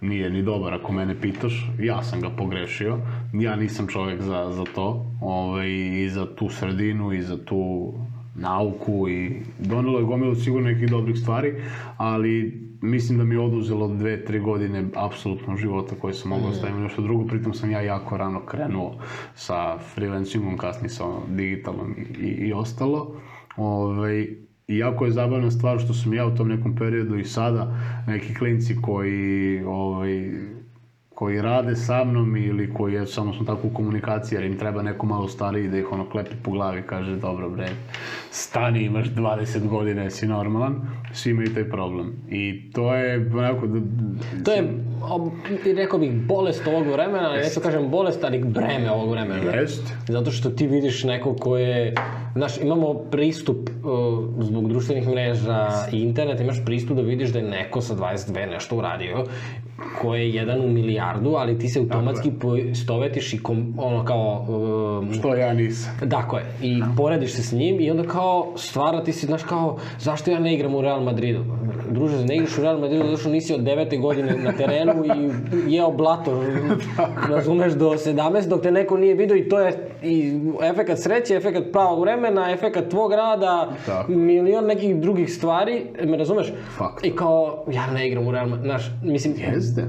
nije 0.00 0.30
ni 0.30 0.42
dobar 0.42 0.74
ako 0.74 0.92
mene 0.92 1.20
pitaš, 1.20 1.70
ja 1.80 2.02
sam 2.02 2.20
ga 2.20 2.30
pogrešio, 2.30 2.98
ja 3.32 3.56
nisam 3.56 3.86
čovjek 3.86 4.22
za, 4.22 4.50
za 4.52 4.64
to, 4.74 5.06
ovaj, 5.20 5.68
i 5.70 6.08
za 6.10 6.26
tu 6.34 6.48
sredinu 6.48 7.12
i 7.12 7.22
za 7.22 7.44
tu 7.44 7.92
nauku 8.40 9.08
i 9.08 9.42
donelo 9.58 9.98
je 9.98 10.04
gomilu 10.04 10.34
sigurno 10.34 10.68
nekih 10.68 10.90
dobrih 10.90 11.18
stvari, 11.18 11.54
ali 11.96 12.62
mislim 12.82 13.18
da 13.18 13.24
mi 13.24 13.34
je 13.34 13.40
oduzelo 13.40 13.88
dve, 13.88 14.24
tri 14.24 14.40
godine 14.40 14.84
apsolutno 14.94 15.56
života 15.56 15.94
koje 16.00 16.14
sam 16.14 16.30
mogao 16.30 16.52
staviti 16.52 16.80
nešto 16.80 17.02
drugo, 17.02 17.26
pritom 17.26 17.54
sam 17.54 17.70
ja 17.70 17.80
jako 17.80 18.16
rano 18.16 18.46
krenuo 18.46 18.94
sa 19.34 19.78
freelancingom, 19.78 20.56
kasnije 20.56 20.90
sa 20.90 21.04
digitalnom 21.28 21.94
i, 21.98 22.26
i, 22.26 22.48
i 22.48 22.52
ostalo. 22.52 23.14
Ovaj, 23.56 24.28
I 24.68 24.78
jako 24.78 25.04
je 25.04 25.10
zabavna 25.10 25.50
stvar 25.50 25.78
što 25.78 25.94
sam 25.94 26.14
ja 26.14 26.26
u 26.26 26.36
tom 26.36 26.48
nekom 26.48 26.76
periodu 26.76 27.18
i 27.18 27.24
sada 27.24 27.76
neki 28.06 28.34
klinci 28.34 28.76
koji 28.82 29.62
ovaj, 29.66 30.30
koji 31.18 31.42
rade 31.42 31.76
sa 31.76 32.04
mnom 32.04 32.36
ili 32.36 32.74
koji 32.74 32.94
je 32.94 33.06
samo 33.06 33.32
smo 33.32 33.44
tako 33.44 33.66
u 33.66 33.70
komunikaciji 33.74 34.36
jer 34.36 34.44
im 34.44 34.58
treba 34.58 34.82
neko 34.82 35.06
malo 35.06 35.28
stariji 35.28 35.68
da 35.68 35.78
ih 35.78 35.92
ono 35.92 36.10
klepi 36.10 36.36
po 36.42 36.50
glavi 36.50 36.80
i 36.80 36.82
kaže 36.82 37.16
dobro 37.16 37.50
bre, 37.50 37.68
stani 38.30 38.84
imaš 38.84 39.08
20 39.08 39.68
godina, 39.68 40.02
jesi 40.02 40.26
normalan, 40.26 40.80
svi 41.12 41.30
imaju 41.30 41.54
taj 41.54 41.70
problem. 41.70 42.12
I 42.30 42.70
to 42.72 42.94
je 42.94 43.30
onako... 43.34 43.66
Da, 43.66 43.80
To 44.44 44.52
je, 44.52 44.62
ob- 45.02 45.76
rekao 45.76 45.98
bih, 45.98 46.12
bolest 46.12 46.66
ovog 46.66 46.86
vremena, 46.86 47.28
ali 47.28 47.38
neću 47.38 47.60
kažem 47.60 47.90
bolest, 47.90 48.24
ali 48.24 48.44
breme 48.44 48.90
ovog 48.90 49.10
vremena. 49.10 49.52
Jest. 49.54 49.92
Zato 50.08 50.30
što 50.30 50.50
ti 50.50 50.66
vidiš 50.66 51.04
nekog 51.04 51.40
ko 51.40 51.56
je, 51.56 51.94
znaš, 52.34 52.58
imamo 52.60 52.94
pristup 52.94 53.56
uh, 53.56 54.44
zbog 54.44 54.68
društvenih 54.68 55.08
mreža 55.08 55.68
i 55.92 56.02
interneta, 56.02 56.42
imaš 56.42 56.64
pristup 56.64 56.96
da 56.96 57.02
vidiš 57.02 57.30
da 57.30 57.38
je 57.38 57.50
neko 57.50 57.80
sa 57.80 57.94
22 57.94 58.50
nešto 58.50 58.76
uradio, 58.76 59.24
ko 60.00 60.14
je 60.14 60.34
jedan 60.34 60.60
u 60.60 60.68
milijardu, 60.68 61.34
ali 61.36 61.58
ti 61.58 61.68
se 61.68 61.78
automatski 61.78 62.30
poistovetiš 62.40 63.34
i 63.34 63.42
kom, 63.42 63.74
ono 63.78 64.04
kao... 64.04 64.44
Uh, 65.08 65.14
Što 65.14 65.34
ja 65.34 65.52
nisam. 65.52 66.08
Tako 66.10 66.38
je. 66.38 66.44
I 66.62 66.82
porediš 66.96 67.32
se 67.32 67.42
s 67.42 67.52
njim 67.52 67.80
i 67.80 67.90
onda 67.90 68.02
kao 68.02 68.52
stvara 68.56 69.04
ti 69.04 69.12
si, 69.12 69.26
znaš 69.26 69.42
kao, 69.42 69.78
zašto 69.98 70.30
ja 70.30 70.38
ne 70.38 70.54
igram 70.54 70.74
u 70.74 70.80
Real 70.80 71.02
Madridu? 71.02 71.44
Druže, 71.90 72.24
ne 72.24 72.36
igraš 72.36 72.58
u 72.58 72.62
Real 72.62 72.78
Madridu 72.78 73.04
zato 73.04 73.16
što 73.16 73.28
nisi 73.28 73.54
od 73.54 73.60
devete 73.60 73.96
godine 73.96 74.36
na 74.42 74.52
terenu 74.52 75.04
i 75.04 75.30
jeo 75.74 75.90
blato, 75.90 76.42
razumeš, 77.34 77.72
do 77.72 77.90
17 77.90 78.48
dok 78.48 78.62
te 78.62 78.70
neko 78.70 78.96
nije 78.96 79.14
vidio 79.14 79.36
i 79.36 79.48
to 79.48 79.60
je 79.60 79.88
i 80.02 80.40
efekat 80.62 80.98
sreće, 80.98 81.34
efekat 81.34 81.64
pravog 81.72 82.00
vremena, 82.00 82.52
efekat 82.52 82.88
tvog 82.88 83.12
rada, 83.12 83.68
Tako. 83.86 84.12
milion 84.12 84.66
nekih 84.66 84.96
drugih 84.96 85.34
stvari, 85.34 85.82
me 86.04 86.16
razumeš? 86.16 86.52
Fakt. 86.76 87.04
I 87.04 87.10
kao, 87.10 87.64
ja 87.72 87.86
ne 87.86 88.08
igram 88.08 88.26
u 88.26 88.30
Real 88.30 88.48
Madridu, 88.48 88.68
znaš, 88.68 88.90
mislim, 89.02 89.34
Jeste. 89.68 89.84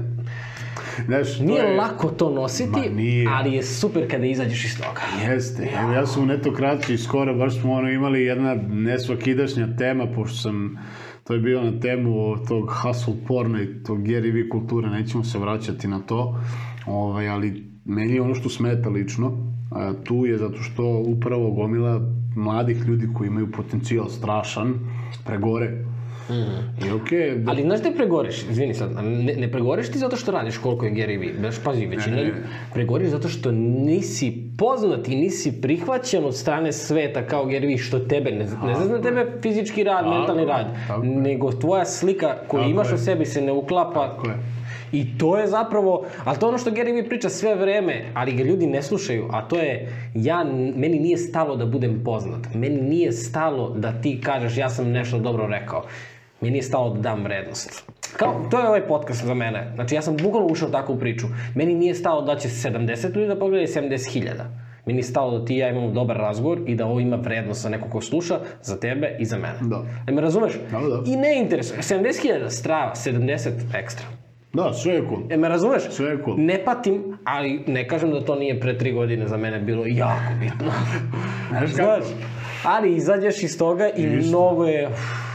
Znaš, 1.06 1.38
nije 1.40 1.62
je... 1.62 1.76
lako 1.76 2.08
to 2.08 2.30
nositi, 2.30 2.80
ali 3.28 3.52
je 3.52 3.62
super 3.62 4.10
kada 4.10 4.26
izađeš 4.26 4.64
iz 4.64 4.76
toga. 4.78 5.30
Jeste, 5.32 5.68
evo 5.82 5.92
ja 5.92 6.06
sam 6.06 6.22
u 6.22 6.26
netokraciji 6.26 6.98
skoro, 6.98 7.34
baš 7.34 7.60
smo 7.60 7.72
ono 7.72 7.90
imali 7.90 8.22
jedna 8.22 8.54
nesvakidašnja 8.68 9.76
tema, 9.78 10.06
pošto 10.14 10.36
sam, 10.36 10.78
to 11.24 11.34
je 11.34 11.40
bilo 11.40 11.62
na 11.62 11.80
temu 11.80 12.36
tog 12.48 12.70
hustle 12.82 13.14
porna 13.28 13.62
i 13.62 13.82
tog 13.82 13.98
Gary 13.98 14.32
V 14.34 14.48
kulture, 14.48 14.88
nećemo 14.90 15.24
se 15.24 15.38
vraćati 15.38 15.88
na 15.88 15.98
to, 15.98 16.40
ovaj, 16.86 17.28
ali 17.28 17.64
meni 17.84 18.14
je 18.14 18.22
ono 18.22 18.34
što 18.34 18.48
smeta 18.48 18.88
lično, 18.88 19.52
a, 19.72 19.92
tu 20.04 20.26
je 20.26 20.38
zato 20.38 20.58
što 20.58 21.02
upravo 21.06 21.50
gomila 21.50 22.00
mladih 22.36 22.84
ljudi 22.86 23.08
koji 23.14 23.28
imaju 23.28 23.52
potencijal 23.52 24.08
strašan, 24.08 24.74
pregore. 25.26 25.84
I 26.86 26.90
okej, 26.90 27.34
da- 27.36 27.50
Ali 27.50 27.62
znaš 27.62 27.80
gde 27.80 27.90
pregoriš, 27.96 28.44
izvini 28.50 28.74
sad, 28.74 28.90
ne, 29.02 29.34
ne 29.34 29.52
pregoriš 29.52 29.90
ti 29.90 29.98
zato 29.98 30.16
što 30.16 30.32
radiš 30.32 30.58
koliko 30.58 30.86
je 30.86 30.92
Gary 30.92 31.20
Vee, 31.20 31.34
znaš, 31.38 31.54
pazi, 31.64 31.86
većina 31.86 32.16
ljudi, 32.20 32.38
pregoriš 32.74 33.08
zato 33.08 33.28
što 33.28 33.52
nisi 33.52 34.42
poznat 34.58 35.08
i 35.08 35.16
nisi 35.16 35.60
prihvaćen 35.62 36.24
od 36.24 36.36
strane 36.36 36.72
sveta 36.72 37.26
kao 37.26 37.44
Gary 37.44 37.66
Vee, 37.66 37.78
što 37.78 37.98
tebe, 37.98 38.30
ne, 38.30 38.38
ne 38.38 38.46
znači 38.46 38.90
na 38.90 39.00
tebe 39.02 39.26
fizički 39.42 39.84
rad, 39.84 40.04
Tako 40.04 40.18
mentalni 40.18 40.44
rad, 40.44 40.66
tako 40.88 41.02
nego 41.04 41.52
tvoja 41.52 41.84
slika 41.84 42.36
koju 42.48 42.60
Tako 42.60 42.70
imaš 42.70 42.92
o 42.92 42.96
sebi 42.96 43.26
se 43.26 43.40
ne 43.40 43.52
uklapa. 43.52 44.08
Tako 44.08 44.28
je. 44.28 44.36
I 44.92 45.18
to 45.18 45.38
je 45.38 45.46
zapravo, 45.46 46.04
ali 46.24 46.38
to 46.38 46.46
je 46.46 46.48
ono 46.48 46.58
što 46.58 46.70
Gary 46.70 46.92
Vee 46.94 47.08
priča 47.08 47.28
sve 47.28 47.54
vreme, 47.54 48.04
ali 48.14 48.32
ga 48.32 48.42
ljudi 48.42 48.66
ne 48.66 48.82
slušaju, 48.82 49.28
a 49.30 49.48
to 49.48 49.56
je, 49.56 49.88
ja, 50.14 50.44
meni 50.76 50.98
nije 50.98 51.16
stalo 51.16 51.56
da 51.56 51.66
budem 51.66 52.00
poznat, 52.04 52.54
meni 52.54 52.82
nije 52.82 53.12
stalo 53.12 53.70
da 53.76 53.92
ti 54.00 54.20
kažeš 54.24 54.56
ja 54.56 54.70
sam 54.70 54.90
nešto 54.90 55.18
dobro 55.18 55.46
rekao, 55.46 55.84
meni 56.40 56.58
je 56.58 56.62
stalo 56.62 56.94
da 56.94 57.00
dam 57.00 57.24
vrednost. 57.24 57.90
Kao, 58.16 58.46
to 58.50 58.60
je 58.60 58.68
ovaj 58.68 58.86
podcast 58.86 59.24
za 59.24 59.34
mene, 59.34 59.72
znači 59.74 59.94
ja 59.94 60.02
sam 60.02 60.16
bukvalno 60.16 60.48
ušao 60.48 60.68
u 60.68 60.72
takvu 60.72 60.98
priču, 60.98 61.26
meni 61.54 61.74
nije 61.74 61.94
stalo 61.94 62.22
da 62.22 62.36
će 62.36 62.48
70 62.48 63.16
ljudi 63.16 63.28
da 63.28 63.38
pogleda 63.38 63.62
i 63.62 63.66
70.000. 63.66 64.30
Meni 64.86 64.98
je 64.98 65.02
stalo 65.02 65.38
da 65.38 65.44
ti 65.44 65.54
i 65.54 65.58
ja 65.58 65.68
imamo 65.68 65.90
dobar 65.90 66.16
razgovor 66.16 66.60
i 66.66 66.74
da 66.74 66.86
ovo 66.86 67.00
ima 67.00 67.16
vrednost 67.16 67.62
za 67.62 67.68
nekog 67.68 67.90
ko 67.90 68.00
sluša, 68.00 68.38
za 68.62 68.76
tebe 68.76 69.16
i 69.18 69.24
za 69.24 69.36
mene. 69.36 69.58
Da. 69.60 69.84
E 70.08 70.12
me 70.12 70.20
razumeš? 70.20 70.52
Da, 70.70 70.78
da. 70.78 71.02
I 71.06 71.16
ne 71.16 71.38
interesuje. 71.38 71.78
70.000 71.80 72.48
strava, 72.48 72.92
70 72.94 73.50
ekstra. 73.74 74.06
Da, 74.52 74.72
sve 74.72 74.94
je 74.94 75.02
cool. 75.08 75.22
E, 75.30 75.36
me 75.36 75.48
razumeš? 75.48 75.82
Sve 75.90 76.10
je 76.10 76.18
cool. 76.24 76.36
Ne 76.38 76.64
patim, 76.64 77.18
ali 77.24 77.64
ne 77.66 77.88
kažem 77.88 78.10
da 78.10 78.24
to 78.24 78.34
nije 78.34 78.60
pre 78.60 78.78
tri 78.78 78.92
godine 78.92 79.28
za 79.28 79.36
mene 79.36 79.60
bilo 79.60 79.84
jako 79.86 80.32
bitno. 80.40 80.72
Znaš 81.50 81.70
kako? 81.70 82.04
Znaš, 82.04 82.04
ali 82.64 82.96
izađeš 82.96 83.42
iz 83.42 83.58
toga 83.58 83.88
i 83.96 84.06
mnogo 84.06 84.64
je... 84.64 84.88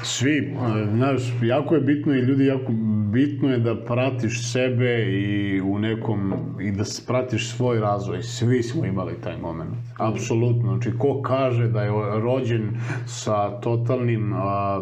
Svi, 0.05 0.37
e, 0.37 0.87
znaš, 0.95 1.21
jako 1.41 1.75
je 1.75 1.81
bitno 1.81 2.13
i 2.13 2.19
ljudi 2.19 2.45
jako 2.45 2.71
bitno 3.11 3.49
je 3.49 3.59
da 3.59 3.75
pratiš 3.85 4.51
sebe 4.51 5.05
i 5.11 5.61
u 5.61 5.79
nekom, 5.79 6.33
i 6.61 6.71
da 6.71 6.83
pratiš 7.07 7.51
svoj 7.51 7.79
razvoj. 7.79 8.23
Svi 8.23 8.63
smo 8.63 8.85
imali 8.85 9.21
taj 9.23 9.37
moment. 9.37 9.75
Apsolutno. 9.97 10.73
Znači, 10.73 10.97
ko 10.97 11.21
kaže 11.21 11.67
da 11.67 11.81
je 11.81 11.91
rođen 12.21 12.69
sa 13.05 13.59
totalnim 13.61 14.33
a, 14.33 14.81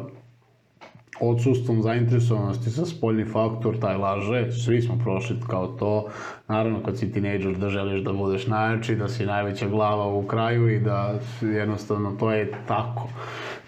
odsustvom 1.20 1.82
zainteresovanosti 1.82 2.70
za 2.70 2.86
spoljni 2.86 3.26
faktor, 3.26 3.80
taj 3.80 3.98
laže, 3.98 4.52
svi 4.52 4.82
smo 4.82 4.98
prošli 5.04 5.36
kao 5.50 5.68
to. 5.68 6.08
Naravno, 6.48 6.84
kad 6.84 6.98
si 6.98 7.12
tinejdžer 7.12 7.58
da 7.58 7.70
želiš 7.70 8.02
da 8.04 8.14
budeš 8.14 8.48
najjači, 8.48 8.96
da 8.96 9.08
si 9.08 9.26
najveća 9.26 9.68
glava 9.68 10.08
u 10.08 10.24
kraju 10.28 10.70
i 10.70 10.80
da 10.80 11.20
jednostavno 11.42 12.12
to 12.20 12.32
je 12.32 12.52
tako. 12.68 13.10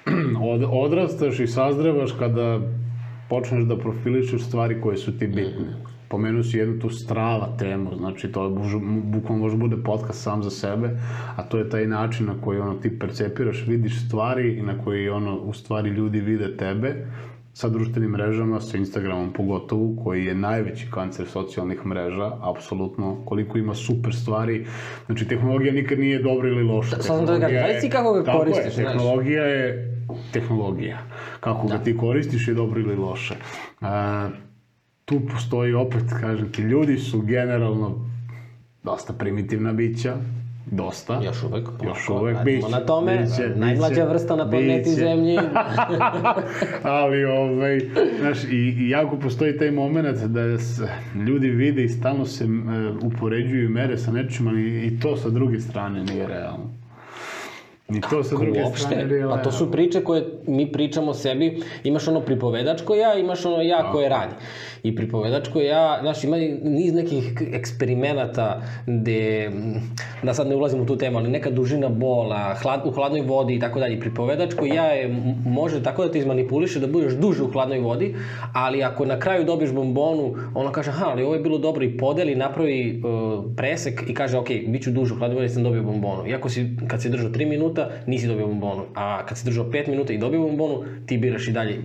Od, 0.43 0.63
odrastaš 0.71 1.39
i 1.39 1.47
sazrevaš 1.47 2.11
kada 2.11 2.59
počneš 3.29 3.63
da 3.63 3.77
profilišeš 3.77 4.41
stvari 4.41 4.81
koje 4.81 4.97
su 4.97 5.17
ti 5.19 5.27
bitne. 5.27 5.73
Pomenuo 6.07 6.43
si 6.43 6.57
jednu 6.57 6.79
tu 6.79 6.89
strava 6.89 7.57
temu, 7.59 7.95
znači 7.95 8.31
to 8.31 8.41
buž- 8.41 9.01
bukvalno 9.03 9.43
može 9.43 9.57
bude 9.57 9.75
podcast 9.77 10.23
sam 10.23 10.43
za 10.43 10.49
sebe, 10.49 10.89
a 11.35 11.43
to 11.43 11.57
je 11.57 11.69
taj 11.69 11.87
način 11.87 12.25
na 12.25 12.33
koji 12.41 12.59
ono 12.59 12.73
ti 12.73 12.99
percepiraš, 12.99 13.65
vidiš 13.67 14.07
stvari 14.07 14.53
i 14.53 14.61
na 14.61 14.83
koji 14.83 15.09
ono 15.09 15.37
u 15.37 15.53
stvari 15.53 15.89
ljudi 15.89 16.19
vide 16.19 16.57
tebe 16.57 16.95
sa 17.53 17.69
društvenim 17.69 18.11
mrežama, 18.11 18.59
sa 18.61 18.77
Instagramom 18.77 19.33
pogotovo, 19.33 20.03
koji 20.03 20.25
je 20.25 20.35
najveći 20.35 20.87
kancer 20.91 21.25
socijalnih 21.27 21.85
mreža, 21.85 22.31
apsolutno, 22.41 23.17
koliko 23.25 23.57
ima 23.57 23.73
super 23.73 24.15
stvari. 24.15 24.65
Znači, 25.05 25.27
tehnologija 25.27 25.73
nikad 25.73 25.99
nije 25.99 26.19
dobra 26.19 26.47
ili 26.49 26.63
loša. 26.63 26.89
Sad 26.89 27.03
sam 27.03 27.15
da 27.15 27.25
Tehnologija 27.25 27.67
reci 27.67 27.85
je- 27.85 27.89
kako 27.89 28.13
ga 28.13 28.23
koristiš, 28.23 28.65
je, 28.65 28.71
znaš. 28.71 28.85
tehnologija 28.87 29.43
je 29.43 29.94
tehnologija. 30.31 30.97
Kako 31.39 31.67
ga 31.67 31.77
ti 31.77 31.97
koristiš 31.97 32.47
je 32.47 32.53
dobro 32.53 32.81
ili 32.81 32.95
loše. 32.95 33.35
A, 33.81 34.29
tu 35.05 35.21
postoji 35.31 35.73
opet, 35.73 36.03
kažem 36.21 36.51
ti, 36.51 36.61
ljudi 36.61 36.97
su 36.97 37.21
generalno 37.21 38.09
dosta 38.83 39.13
primitivna 39.13 39.73
bića, 39.73 40.15
dosta. 40.71 41.21
Još 41.23 41.43
uvek. 41.43 41.67
Još 41.83 42.05
polako, 42.07 42.23
uvek 42.23 42.37
biće, 42.45 42.69
na 42.71 42.79
tome, 42.79 43.17
biće, 43.17 43.49
najmlađa 43.55 43.89
biće, 43.89 44.05
vrsta 44.05 44.35
na 44.35 44.49
planeti 44.49 44.89
biće. 44.89 44.91
Zemlji. 44.91 45.37
Ali, 46.83 47.25
ovaj, 47.25 47.79
znaš, 48.19 48.43
i, 48.43 48.75
i 48.79 48.89
jako 48.89 49.19
postoji 49.19 49.57
taj 49.57 49.71
moment 49.71 50.19
da 50.19 50.57
se 50.57 50.87
ljudi 51.27 51.49
vide 51.49 51.83
i 51.83 51.89
stalno 51.89 52.25
se 52.25 52.43
e, 52.43 52.47
upoređuju 53.01 53.69
mere 53.69 53.97
sa 53.97 54.11
nečim, 54.11 54.47
ali 54.47 54.87
i 54.87 54.99
to 54.99 55.17
sa 55.17 55.29
druge 55.29 55.59
strane 55.59 56.03
nije 56.03 56.27
realno. 56.27 56.84
Ni 57.87 58.01
to 58.01 58.23
sa 58.23 58.35
druge 58.35 58.63
Uopšte, 58.63 58.87
strane 58.87 59.05
real 59.05 59.29
pa 59.29 59.37
to 59.37 59.51
su 59.51 59.71
priče 59.71 60.03
koje 60.03 60.23
mi 60.47 60.71
pričamo 60.71 61.13
sebi, 61.13 61.61
imaš 61.83 62.07
ono 62.07 62.21
pripovedačko 62.21 62.95
ja, 62.95 63.13
imaš 63.13 63.45
ono 63.45 63.61
ja 63.61 63.91
koje 63.91 64.09
radi. 64.09 64.33
I 64.83 64.95
pripovedačko 64.95 65.59
ja, 65.61 65.99
znaš, 66.01 66.23
ima 66.23 66.37
niz 66.63 66.93
nekih 66.93 67.33
eksperimenata 67.53 68.61
gde, 68.87 69.51
da 70.23 70.33
sad 70.33 70.47
ne 70.47 70.55
ulazim 70.55 70.81
u 70.81 70.85
tu 70.85 70.97
temu, 70.97 71.17
ali 71.17 71.29
neka 71.29 71.49
dužina 71.49 71.89
bola, 71.89 72.55
hlad, 72.61 72.81
u 72.85 72.91
hladnoj 72.91 73.21
vodi 73.21 73.55
i 73.55 73.59
tako 73.59 73.79
dalje. 73.79 73.99
Pripovedačko 73.99 74.65
ja 74.65 74.85
je, 74.85 75.15
može 75.45 75.83
tako 75.83 76.05
da 76.05 76.11
te 76.11 76.19
izmanipuliše 76.19 76.79
da 76.79 76.87
budeš 76.87 77.13
duže 77.13 77.43
u 77.43 77.51
hladnoj 77.51 77.79
vodi, 77.79 78.15
ali 78.53 78.83
ako 78.83 79.05
na 79.05 79.19
kraju 79.19 79.45
dobiješ 79.45 79.71
bombonu, 79.71 80.35
ono 80.55 80.71
kaže, 80.71 80.89
aha, 80.89 81.05
ali 81.09 81.23
ovo 81.23 81.33
je 81.33 81.39
bilo 81.39 81.57
dobro 81.57 81.85
i 81.85 81.97
podeli, 81.97 82.35
napravi 82.35 83.01
uh, 83.03 83.45
presek 83.57 84.03
i 84.07 84.13
kaže, 84.13 84.37
ok, 84.37 84.49
bit 84.67 84.83
ću 84.83 84.91
duže 84.91 85.13
u 85.13 85.17
hladnoj 85.17 85.35
vodi, 85.35 85.49
sam 85.49 85.63
dobio 85.63 85.83
bombonu. 85.83 86.27
Iako 86.27 86.49
si, 86.49 86.69
kad 86.87 87.01
si 87.01 87.09
držao 87.09 87.29
3 87.29 87.49
minuta, 87.49 87.74
nisi 88.07 88.27
dobio 88.27 88.47
bombonu. 88.47 88.83
A 88.95 89.25
kad 89.25 89.37
si 89.37 89.45
držao 89.45 89.65
5 89.65 89.87
minuta 89.89 90.13
i 90.13 90.17
dobio 90.17 90.41
bombonu, 90.41 90.83
ti 91.05 91.17
biraš 91.17 91.47
i 91.47 91.51
dalje. 91.51 91.81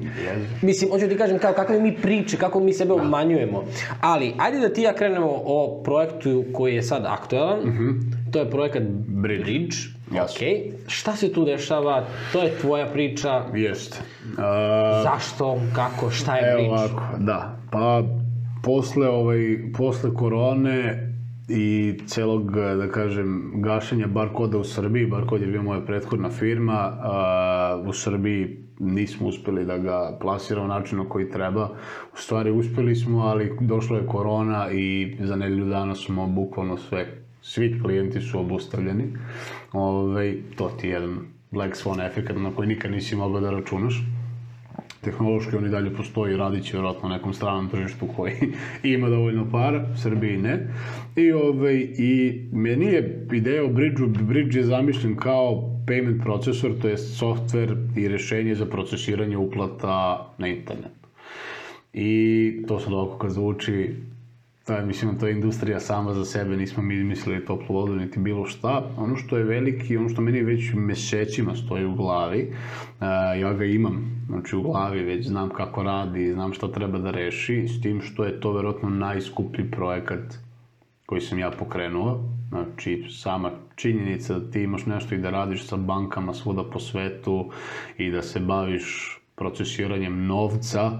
Mislim, 0.63 0.91
hoću 0.91 1.09
ti 1.09 1.17
kažem 1.17 1.39
kao 1.39 1.53
kakve 1.53 1.81
mi 1.81 1.97
priče, 1.97 2.37
kako 2.37 2.61
mi 2.61 2.73
sebe 2.73 2.93
obmanjujemo. 2.93 3.65
Ali, 4.01 4.33
ajde 4.39 4.59
da 4.59 4.73
ti 4.73 4.83
ja 4.83 4.93
krenemo 4.95 5.31
o 5.45 5.83
projektu 5.85 6.45
koji 6.53 6.75
je 6.75 6.83
sad 6.83 7.05
aktualan. 7.07 7.59
To 8.33 8.39
je 8.39 8.51
projekat 8.51 8.83
Bridge. 9.07 9.45
Bridge. 9.45 9.77
Jasno. 10.15 10.47
Ok. 10.47 10.73
Šta 10.87 11.17
se 11.17 11.33
tu 11.33 11.45
dešava? 11.45 12.05
To 12.33 12.43
je 12.43 12.51
tvoja 12.61 12.87
priča. 12.87 13.43
Jeste. 13.55 13.99
Uh, 14.25 14.39
Zašto? 15.03 15.59
Kako? 15.75 16.11
Šta 16.11 16.37
je 16.37 16.51
Evo 16.53 16.57
Bridge? 16.57 16.73
ovako, 16.73 17.03
da. 17.19 17.57
Pa, 17.73 18.03
posle, 18.63 19.09
ovaj, 19.09 19.39
posle 19.77 20.15
korone 20.15 21.10
i 21.51 21.99
celog, 22.07 22.51
da 22.53 22.89
kažem, 22.89 23.53
gašenja 23.55 24.07
Barkoda 24.07 24.59
u 24.59 24.65
Srbiji, 24.65 25.07
Barkod 25.07 25.41
je 25.41 25.47
bio 25.47 25.63
moja 25.63 25.81
prethodna 25.81 26.31
firma, 26.31 26.93
u 27.87 27.93
Srbiji 27.93 28.57
nismo 28.79 29.29
uspeli 29.29 29.65
da 29.65 29.79
ga 29.79 30.19
plasiramo 30.21 30.67
na 30.67 30.79
način 30.79 30.99
na 30.99 31.09
koji 31.09 31.31
treba. 31.31 31.69
U 32.15 32.17
stvari 32.17 32.51
uspeli 32.51 32.97
smo, 32.97 33.19
ali 33.19 33.57
došla 33.61 33.97
je 33.97 34.07
korona 34.07 34.71
i 34.73 35.17
za 35.21 35.37
nedelju 35.37 35.65
dana 35.65 35.95
smo 35.95 36.27
bukvalno 36.27 36.77
sve, 36.77 37.07
svi 37.43 37.81
klijenti 37.83 38.21
su 38.21 38.41
obustavljeni. 38.41 39.05
Ove, 39.73 40.35
to 40.57 40.69
ti 40.81 40.87
je 40.87 40.93
jedan 40.93 41.19
Black 41.51 41.75
Swan 41.75 42.07
efekt 42.07 42.31
na 42.37 42.51
koji 42.57 42.69
nikad 42.69 42.91
nisi 42.91 43.17
mogao 43.17 43.41
da 43.41 43.51
računaš 43.51 44.03
tehnološki 45.01 45.57
on 45.57 45.67
i 45.67 45.69
dalje 45.69 45.95
postoji, 45.95 46.37
radit 46.37 46.65
će 46.65 46.73
vjerojatno 46.73 47.09
na 47.09 47.17
nekom 47.17 47.33
stranom 47.33 47.69
tržištu 47.69 48.07
koji 48.17 48.33
ima 48.95 49.09
dovoljno 49.09 49.51
para, 49.51 49.87
u 49.95 49.97
Srbiji 49.97 50.37
ne. 50.37 50.69
I, 51.17 51.33
ovaj, 51.33 51.77
I 51.99 52.43
meni 52.53 52.87
je 52.87 53.27
ideja 53.33 53.65
o 53.65 53.69
Bridge-u, 53.69 54.07
Bridge 54.07 54.59
je 54.59 54.65
zamišljen 54.65 55.17
kao 55.17 55.71
payment 55.87 56.23
procesor, 56.23 56.73
to 56.83 56.89
je 56.89 56.97
software 56.97 57.77
i 57.97 58.09
rešenje 58.09 58.55
za 58.55 58.67
procesiranje 58.67 59.37
uplata 59.37 60.35
na 60.39 60.49
internetu. 60.49 61.09
I 61.93 62.63
to 62.69 62.81
sad 62.81 62.93
ovako 62.93 63.19
kad 63.19 63.31
zvuči, 63.31 63.95
to 64.67 64.73
je, 64.73 64.87
mislim, 64.87 65.19
to 65.19 65.27
je 65.27 65.33
industrija 65.33 65.81
sama 65.81 66.15
za 66.15 66.25
sebe, 66.25 66.57
nismo 66.57 66.83
mi 66.83 66.95
izmislili 66.95 67.45
toplu 67.45 67.77
vodu, 67.77 67.97
niti 67.97 68.19
bilo 68.19 68.47
šta. 68.47 68.91
Ono 68.97 69.17
što 69.17 69.39
je 69.39 69.45
veliki, 69.45 69.97
ono 69.97 70.09
što 70.09 70.23
meni 70.23 70.43
već 70.43 70.73
mesecima 70.75 71.57
stoji 71.57 71.85
u 71.85 71.95
glavi, 71.95 72.53
ja 73.41 73.53
ga 73.53 73.65
imam, 73.65 74.20
znači 74.31 74.57
u 74.57 74.63
glavi 74.63 75.03
već 75.03 75.27
znam 75.27 75.49
kako 75.49 75.83
radi, 75.83 76.33
znam 76.33 76.53
šta 76.53 76.73
treba 76.73 76.99
da 76.99 77.11
reši, 77.11 77.69
s 77.69 77.81
tim 77.81 78.01
što 78.01 78.25
je 78.25 78.41
to 78.41 78.53
verovatno 78.53 78.89
najskuplji 78.89 79.71
projekat 79.71 80.39
koji 81.07 81.21
sam 81.21 81.39
ja 81.39 81.51
pokrenuo. 81.51 82.21
Znači, 82.49 83.07
sama 83.11 83.51
činjenica 83.75 84.39
da 84.39 84.51
ti 84.51 84.63
imaš 84.63 84.87
nešto 84.87 85.15
i 85.15 85.19
da 85.19 85.31
radiš 85.31 85.67
sa 85.67 85.77
bankama 85.77 86.35
svuda 86.35 86.65
po 86.65 86.79
svetu 86.79 87.51
i 87.99 88.11
da 88.11 88.23
se 88.23 88.41
baviš 88.41 89.19
procesiranjem 89.35 90.27
novca, 90.27 90.91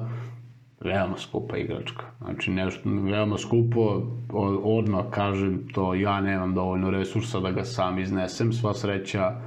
veoma 0.81 1.17
skupa 1.19 1.57
igračka. 1.57 2.05
Znači, 2.19 2.51
nešto 2.51 2.91
veoma 2.91 3.39
skupo, 3.39 4.03
odmah 4.65 5.05
kažem 5.11 5.69
to, 5.75 5.95
ja 5.95 6.21
nemam 6.21 6.55
dovoljno 6.55 6.91
resursa 6.91 7.41
da 7.41 7.51
ga 7.51 7.65
sam 7.65 7.99
iznesem, 7.99 8.53
sva 8.53 8.75
sreća 8.75 9.41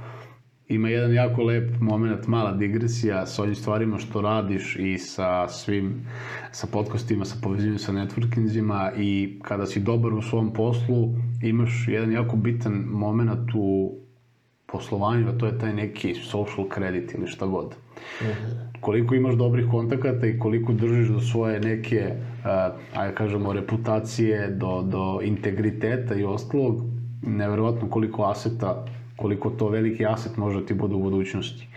ima 0.68 0.88
jedan 0.88 1.14
jako 1.14 1.42
lep 1.42 1.80
moment, 1.80 2.26
mala 2.26 2.52
digresija 2.52 3.26
sa 3.26 3.42
ovim 3.42 3.54
stvarima 3.54 3.98
što 3.98 4.20
radiš 4.20 4.76
i 4.76 4.98
sa 4.98 5.48
svim, 5.48 6.06
sa 6.52 6.66
podcastima, 6.72 7.24
sa 7.24 7.36
povezivanjem 7.42 7.78
sa 7.78 7.92
networkingzima 7.92 8.92
i 8.96 9.38
kada 9.42 9.66
si 9.66 9.80
dobar 9.80 10.12
u 10.12 10.22
svom 10.22 10.52
poslu, 10.52 11.14
imaš 11.42 11.88
jedan 11.88 12.12
jako 12.12 12.36
bitan 12.36 12.72
moment 12.72 13.50
u 13.54 13.98
poslovanju, 14.66 15.28
a 15.28 15.38
to 15.38 15.46
je 15.46 15.58
taj 15.58 15.72
neki 15.74 16.14
social 16.14 16.66
credit 16.74 17.14
ili 17.14 17.26
šta 17.26 17.46
god. 17.46 17.74
Koliko 18.80 19.14
imaš 19.14 19.34
dobrih 19.34 19.66
kontakata 19.70 20.26
i 20.26 20.38
koliko 20.38 20.72
držiš 20.72 21.08
do 21.08 21.20
svoje 21.20 21.60
neke, 21.60 22.10
uh, 22.10 23.00
ajde 23.00 23.14
kažemo, 23.14 23.52
reputacije, 23.52 24.50
do, 24.50 24.82
do 24.82 25.20
integriteta 25.22 26.14
i 26.14 26.24
ostalog, 26.24 26.82
neverovatno 27.22 27.88
koliko 27.90 28.24
aseta, 28.24 28.84
koliko 29.16 29.50
to 29.50 29.68
veliki 29.68 30.06
aset 30.06 30.36
može 30.36 30.66
ti 30.66 30.74
bude 30.74 30.94
u 30.94 31.02
budućnosti. 31.02 31.68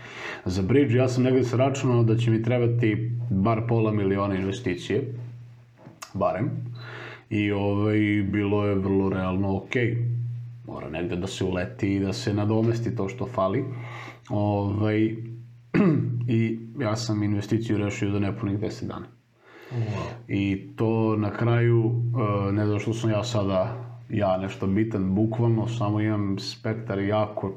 Za 0.44 0.62
Bridge 0.62 0.96
ja 0.96 1.08
sam 1.08 1.22
negde 1.22 1.44
sračunao 1.44 2.02
da 2.02 2.16
će 2.16 2.30
mi 2.30 2.42
trebati 2.42 3.10
bar 3.30 3.62
pola 3.68 3.92
miliona 3.92 4.34
investicije, 4.34 5.14
barem. 6.14 6.50
I 7.30 7.52
ovaj, 7.52 7.98
bilo 8.32 8.66
je 8.66 8.74
vrlo 8.74 9.08
realno 9.08 9.56
okej. 9.56 9.96
Mora 10.66 10.90
negde 10.90 11.16
da 11.16 11.26
se 11.26 11.44
uleti 11.44 11.94
i 11.94 12.00
da 12.00 12.12
se 12.12 12.34
nadomesti 12.34 12.96
to 12.96 13.08
što 13.08 13.26
fali. 13.26 13.64
Ovaj, 14.28 15.16
I 16.28 16.58
ja 16.80 16.96
sam 16.96 17.22
investiciju 17.22 17.78
rešio 17.78 18.10
za 18.10 18.18
nepunih 18.18 18.58
10 18.58 18.86
dana. 18.86 19.06
I 20.28 20.66
to 20.76 21.16
na 21.16 21.30
kraju, 21.30 21.92
e, 22.48 22.52
ne 22.52 22.66
zato 22.66 22.78
što 22.78 22.92
sam 22.92 23.10
ja 23.10 23.24
sada 23.24 23.87
ja 24.10 24.36
nešto 24.36 24.66
bitan, 24.66 25.14
bukvalno 25.14 25.68
samo 25.68 26.00
imam 26.00 26.38
spektar 26.38 26.98
jako 26.98 27.54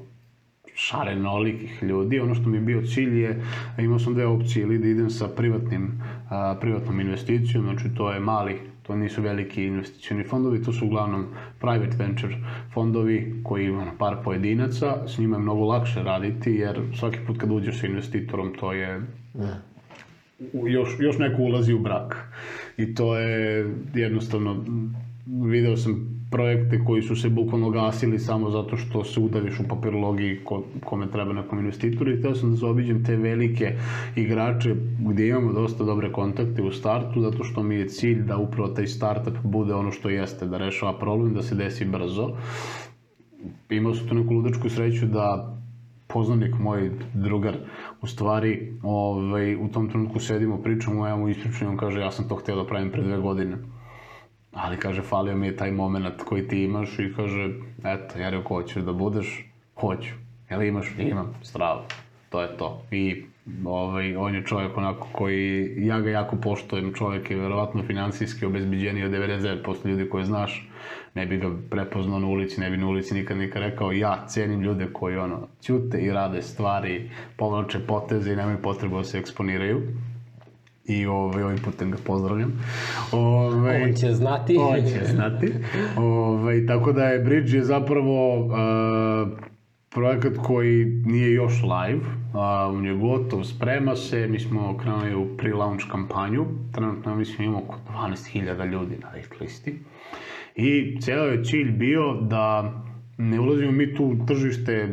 šarenolikih 0.76 1.84
ljudi. 1.84 2.20
Ono 2.20 2.36
što 2.36 2.50
mi 2.50 2.58
je 2.58 2.62
bio 2.62 2.82
cilj 2.82 3.22
je, 3.22 3.42
imao 3.78 4.00
sam 4.00 4.14
dve 4.14 4.26
opcije, 4.26 4.64
ili 4.64 4.78
da 4.80 4.88
idem 4.88 5.10
sa 5.10 5.28
privatnim, 5.28 6.02
a, 6.30 6.56
privatnom 6.62 7.00
investicijom, 7.00 7.64
znači 7.64 7.96
to 7.98 8.12
je 8.12 8.20
mali, 8.20 8.56
to 8.84 8.96
nisu 8.96 9.22
veliki 9.22 9.64
investicioni 9.64 10.24
fondovi, 10.24 10.64
to 10.64 10.74
su 10.74 10.86
uglavnom 10.86 11.26
private 11.60 11.98
venture 11.98 12.36
fondovi 12.74 13.40
koji 13.44 13.66
ima 13.66 13.86
na 13.86 13.92
par 13.98 14.16
pojedinaca, 14.24 15.08
s 15.08 15.18
njima 15.18 15.36
je 15.38 15.42
mnogo 15.42 15.66
lakše 15.66 16.04
raditi, 16.04 16.52
jer 16.52 16.82
svaki 17.00 17.18
put 17.28 17.38
kad 17.38 17.52
uđeš 17.52 17.80
sa 17.80 17.88
investitorom, 17.88 18.54
to 18.60 18.74
je 18.74 19.02
u- 20.54 20.68
još, 20.68 20.90
još 21.00 21.18
neko 21.18 21.42
ulazi 21.42 21.74
u 21.74 21.80
brak. 21.80 22.16
I 22.78 22.96
to 22.96 23.18
je 23.18 23.66
jednostavno, 23.94 24.64
video 25.44 25.78
sam 25.78 26.11
projekte 26.32 26.80
koji 26.86 27.02
su 27.02 27.16
se 27.16 27.30
bukvalno 27.30 27.70
gasili 27.70 28.20
samo 28.20 28.50
zato 28.50 28.78
što 28.78 29.04
se 29.04 29.20
udaviš 29.20 29.60
u 29.60 29.68
papirologiji 29.68 30.40
ko, 30.44 30.64
kome 30.86 31.08
treba 31.12 31.34
nekom 31.34 31.60
investitoru 31.60 32.12
i 32.12 32.18
hteo 32.18 32.36
sam 32.36 32.50
da 32.50 32.56
zaobiđem 32.56 33.04
te 33.06 33.16
velike 33.16 33.74
igrače 34.16 34.76
gdje 35.00 35.28
imamo 35.28 35.54
dosta 35.54 35.84
dobre 35.84 36.12
kontakte 36.12 36.62
u 36.62 36.72
startu 36.72 37.22
zato 37.22 37.44
što 37.44 37.64
mi 37.64 37.76
je 37.76 37.88
cilj 37.88 38.22
da 38.24 38.38
upravo 38.38 38.68
taj 38.70 38.88
startup 38.88 39.38
bude 39.44 39.74
ono 39.74 39.92
što 39.92 40.10
jeste, 40.10 40.46
da 40.46 40.58
rešava 40.58 40.98
problem, 41.00 41.34
da 41.34 41.42
se 41.42 41.56
desi 41.56 41.86
brzo. 41.86 42.30
Imao 43.70 43.94
sam 43.94 44.08
tu 44.08 44.16
neku 44.16 44.34
ludačku 44.34 44.70
sreću 44.70 45.06
da 45.06 45.58
poznanik 46.08 46.56
moj 46.60 46.92
drugar 47.14 47.56
u 48.02 48.08
stvari 48.08 48.74
ovaj, 48.84 49.56
u 49.56 49.68
tom 49.68 49.90
trenutku 49.90 50.20
sedimo, 50.20 50.58
pričamo, 50.58 51.08
ja 51.08 51.16
mu 51.16 51.30
ispričam 51.30 51.68
i 51.68 51.72
on 51.72 51.78
kaže 51.78 52.00
ja 52.00 52.12
sam 52.12 52.28
to 52.28 52.36
hteo 52.36 52.56
da 52.56 52.66
pravim 52.68 52.92
pre 52.92 53.04
dve 53.04 53.18
godine. 53.18 53.58
Ali 54.54 54.78
kaže, 54.78 55.02
falio 55.02 55.36
mi 55.36 55.48
je 55.48 55.56
taj 55.56 55.72
moment 55.72 56.22
koji 56.26 56.48
ti 56.48 56.64
imaš 56.64 57.00
i 57.00 57.14
kaže, 57.16 57.50
eto, 57.84 58.20
ja 58.20 58.30
rekao, 58.30 58.48
hoćeš 58.48 58.84
da 58.84 58.94
budeš? 58.94 59.46
Hoću. 59.76 60.14
Jel 60.50 60.64
imaš? 60.64 60.92
Imam, 60.98 61.34
strava. 61.44 61.84
To 62.30 62.42
je 62.42 62.58
to. 62.58 62.82
I 62.92 63.24
ovaj, 63.66 64.16
on 64.16 64.36
je 64.36 64.46
čovjek 64.46 64.78
onako 64.78 65.08
koji, 65.12 65.74
ja 65.78 66.00
ga 66.00 66.10
jako 66.10 66.36
poštojem, 66.36 66.94
čovjek 66.94 67.32
je 67.32 67.38
verovatno 67.38 67.84
finansijski 67.84 68.46
obezbiđeniji 68.46 69.04
od 69.04 69.12
99% 69.12 69.86
ljudi 69.86 70.10
koje 70.10 70.26
znaš, 70.26 70.70
ne 71.16 71.26
bi 71.26 71.38
ga 71.38 71.50
prepoznao 71.70 72.20
na 72.20 72.28
ulici, 72.28 72.62
ne 72.62 72.70
bi 72.70 72.78
na 72.78 72.88
ulici 72.88 73.14
nikad 73.14 73.38
nikad 73.38 73.62
rekao, 73.62 73.92
ja 73.92 74.26
cenim 74.28 74.62
ljude 74.62 74.88
koji 74.94 75.18
ono, 75.18 75.48
ćute 75.62 76.00
i 76.00 76.12
rade 76.12 76.42
stvari, 76.42 77.10
povlače 77.38 77.80
poteze 77.80 78.34
i 78.34 78.36
nemaju 78.36 78.62
potrebu 78.62 78.98
da 78.98 79.04
se 79.04 79.18
eksponiraju 79.18 79.82
i 80.86 81.06
ovaj, 81.06 81.44
ovim 81.44 81.58
putem 81.58 81.92
ga 81.92 81.98
pozdravljam. 82.06 82.52
Ovaj, 83.12 83.84
On 83.84 83.94
će 83.94 84.14
znati. 84.14 84.58
On 84.70 84.82
će 84.82 85.06
znati. 85.06 85.54
Ovaj, 85.98 86.66
tako 86.66 86.92
da 86.92 87.04
je 87.04 87.20
Bridge 87.20 87.58
je 87.58 87.64
zapravo 87.64 88.40
uh, 88.40 88.52
projekat 89.90 90.34
koji 90.38 90.86
nije 90.86 91.34
još 91.34 91.54
live, 91.64 92.00
uh, 92.00 92.76
on 92.76 92.86
je 92.86 92.96
gotov, 92.96 93.44
sprema 93.44 93.96
se, 93.96 94.28
mi 94.28 94.40
smo 94.40 94.78
krenuli 94.78 95.16
u 95.16 95.38
pre-launch 95.38 95.92
kampanju, 95.92 96.46
trenutno 96.72 97.16
mislim 97.16 97.48
imamo 97.48 97.64
oko 97.64 97.78
12.000 97.94 98.72
ljudi 98.72 98.98
na 99.02 99.08
wait 99.16 99.42
listi. 99.42 99.80
I 100.56 101.02
ceo 101.02 101.24
je 101.24 101.44
cilj 101.44 101.72
bio 101.72 102.14
da 102.14 102.74
ne 103.18 103.40
ulazimo 103.40 103.72
mi 103.72 103.96
tu 103.96 104.06
u 104.06 104.26
tržište 104.26 104.90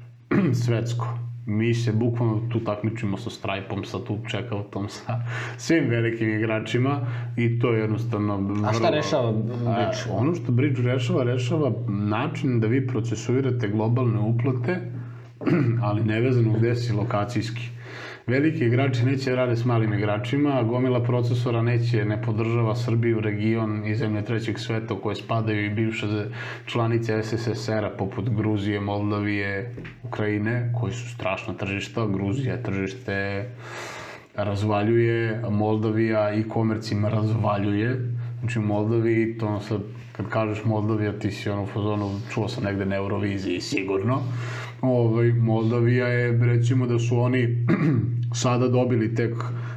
svetsko. 0.64 1.27
Mi 1.48 1.74
se 1.74 1.92
bukvalno 1.92 2.40
tu 2.52 2.60
takmičimo 2.60 3.16
sa 3.16 3.30
Stripe-om, 3.30 3.84
sa 3.84 3.98
tu 4.04 4.18
checkoutom, 4.30 4.88
sa 4.88 5.20
svim 5.56 5.88
velikim 5.88 6.34
igračima 6.34 7.00
i 7.36 7.58
to 7.58 7.72
je 7.72 7.80
jednostavno... 7.80 8.64
A 8.68 8.72
šta 8.72 8.90
rešava 8.90 9.32
Bridge? 9.32 9.66
A, 9.66 10.12
ono 10.12 10.34
što 10.34 10.52
Bridge 10.52 10.82
rešava, 10.82 11.24
rešava 11.24 11.72
način 11.88 12.60
da 12.60 12.66
vi 12.66 12.86
procesuirate 12.86 13.68
globalne 13.68 14.20
uplate, 14.20 14.80
ali 15.88 16.04
nevezano 16.04 16.52
gde 16.52 16.76
si 16.76 16.92
lokacijski 16.92 17.77
veliki 18.28 18.64
igrači 18.64 19.04
neće 19.04 19.34
rade 19.34 19.56
s 19.56 19.64
malim 19.64 19.92
igračima, 19.92 20.62
gomila 20.62 21.02
procesora 21.02 21.62
neće, 21.62 22.04
ne 22.04 22.22
podržava 22.22 22.76
Srbiju, 22.76 23.20
region 23.20 23.86
i 23.86 23.94
zemlje 23.94 24.24
trećeg 24.24 24.58
sveta 24.58 24.94
u 24.94 25.00
koje 25.00 25.16
spadaju 25.16 25.64
i 25.64 25.70
bivše 25.70 26.06
članice 26.66 27.22
SSSR-a 27.22 27.90
poput 27.98 28.30
Gruzije, 28.30 28.80
Moldavije, 28.80 29.74
Ukrajine, 30.02 30.72
koji 30.80 30.92
su 30.92 31.08
strašna 31.14 31.54
tržišta. 31.54 32.06
Gruzija 32.06 32.54
je 32.54 32.62
tržište 32.62 33.46
razvaljuje, 34.34 35.42
Moldavija 35.50 36.34
i 36.34 36.48
komercima 36.48 37.08
razvaljuje. 37.08 37.96
Znači 38.40 38.58
u 38.58 38.62
Moldaviji, 38.62 39.38
to 39.38 39.46
ono 39.46 39.60
sad, 39.60 39.80
kad 40.12 40.28
kažeš 40.28 40.64
Moldavija, 40.64 41.18
ti 41.18 41.30
si 41.30 41.50
ono 41.50 41.62
u 41.62 41.66
fazonu, 41.66 42.10
čuo 42.34 42.48
sam 42.48 42.64
negde 42.64 42.86
na 42.86 42.96
Euroviziji, 42.96 43.60
sigurno. 43.60 44.22
Ovaj, 44.82 45.32
Moldavija 45.32 46.08
je, 46.08 46.46
recimo 46.46 46.86
da 46.86 46.98
su 46.98 47.20
oni 47.20 47.66
sada 48.34 48.68
dobili 48.68 49.14
tek, 49.14 49.34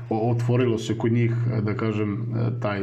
otvorilo 0.09 0.77
se 0.77 0.97
kod 0.97 1.11
njih, 1.11 1.31
da 1.61 1.73
kažem, 1.73 2.25
taj, 2.61 2.81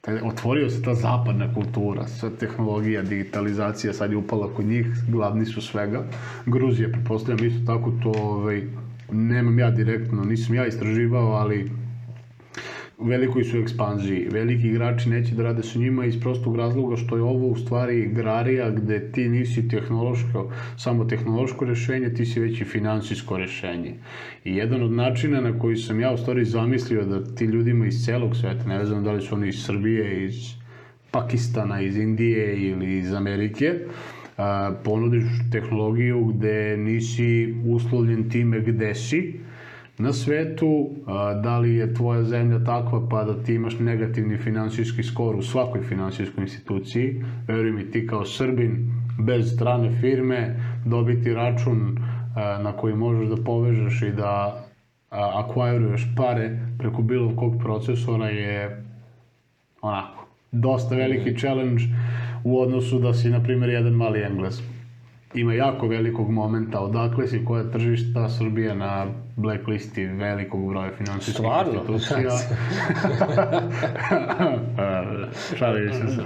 taj 0.00 0.20
otvorio 0.20 0.70
se 0.70 0.82
ta 0.82 0.94
zapadna 0.94 1.54
kultura, 1.54 2.06
sva 2.08 2.30
tehnologija, 2.30 3.02
digitalizacija 3.02 3.92
sad 3.92 4.10
je 4.10 4.16
upala 4.16 4.54
kod 4.54 4.64
njih, 4.64 4.86
glavni 5.08 5.46
su 5.46 5.60
svega. 5.60 6.04
Gruzija, 6.46 6.88
pretpostavljam 6.92 7.46
isto 7.46 7.72
tako 7.74 7.92
to, 8.02 8.10
ovaj, 8.10 8.62
nemam 9.12 9.58
ja 9.58 9.70
direktno, 9.70 10.24
nisam 10.24 10.54
ja 10.54 10.66
istraživao, 10.66 11.32
ali 11.32 11.70
velikoj 12.98 13.44
su 13.44 13.58
ekspanziji. 13.58 14.28
Veliki 14.32 14.68
igrači 14.68 15.10
neće 15.10 15.34
da 15.34 15.42
rade 15.42 15.62
sa 15.62 15.78
njima 15.78 16.04
iz 16.04 16.20
prostog 16.20 16.56
razloga 16.56 16.96
što 16.96 17.16
je 17.16 17.22
ovo 17.22 17.48
u 17.48 17.56
stvari 17.56 18.00
igrarija 18.02 18.70
gde 18.70 19.12
ti 19.12 19.28
nisi 19.28 19.68
tehnološko, 19.68 20.50
samo 20.76 21.04
tehnološko 21.04 21.64
rešenje, 21.64 22.14
ti 22.14 22.26
si 22.26 22.40
već 22.40 22.60
i 22.60 22.64
finansijsko 22.64 23.38
rešenje. 23.38 23.94
I 24.44 24.56
jedan 24.56 24.82
od 24.82 24.92
načina 24.92 25.40
na 25.40 25.58
koji 25.58 25.76
sam 25.76 26.00
ja 26.00 26.12
u 26.12 26.16
stvari 26.16 26.44
zamislio 26.44 27.04
da 27.04 27.24
ti 27.34 27.44
ljudima 27.44 27.86
iz 27.86 28.04
celog 28.04 28.36
sveta, 28.36 28.68
ne 28.68 28.84
znam 28.84 29.04
da 29.04 29.12
li 29.12 29.22
su 29.22 29.34
oni 29.34 29.48
iz 29.48 29.64
Srbije, 29.64 30.24
iz 30.24 30.54
Pakistana, 31.10 31.80
iz 31.80 31.96
Indije 31.96 32.56
ili 32.56 32.98
iz 32.98 33.12
Amerike, 33.12 33.74
ponudiš 34.84 35.24
tehnologiju 35.52 36.24
gde 36.24 36.76
nisi 36.76 37.54
uslovljen 37.66 38.30
time 38.30 38.60
gde 38.60 38.94
si, 38.94 39.40
na 39.98 40.12
svetu, 40.12 40.90
da 41.42 41.58
li 41.58 41.74
je 41.74 41.94
tvoja 41.94 42.24
zemlja 42.24 42.64
takva 42.64 43.08
pa 43.10 43.24
da 43.24 43.42
ti 43.42 43.54
imaš 43.54 43.78
negativni 43.78 44.38
finansijski 44.38 45.02
skor 45.02 45.36
u 45.36 45.42
svakoj 45.42 45.82
finansijskoj 45.82 46.42
instituciji, 46.42 47.24
veruj 47.48 47.72
mi 47.72 47.90
ti 47.90 48.06
kao 48.06 48.24
Srbin 48.24 48.92
bez 49.18 49.54
strane 49.54 50.00
firme 50.00 50.56
dobiti 50.84 51.34
račun 51.34 51.98
na 52.36 52.72
koji 52.72 52.94
možeš 52.94 53.28
da 53.28 53.44
povežeš 53.44 54.02
i 54.02 54.12
da 54.12 54.64
akvairuješ 55.10 56.06
pare 56.16 56.58
preko 56.78 57.02
bilo 57.02 57.36
kog 57.36 57.54
procesora 57.62 58.28
je 58.28 58.84
onako 59.82 60.26
dosta 60.52 60.94
veliki 60.94 61.38
challenge 61.38 61.82
u 62.44 62.60
odnosu 62.60 62.98
da 62.98 63.14
si 63.14 63.30
na 63.30 63.42
primjer 63.42 63.70
jedan 63.70 63.92
mali 63.92 64.20
englez 64.20 64.62
ima 65.36 65.54
jako 65.54 65.88
velikog 65.88 66.30
momenta 66.30 66.80
odakle 66.80 67.26
si 67.26 67.44
koja 67.44 67.70
tržišta 67.70 68.28
Srbija 68.28 68.74
na 68.74 69.06
blacklisti 69.36 70.06
velikog 70.06 70.68
broja 70.68 70.90
finansijskih 70.98 71.34
Stvarno? 71.34 71.72
institucija. 71.72 72.30
Šalim 75.58 75.92
se 75.92 76.08
se. 76.08 76.24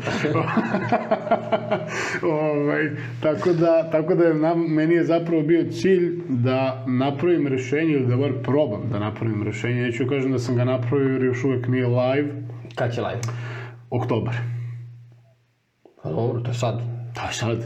ovaj, 2.23 2.91
tako 3.23 3.53
da, 3.53 3.91
tako 3.91 4.15
da 4.15 4.25
je 4.25 4.35
na, 4.35 4.55
meni 4.55 4.95
je 4.95 5.05
zapravo 5.05 5.43
bio 5.43 5.71
cilj 5.71 6.21
da 6.29 6.85
napravim 6.89 7.47
rešenje 7.47 7.93
ili 7.93 8.07
da 8.07 8.17
bar 8.17 8.33
probam 8.43 8.89
da 8.93 8.99
napravim 8.99 9.43
rešenje. 9.43 9.83
Neću 9.83 10.07
kažem 10.09 10.33
da 10.33 10.39
sam 10.39 10.57
ga 10.57 10.65
napravio 10.65 11.13
jer 11.13 11.23
još 11.23 11.45
uvek 11.45 11.69
nije 11.69 11.87
live. 11.87 12.29
Kad 12.75 12.95
će 12.95 13.01
live? 13.01 13.21
Oktobar. 13.91 14.35
Pa 16.03 16.09
dobro, 16.11 16.41
to 16.41 16.51
je 16.51 16.55
sad. 16.55 17.00
Da, 17.15 17.29
sad, 17.33 17.65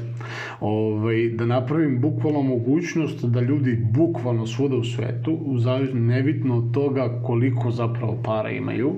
ovaj, 0.60 1.28
da 1.28 1.46
napravim 1.46 2.00
bukvalno 2.00 2.42
mogućnost 2.42 3.24
da 3.24 3.40
ljudi 3.40 3.78
bukvalno 3.92 4.46
svuda 4.46 4.76
u 4.76 4.84
svetu, 4.84 5.38
u 5.44 5.58
zavisno 5.58 6.00
nebitno 6.00 6.58
od 6.58 6.74
toga 6.74 7.20
koliko 7.22 7.70
zapravo 7.70 8.18
para 8.24 8.50
imaju, 8.50 8.92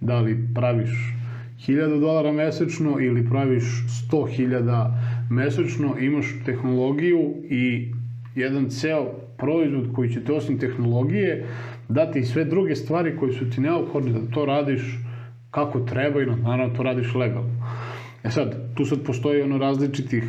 da 0.00 0.20
li 0.20 0.48
praviš 0.54 1.14
1000 1.66 2.00
dolara 2.00 2.32
mesečno 2.32 3.00
ili 3.00 3.28
praviš 3.28 3.64
100.000 4.10 4.92
mesečno, 5.30 5.94
imaš 6.00 6.34
tehnologiju 6.44 7.34
i 7.50 7.92
jedan 8.34 8.68
ceo 8.68 9.06
proizvod 9.38 9.92
koji 9.94 10.10
će 10.10 10.24
te 10.24 10.32
osim 10.32 10.58
tehnologije 10.58 11.46
dati 11.88 12.18
i 12.18 12.24
sve 12.24 12.44
druge 12.44 12.76
stvari 12.76 13.16
koje 13.16 13.32
su 13.32 13.50
ti 13.50 13.60
neophodne 13.60 14.12
da 14.12 14.34
to 14.34 14.44
radiš 14.44 14.98
kako 15.50 15.80
treba 15.80 16.22
i 16.22 16.26
naravno 16.26 16.76
to 16.76 16.82
radiš 16.82 17.14
legalno. 17.14 17.50
E 18.24 18.30
sad, 18.30 18.74
tu 18.74 18.84
sad 18.84 19.02
postoji 19.06 19.42
ono 19.42 19.58
različitih, 19.58 20.24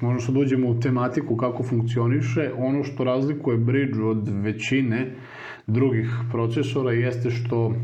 možda 0.00 0.20
što 0.22 0.32
dođemo 0.32 0.68
u 0.68 0.80
tematiku 0.80 1.36
kako 1.36 1.62
funkcioniše, 1.62 2.50
ono 2.58 2.84
što 2.84 3.04
razlikuje 3.04 3.58
Bridge 3.58 4.02
od 4.02 4.28
većine 4.28 5.14
drugih 5.66 6.10
procesora 6.32 6.92
jeste 6.92 7.30
što 7.30 7.74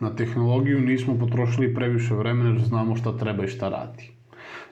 na 0.00 0.16
tehnologiju 0.16 0.80
nismo 0.80 1.18
potrošili 1.18 1.74
previše 1.74 2.14
vremena 2.14 2.50
jer 2.50 2.60
znamo 2.62 2.96
šta 2.96 3.16
treba 3.18 3.44
i 3.44 3.48
šta 3.48 3.68
radi. 3.68 4.10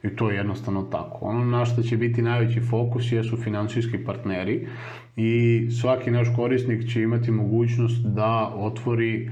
I 0.03 0.17
to 0.17 0.31
je 0.31 0.37
jednostavno 0.37 0.83
tako. 0.83 1.19
Ono 1.21 1.45
na 1.45 1.65
što 1.65 1.83
će 1.83 1.97
biti 1.97 2.23
najveći 2.23 2.61
fokus 2.61 3.13
jesu 3.13 3.37
finansijski 3.37 4.05
partneri 4.05 4.67
i 5.17 5.67
svaki 5.71 6.11
naš 6.11 6.29
korisnik 6.37 6.89
će 6.93 7.03
imati 7.03 7.31
mogućnost 7.31 8.07
da 8.07 8.55
otvori 8.57 9.31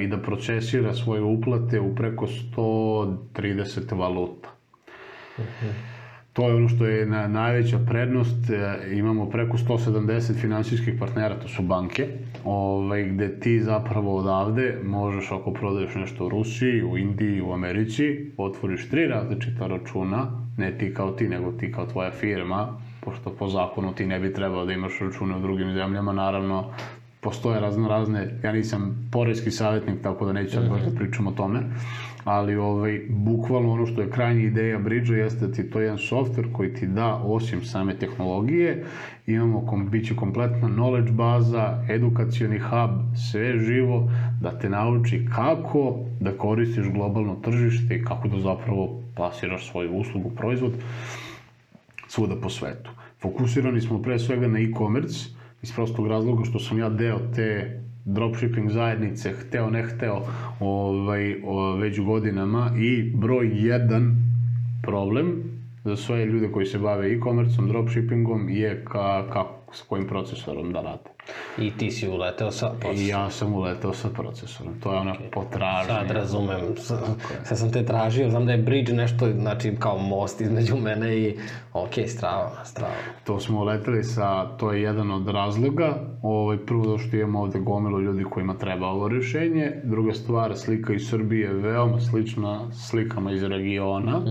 i 0.00 0.06
da 0.06 0.18
procesira 0.18 0.94
svoje 0.94 1.22
uplate 1.22 1.80
u 1.80 1.94
preko 1.94 2.26
130 2.56 3.98
valuta. 3.98 4.48
Uh 5.38 5.44
-huh. 5.44 5.98
To 6.38 6.48
je 6.48 6.54
ono 6.54 6.68
što 6.68 6.86
je 6.86 7.06
na, 7.06 7.28
najveća 7.28 7.78
prednost. 7.86 8.50
E, 8.50 8.96
imamo 8.96 9.30
preko 9.30 9.56
170 9.56 10.40
finansijskih 10.40 10.94
partnera, 11.00 11.34
to 11.34 11.48
su 11.48 11.62
banke, 11.62 12.06
ovaj, 12.44 13.04
gde 13.04 13.40
ti 13.40 13.60
zapravo 13.60 14.16
odavde 14.16 14.78
možeš, 14.84 15.32
ako 15.32 15.52
prodaješ 15.52 15.94
nešto 15.94 16.26
u 16.26 16.28
Rusiji, 16.28 16.82
u 16.82 16.98
Indiji, 16.98 17.42
u 17.42 17.52
Americi, 17.52 18.30
otvoriš 18.36 18.88
tri 18.90 19.06
različita 19.06 19.66
računa, 19.66 20.26
ne 20.56 20.78
ti 20.78 20.94
kao 20.94 21.10
ti, 21.10 21.28
nego 21.28 21.52
ti 21.52 21.72
kao 21.72 21.86
tvoja 21.86 22.10
firma, 22.10 22.78
pošto 23.00 23.30
po 23.30 23.48
zakonu 23.48 23.92
ti 23.92 24.06
ne 24.06 24.20
bi 24.20 24.32
trebao 24.32 24.66
da 24.66 24.72
imaš 24.72 25.00
račune 25.00 25.36
u 25.36 25.40
drugim 25.40 25.72
zemljama, 25.72 26.12
naravno 26.12 26.70
postoje 27.20 27.60
razne 27.60 27.88
razne, 27.88 28.38
ja 28.44 28.52
nisam 28.52 29.08
porezki 29.12 29.50
savjetnik, 29.50 30.02
tako 30.02 30.26
da 30.26 30.32
neću 30.32 30.52
sad 30.52 30.64
mm 30.64 30.74
-hmm. 30.74 30.90
da 30.90 30.98
pričam 30.98 31.26
o 31.26 31.32
tome, 31.32 31.60
ali 32.24 32.56
ovaj, 32.56 33.00
bukvalno 33.08 33.72
ono 33.72 33.86
što 33.86 34.00
je 34.00 34.10
krajnja 34.10 34.40
ideja 34.40 34.78
Bridge 34.78 35.12
jeste 35.12 35.46
da 35.46 35.52
ti 35.52 35.70
to 35.70 35.80
je 35.80 35.84
jedan 35.84 35.98
software 35.98 36.52
koji 36.52 36.74
ti 36.74 36.86
da, 36.86 37.14
osim 37.14 37.64
same 37.64 37.94
tehnologije, 37.94 38.84
imamo, 39.26 39.66
kom, 39.66 39.90
bit 39.90 40.06
će 40.06 40.16
kompletna 40.16 40.68
knowledge 40.68 41.12
baza, 41.12 41.84
edukacioni 41.90 42.58
hub, 42.58 42.90
sve 43.30 43.58
živo, 43.58 44.10
da 44.40 44.58
te 44.58 44.68
nauči 44.68 45.26
kako 45.34 45.98
da 46.20 46.32
koristiš 46.32 46.86
globalno 46.86 47.34
tržište 47.34 47.96
i 47.96 48.04
kako 48.04 48.28
da 48.28 48.40
zapravo 48.40 49.02
plasiraš 49.16 49.70
svoju 49.70 49.96
uslugu, 49.96 50.30
proizvod 50.30 50.72
svuda 52.08 52.36
po 52.36 52.50
svetu. 52.50 52.90
Fokusirani 53.22 53.80
smo 53.80 54.02
pre 54.02 54.18
svega 54.18 54.48
na 54.48 54.58
e-commerce, 54.58 55.37
iz 55.62 55.72
prostog 55.72 56.06
razloga 56.06 56.44
što 56.44 56.58
sam 56.58 56.78
ja 56.78 56.88
deo 56.88 57.18
te 57.34 57.80
dropshipping 58.04 58.70
zajednice, 58.70 59.32
hteo 59.32 59.70
ne 59.70 59.82
hteo, 59.82 60.22
ovaj, 60.60 61.36
o, 61.44 61.76
već 61.76 62.00
godinama 62.00 62.70
i 62.78 63.12
broj 63.14 63.50
jedan 63.52 64.16
problem 64.82 65.42
za 65.84 65.96
sve 65.96 66.26
ljude 66.26 66.52
koji 66.52 66.66
se 66.66 66.78
bave 66.78 67.12
e-commerceom, 67.12 67.68
dropshippingom 67.68 68.48
je 68.48 68.84
ka, 68.84 69.30
ka, 69.32 69.44
s 69.72 69.82
kojim 69.82 70.06
procesorom 70.06 70.72
da 70.72 70.80
rade. 70.80 71.17
I 71.58 71.70
ti 71.78 71.90
si 71.90 72.08
uleteo 72.08 72.50
sa 72.50 72.66
I 72.66 72.80
procesorom. 72.80 73.08
ja 73.08 73.30
sam 73.30 73.54
uleteo 73.54 73.92
sa 73.92 74.08
procesorom. 74.08 74.80
To 74.80 74.92
je 74.92 74.98
ona 74.98 75.14
potražnja. 75.32 75.94
Sad 75.94 76.10
razumem, 76.10 76.60
sad 77.44 77.58
sam 77.58 77.72
te 77.72 77.84
tražio, 77.84 78.30
znam 78.30 78.46
da 78.46 78.52
je 78.52 78.58
bridge 78.58 78.92
nešto, 78.92 79.32
znači 79.32 79.76
kao 79.78 79.98
most 79.98 80.40
između 80.40 80.76
mene 80.76 81.16
i, 81.16 81.38
ok, 81.72 81.92
strava, 82.06 82.64
strava. 82.64 82.94
To 83.24 83.40
smo 83.40 83.60
uleteli 83.60 84.04
sa, 84.04 84.56
to 84.56 84.72
je 84.72 84.82
jedan 84.82 85.10
od 85.10 85.28
razloga. 85.28 85.94
Ovaj, 86.22 86.56
prvo 86.56 86.86
da 86.86 86.98
što 86.98 87.16
imamo 87.16 87.40
ovde 87.40 87.58
gomilu 87.58 88.00
ljudi 88.00 88.24
kojima 88.24 88.54
treba 88.54 88.86
ovo 88.86 89.08
rješenje. 89.08 89.72
Druga 89.84 90.12
stvar, 90.12 90.56
slika 90.56 90.94
iz 90.94 91.08
Srbije 91.08 91.46
je 91.46 91.52
veoma 91.52 92.00
slična 92.00 92.72
slikama 92.72 93.32
iz 93.32 93.42
regiona. 93.42 94.22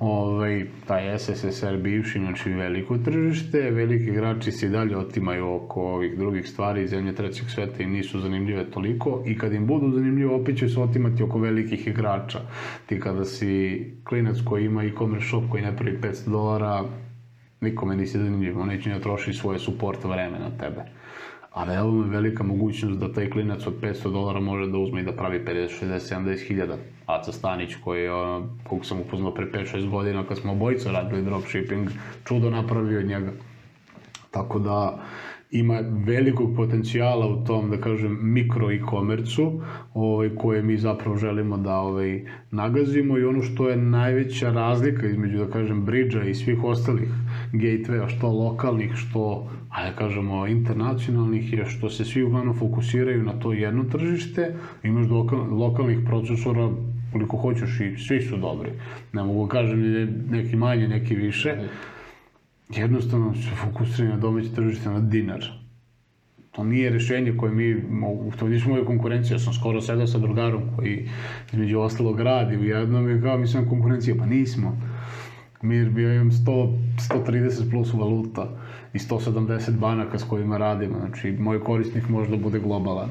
ovaj, 0.00 0.66
taj 0.86 1.18
SSSR 1.18 1.76
bivši, 1.76 2.18
znači 2.18 2.50
veliko 2.50 2.98
tržište, 2.98 3.70
veliki 3.70 4.04
igrači 4.04 4.52
se 4.52 4.66
i 4.66 4.70
dalje 4.70 4.96
otimaju 4.96 5.54
oko 5.54 5.82
ovih 5.82 6.18
drugih 6.18 6.48
stvari, 6.48 6.88
zemlje 6.88 7.14
trećeg 7.14 7.50
sveta 7.50 7.82
im 7.82 7.92
nisu 7.92 8.20
zanimljive 8.20 8.70
toliko 8.70 9.22
i 9.26 9.38
kad 9.38 9.52
im 9.52 9.66
budu 9.66 9.90
zanimljive, 9.90 10.34
opet 10.34 10.58
će 10.58 10.68
se 10.68 10.80
otimati 10.80 11.22
oko 11.22 11.38
velikih 11.38 11.86
igrača. 11.86 12.40
Ti 12.86 13.00
kada 13.00 13.24
si 13.24 13.84
klinac 14.04 14.36
koji 14.44 14.64
ima 14.64 14.84
e-commerce 14.84 15.26
shop 15.26 15.44
koji 15.50 15.62
ne 15.62 15.76
pravi 15.76 15.98
500 16.02 16.30
dolara, 16.30 16.84
nikome 17.60 17.96
nisi 17.96 18.18
zanimljiv, 18.18 18.58
on 18.58 18.68
neće 18.68 18.88
ni 18.88 18.94
da 18.94 19.00
troši 19.00 19.32
svoje 19.32 19.58
support 19.58 20.04
vreme 20.04 20.38
na 20.38 20.50
tebe. 20.58 20.99
A 21.52 21.64
veoma 21.64 22.04
je 22.04 22.10
velika 22.10 22.42
mogućnost 22.42 23.00
da 23.00 23.12
taj 23.12 23.30
klinac 23.30 23.66
od 23.66 23.80
500 23.80 24.12
dolara 24.12 24.40
može 24.40 24.70
da 24.70 24.78
uzme 24.78 25.00
i 25.00 25.04
da 25.04 25.12
pravi 25.12 25.40
50, 25.46 25.84
60, 25.84 26.14
70 26.14 26.46
hiljada. 26.48 26.76
Aca 27.06 27.32
Stanić 27.32 27.74
koji 27.84 28.02
je, 28.02 28.10
kog 28.64 28.86
sam 28.86 29.00
upoznao 29.00 29.34
pre 29.34 29.46
5-6 29.46 29.90
godina 29.90 30.24
kad 30.28 30.38
smo 30.38 30.52
obojica 30.52 30.92
radili 30.92 31.22
dropshipping, 31.22 31.88
čudo 32.24 32.50
napravio 32.50 32.98
od 32.98 33.06
njega. 33.06 33.32
Tako 34.30 34.58
da 34.58 34.98
ima 35.50 35.80
velikog 36.06 36.56
potencijala 36.56 37.26
u 37.26 37.44
tom, 37.44 37.70
da 37.70 37.76
kažem, 37.76 38.18
mikro 38.22 38.70
e-komercu, 38.72 39.60
ovaj, 39.94 40.34
koje 40.34 40.62
mi 40.62 40.76
zapravo 40.76 41.16
želimo 41.16 41.56
da 41.56 41.76
ovaj, 41.76 42.24
nagazimo 42.50 43.18
i 43.18 43.24
ono 43.24 43.42
što 43.42 43.68
je 43.68 43.76
najveća 43.76 44.52
razlika 44.52 45.06
između, 45.06 45.38
da 45.38 45.50
kažem, 45.50 45.84
bridža 45.84 46.22
i 46.22 46.34
svih 46.34 46.64
ostalih 46.64 47.08
gatewaya, 47.52 48.08
što 48.08 48.28
lokalnih, 48.32 48.92
što, 48.94 49.50
ajde 49.70 49.90
da 49.90 49.96
kažemo, 49.96 50.46
internacionalnih, 50.46 51.52
je 51.52 51.66
što 51.66 51.90
se 51.90 52.04
svi 52.04 52.22
uglavnom 52.22 52.54
fokusiraju 52.54 53.22
na 53.22 53.32
to 53.32 53.52
jedno 53.52 53.84
tržište, 53.84 54.54
imaš 54.82 55.08
lokal, 55.08 55.58
lokalnih 55.58 55.98
procesora 56.06 56.70
koliko 57.12 57.36
hoćeš 57.36 57.80
i 57.80 57.96
svi 57.96 58.20
su 58.22 58.36
dobri. 58.36 58.70
Ne 59.12 59.22
mogu 59.22 59.46
da 59.46 59.52
kažem 59.52 59.80
neki 60.30 60.56
manje, 60.56 60.88
neki 60.88 61.14
više, 61.14 61.56
jednostavno 62.68 63.34
se 63.34 63.50
fokusiraju 63.64 64.14
na 64.14 64.20
domaće 64.20 64.54
tržište 64.54 64.88
na 64.88 65.00
dinar. 65.00 65.44
To 66.50 66.64
nije 66.64 66.90
rešenje 66.90 67.36
koje 67.36 67.52
mi, 67.52 67.82
to 68.38 68.48
nisu 68.48 68.68
moje 68.68 68.84
konkurencije, 68.84 69.34
ja 69.34 69.38
sam 69.38 69.52
skoro 69.52 69.80
sedao 69.80 70.06
sa 70.06 70.18
drugarom 70.18 70.62
koji 70.76 71.08
između 71.52 71.78
ostalog 71.78 72.20
radi 72.20 72.56
u 72.56 72.64
jednom 72.64 73.18
i 73.18 73.22
kao 73.22 73.38
mi 73.38 73.46
smo 73.46 73.68
konkurencija, 73.68 74.14
pa 74.18 74.26
nismo. 74.26 74.76
Mi 75.62 75.84
bio 75.84 76.14
imam 76.14 76.30
100, 76.30 76.78
130 77.10 77.70
plus 77.70 77.92
valuta 77.92 78.46
i 78.92 78.98
170 78.98 79.70
banaka 79.70 80.18
s 80.18 80.24
kojima 80.24 80.56
radimo, 80.56 80.98
znači 80.98 81.32
moj 81.32 81.60
korisnik 81.60 82.08
može 82.08 82.30
da 82.30 82.36
bude 82.36 82.58
globalan. 82.58 83.08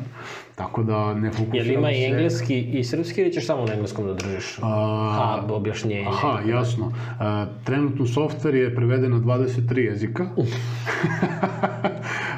Tako 0.55 0.83
da 0.83 1.13
ne 1.13 1.31
fokusiram 1.31 1.65
Jel 1.65 1.73
ima 1.73 1.91
i 1.91 1.95
se- 1.95 2.05
engleski 2.05 2.59
i 2.59 2.83
srpski 2.83 3.21
ili 3.21 3.33
ćeš 3.33 3.45
samo 3.45 3.65
na 3.65 3.73
engleskom 3.73 4.05
da 4.05 4.13
držiš? 4.13 4.59
A, 4.61 5.37
Hub, 5.41 5.51
objašnjenje. 5.51 6.07
Aha, 6.07 6.39
jasno. 6.47 6.91
A, 7.19 7.45
trenutno 7.63 8.05
softver 8.05 8.55
je 8.55 8.75
preveden 8.75 9.11
na 9.11 9.17
23 9.17 9.77
jezika. 9.79 10.25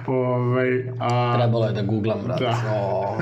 ovaj, 0.08 0.84
a, 1.00 1.36
Trebalo 1.38 1.66
je 1.66 1.74
da 1.74 1.82
googlam, 1.82 2.18
brate. 2.24 2.44
Da. 2.44 2.58
O, 2.76 3.18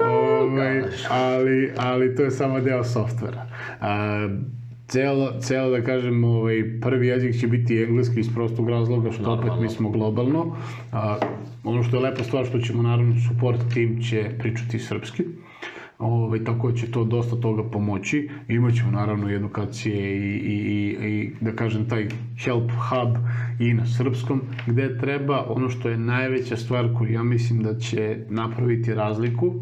ovaj, 0.00 0.82
ali, 1.10 1.72
ali 1.78 2.16
to 2.16 2.22
je 2.22 2.30
samo 2.30 2.60
deo 2.60 2.84
softvera. 2.84 3.46
A, 3.80 4.28
celo, 4.88 5.32
celo 5.40 5.70
da 5.70 5.82
kažem, 5.84 6.24
ovaj, 6.24 6.80
prvi 6.80 7.06
jezik 7.06 7.40
će 7.40 7.46
biti 7.46 7.82
engleski 7.82 8.20
iz 8.20 8.34
prostog 8.34 8.68
razloga 8.70 9.12
što 9.12 9.32
opet 9.32 9.52
mi 9.60 9.68
smo 9.68 9.90
globalno. 9.90 10.56
A, 10.92 11.16
ono 11.64 11.82
što 11.82 11.96
je 11.96 12.02
lepa 12.02 12.22
stvar 12.22 12.46
što 12.46 12.58
ćemo 12.58 12.82
naravno 12.82 13.14
support 13.28 13.60
tim 13.74 14.02
će 14.02 14.30
pričati 14.38 14.78
srpski. 14.78 15.24
Ovaj, 15.98 16.44
tako 16.44 16.70
da 16.70 16.76
će 16.76 16.90
to 16.90 17.04
dosta 17.04 17.36
toga 17.36 17.62
pomoći. 17.70 18.28
Imaćemo 18.48 18.90
naravno 18.90 19.30
i 19.30 19.34
edukacije 19.34 20.16
i, 20.16 20.36
i, 20.36 20.54
i, 20.54 21.08
i 21.08 21.30
da 21.40 21.52
kažem 21.52 21.88
taj 21.88 22.08
help 22.44 22.70
hub 22.70 23.16
i 23.60 23.74
na 23.74 23.86
srpskom 23.86 24.40
gde 24.66 24.98
treba 24.98 25.44
ono 25.48 25.68
što 25.68 25.88
je 25.88 25.98
najveća 25.98 26.56
stvar 26.56 26.94
koju 26.98 27.12
ja 27.12 27.22
mislim 27.22 27.62
da 27.62 27.78
će 27.78 28.16
napraviti 28.28 28.94
razliku 28.94 29.54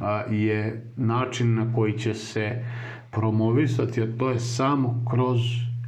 a, 0.00 0.22
je 0.30 0.82
način 0.96 1.54
na 1.54 1.72
koji 1.74 1.98
će 1.98 2.14
se 2.14 2.64
promovisati, 3.14 4.02
a 4.02 4.06
to 4.18 4.30
je 4.30 4.40
samo 4.40 5.04
kroz 5.10 5.40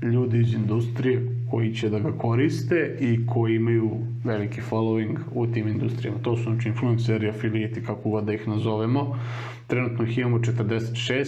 ljudi 0.02 0.40
iz 0.40 0.54
industrije 0.54 1.36
koji 1.50 1.74
će 1.74 1.88
da 1.88 1.98
ga 1.98 2.12
koriste 2.18 2.96
i 3.00 3.26
koji 3.26 3.56
imaju 3.56 3.90
veliki 4.24 4.60
following 4.70 5.16
u 5.34 5.46
tim 5.46 5.68
industrijama. 5.68 6.18
To 6.22 6.36
su 6.36 6.42
znači 6.42 6.68
influenceri, 6.68 7.28
afiliati, 7.28 7.84
kako 7.84 8.10
god 8.10 8.24
da 8.24 8.32
ih 8.32 8.48
nazovemo. 8.48 9.18
Trenutno 9.66 10.04
ih 10.04 10.18
imamo 10.18 10.38
46, 10.38 11.26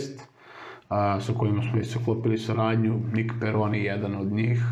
a, 0.89 1.21
sa 1.21 1.33
kojima 1.33 1.63
smo 1.63 1.81
i 1.81 1.85
saklopili 1.85 2.39
saradnju. 2.39 3.01
Nick 3.13 3.35
Peroni 3.41 3.79
je 3.79 3.85
jedan 3.85 4.17
od 4.17 4.33
njih. 4.33 4.63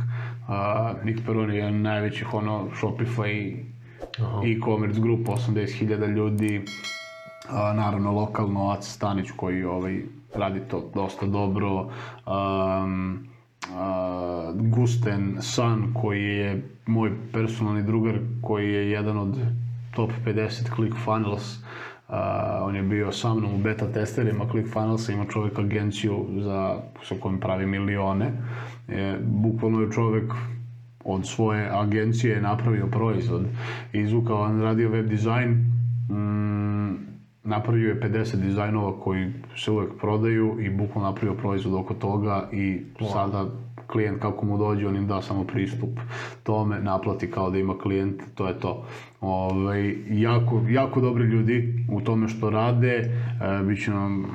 A, 0.49 0.95
Nick 1.05 1.27
Peroni 1.27 1.55
je 1.55 1.59
jedan 1.59 1.83
najvećih 1.83 2.35
ono, 2.35 2.69
Shopify 2.81 3.57
e-commerce 4.45 5.01
grupa, 5.01 5.33
80.000 5.33 6.15
ljudi. 6.15 6.65
A, 7.49 7.73
naravno, 7.73 8.13
lokalno 8.13 8.71
Aca 8.71 8.91
Stanić 8.91 9.31
koji 9.37 9.65
ovaj, 9.65 10.03
radi 10.35 10.61
to 10.69 10.91
dosta 10.95 11.27
dobro. 11.27 11.91
Um, 12.27 13.29
a, 13.75 14.53
Gusten 14.55 15.37
San 15.41 15.95
koji 15.95 16.23
je 16.23 16.69
moj 16.87 17.13
personalni 17.33 17.83
drugar 17.83 18.19
koji 18.43 18.73
je 18.73 18.91
jedan 18.91 19.19
od 19.19 19.39
top 19.95 20.11
50 20.27 20.75
ClickFunnels 20.77 21.59
a, 22.09 22.61
on 22.63 22.77
je 22.77 22.83
bio 22.83 23.13
sa 23.13 23.35
mnom 23.35 23.55
u 23.55 23.59
beta 23.59 23.93
testerima 23.93 24.45
ClickFunnelsa, 24.51 25.13
ima 25.13 25.25
čovjek 25.25 25.59
agenciju 25.59 26.27
za, 26.39 26.77
sa 27.03 27.15
kojim 27.21 27.41
pravi 27.41 27.67
milione. 27.67 28.33
E, 28.89 29.17
bukvalno 29.23 29.81
je 29.81 29.93
čovjek 29.93 30.33
od 31.05 31.27
svoje 31.29 31.71
agencije 31.73 32.35
je 32.35 32.41
napravio 32.41 32.87
proizvod. 32.87 33.47
Izvukao, 33.93 34.41
on 34.41 34.63
radio 34.63 34.91
web 34.91 35.07
dizajn, 35.09 35.51
mm, 36.11 37.16
napravio 37.47 37.89
je 37.89 38.01
50 38.01 38.37
dizajnova 38.37 39.01
koji 39.01 39.33
se 39.57 39.71
uvek 39.71 39.91
prodaju 40.01 40.57
i 40.61 40.71
bukvalno 40.71 41.11
napravio 41.11 41.35
proizvod 41.35 41.75
oko 41.75 41.95
toga 41.95 42.49
i 42.53 42.81
sada 43.13 43.47
klijent 43.87 44.21
kako 44.21 44.47
mu 44.47 44.59
dođe, 44.59 44.87
on 44.87 44.97
im 44.97 45.07
da 45.07 45.23
samo 45.23 45.45
pristup 45.45 45.91
tome, 46.43 46.81
naplati 46.81 47.31
kao 47.31 47.51
da 47.51 47.59
ima 47.59 47.79
klijent, 47.79 48.23
to 48.35 48.49
je 48.49 48.59
to. 48.61 48.87
Ove, 49.21 49.95
jako, 50.11 50.63
jako 50.69 51.01
dobri 51.01 51.25
ljudi 51.25 51.87
u 51.93 52.01
tome 52.01 52.29
što 52.29 52.51
rade, 52.51 52.95
e, 52.97 53.11
bit 53.65 53.85
će 53.85 53.91
nam 53.91 54.27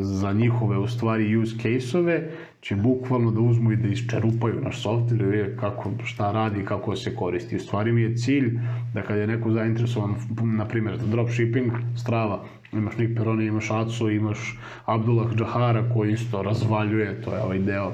za 0.00 0.32
njihove 0.32 0.78
u 0.78 0.88
stvari 0.88 1.36
use 1.36 1.56
case-ove 1.56 2.30
će 2.60 2.76
bukvalno 2.76 3.30
da 3.30 3.40
uzmu 3.40 3.72
i 3.72 3.76
da 3.76 3.88
isčerupaju 3.88 4.60
naš 4.60 4.82
software 4.84 5.30
vide 5.30 5.56
kako, 5.60 5.90
šta 6.04 6.32
radi 6.32 6.64
kako 6.64 6.96
se 6.96 7.14
koristi. 7.16 7.56
U 7.56 7.60
stvari 7.60 7.92
mi 7.92 8.02
je 8.02 8.16
cilj 8.16 8.58
da 8.94 9.02
kad 9.02 9.18
je 9.18 9.26
neko 9.26 9.52
zainteresovan, 9.52 10.14
na 10.42 10.68
primjer, 10.68 10.98
za 10.98 11.06
dropshipping, 11.06 11.72
strava, 11.96 12.44
imaš 12.72 12.96
Nick 12.96 13.16
Peroni, 13.16 13.46
imaš 13.46 13.70
Acu, 13.70 14.10
imaš 14.10 14.58
Abdullah 14.84 15.34
Džahara 15.36 15.88
koji 15.94 16.12
isto 16.12 16.42
razvaljuje, 16.42 17.22
to 17.22 17.34
je 17.34 17.42
ovaj 17.42 17.58
deo 17.58 17.92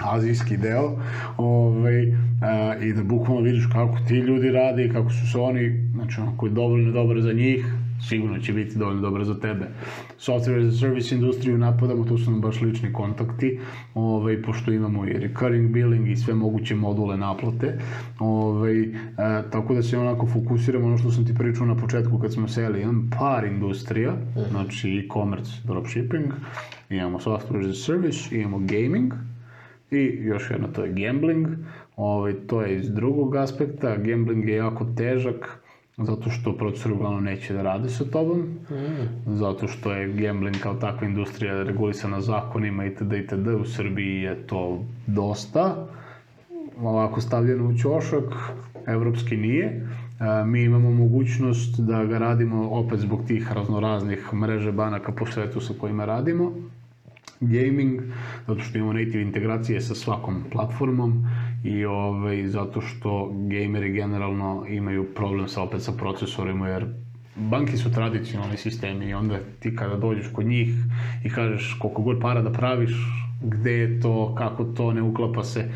azijski 0.00 0.56
deo 0.56 0.92
ovaj, 1.36 2.12
a, 2.42 2.74
i 2.82 2.92
da 2.92 3.02
bukvalno 3.02 3.42
vidiš 3.42 3.66
kako 3.72 3.98
ti 4.08 4.14
ljudi 4.14 4.50
rade 4.50 4.90
kako 4.92 5.10
su 5.10 5.32
se 5.32 5.38
oni, 5.38 5.90
znači 5.94 6.20
ono, 6.20 6.36
koji 6.36 6.50
je 6.50 6.54
dovoljno 6.54 6.92
dobro 6.92 7.20
za 7.20 7.32
njih, 7.32 7.66
sigurno 8.08 8.38
će 8.38 8.52
biti 8.52 8.78
dovoljno 8.78 9.00
dobro 9.00 9.24
za 9.24 9.40
tebe. 9.40 9.68
Software 10.18 10.68
as 10.68 10.74
a 10.74 10.78
service 10.78 11.14
industriju 11.14 11.58
napadamo, 11.58 12.04
tu 12.04 12.18
su 12.18 12.30
nam 12.30 12.40
baš 12.40 12.60
lični 12.60 12.92
kontakti, 12.92 13.60
ovaj, 13.94 14.42
pošto 14.42 14.72
imamo 14.72 15.06
i 15.06 15.12
recurring 15.12 15.70
billing 15.70 16.08
i 16.08 16.16
sve 16.16 16.34
moguće 16.34 16.74
module 16.74 17.16
naplate. 17.16 17.78
Ovaj, 18.18 18.80
e, 18.80 18.88
tako 19.50 19.74
da 19.74 19.82
se 19.82 19.98
onako 19.98 20.26
fokusiramo 20.26 20.86
ono 20.86 20.98
što 20.98 21.10
sam 21.10 21.26
ti 21.26 21.34
pričao 21.34 21.66
na 21.66 21.76
početku 21.76 22.18
kad 22.18 22.32
smo 22.32 22.48
seli, 22.48 22.82
imam 22.82 23.10
par 23.18 23.44
industrija, 23.44 24.16
znači 24.50 24.98
e-commerce, 24.98 25.52
dropshipping, 25.64 26.32
imamo 26.90 27.18
software 27.18 27.68
as 27.68 27.76
a 27.76 27.84
service, 27.84 28.40
imamo 28.40 28.58
gaming, 28.58 29.12
i 29.90 30.18
još 30.22 30.50
jedno, 30.50 30.68
to 30.68 30.84
je 30.84 30.92
gambling. 30.92 31.46
Ovaj, 31.96 32.34
to 32.46 32.62
je 32.62 32.76
iz 32.76 32.90
drugog 32.90 33.36
aspekta. 33.36 33.96
Gambling 33.96 34.48
je 34.48 34.56
jako 34.56 34.86
težak, 34.96 35.60
zato 35.98 36.30
što 36.30 36.52
procesori 36.52 36.94
uglavnom 36.94 37.24
neće 37.24 37.54
da 37.54 37.62
rade 37.62 37.88
sa 37.88 38.04
tobom, 38.04 38.42
zato 39.26 39.68
što 39.68 39.92
je 39.92 40.12
gambling 40.12 40.56
kao 40.56 40.74
takva 40.74 41.06
industrija 41.06 41.62
regulisana 41.62 42.20
zakonima 42.20 42.86
itd. 42.86 43.12
itd. 43.12 43.46
U 43.48 43.64
Srbiji 43.64 44.22
je 44.22 44.46
to 44.46 44.84
dosta 45.06 45.86
ovako 46.82 47.20
stavljeno 47.20 47.64
u 47.64 47.74
ćošak, 47.74 48.34
evropski 48.86 49.36
nije. 49.36 49.86
A, 50.18 50.44
mi 50.44 50.62
imamo 50.62 50.90
mogućnost 50.90 51.80
da 51.80 52.04
ga 52.04 52.18
radimo 52.18 52.68
opet 52.70 53.00
zbog 53.00 53.20
tih 53.26 53.52
raznoraznih 53.52 54.34
mreže 54.34 54.72
banaka 54.72 55.12
po 55.12 55.26
svetu 55.26 55.60
sa 55.60 55.74
kojima 55.80 56.04
radimo 56.04 56.52
gaming, 57.40 58.00
zato 58.46 58.60
što 58.60 58.78
imamo 58.78 58.92
native 58.92 59.22
integracije 59.22 59.80
sa 59.80 59.94
svakom 59.94 60.44
platformom 60.52 61.26
i 61.64 61.84
ovaj, 61.84 62.46
zato 62.46 62.80
što 62.80 63.32
gameri 63.32 63.92
generalno 63.92 64.64
imaju 64.68 65.14
problem 65.14 65.48
sa 65.48 65.62
opet 65.62 65.82
sa 65.82 65.92
procesorima 65.92 66.68
jer 66.68 66.86
banke 67.36 67.76
su 67.76 67.92
tradicionalni 67.92 68.56
sistemi 68.56 69.08
i 69.08 69.14
onda 69.14 69.38
ti 69.60 69.76
kada 69.76 69.96
dođeš 69.96 70.26
kod 70.32 70.46
njih 70.46 70.68
i 71.24 71.30
kažeš 71.30 71.76
koliko 71.78 72.02
god 72.02 72.20
para 72.20 72.42
da 72.42 72.52
praviš, 72.52 72.92
gde 73.42 73.72
je 73.72 74.00
to, 74.00 74.34
kako 74.38 74.64
to, 74.64 74.92
ne 74.92 75.02
uklapa 75.02 75.44
se 75.44 75.70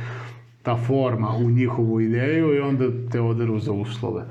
ta 0.62 0.76
forma 0.76 1.36
u 1.36 1.50
njihovu 1.50 2.00
ideju 2.00 2.54
i 2.54 2.60
onda 2.60 2.84
te 3.12 3.20
oderu 3.20 3.58
za 3.58 3.72
uslove. 3.72 4.24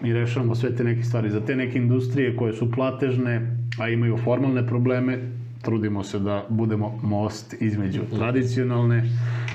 Mi 0.00 0.12
rešavamo 0.12 0.54
sve 0.54 0.76
te 0.76 0.84
neke 0.84 1.02
stvari. 1.02 1.30
Za 1.30 1.40
te 1.40 1.56
neke 1.56 1.78
industrije 1.78 2.36
koje 2.36 2.52
su 2.52 2.70
platežne, 2.72 3.56
a 3.80 3.88
imaju 3.88 4.16
formalne 4.16 4.66
probleme, 4.66 5.18
trudimo 5.62 6.02
se 6.02 6.18
da 6.18 6.46
budemo 6.48 7.00
most 7.02 7.54
između 7.60 8.00
tradicionalne 8.16 9.02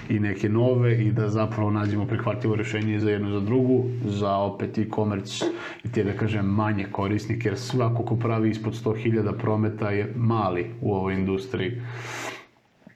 i 0.09 0.19
neke 0.19 0.49
nove 0.49 1.05
i 1.05 1.11
da 1.11 1.29
zapravo 1.29 1.71
nađemo 1.71 2.05
prihvatljivo 2.05 2.55
rešenje 2.55 2.99
za 2.99 3.11
jednu 3.11 3.29
i 3.29 3.31
za 3.31 3.39
drugu, 3.39 3.83
za 4.05 4.35
opet 4.35 4.77
e-commerce 4.77 5.45
i 5.83 5.91
te 5.91 6.03
da 6.03 6.13
kažem 6.13 6.45
manje 6.45 6.85
korisnike, 6.91 7.49
jer 7.49 7.57
svako 7.57 8.03
ko 8.03 8.15
pravi 8.15 8.49
ispod 8.49 8.73
100.000 8.73 9.37
prometa 9.37 9.89
je 9.89 10.13
mali 10.15 10.65
u 10.81 10.93
ovoj 10.93 11.13
industriji. 11.13 11.81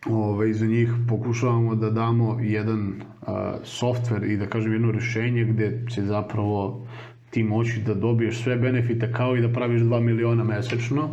Ove, 0.10 0.54
za 0.54 0.66
njih 0.66 0.90
pokušavamo 1.10 1.76
da 1.76 1.90
damo 1.90 2.40
jedan 2.42 2.94
a, 3.22 3.56
softver 3.64 4.24
i 4.24 4.38
da 4.38 4.46
kažem 4.46 4.74
jedno 4.74 4.92
rešenje 4.92 5.44
gde 5.44 5.86
će 5.90 6.02
zapravo 6.02 6.88
ti 7.30 7.44
moći 7.44 7.82
da 7.86 7.94
dobiješ 7.94 8.44
sve 8.44 8.56
benefite 8.56 9.12
kao 9.12 9.36
i 9.36 9.42
da 9.42 9.54
praviš 9.54 9.82
2 9.82 10.00
miliona 10.00 10.44
mesečno, 10.44 11.10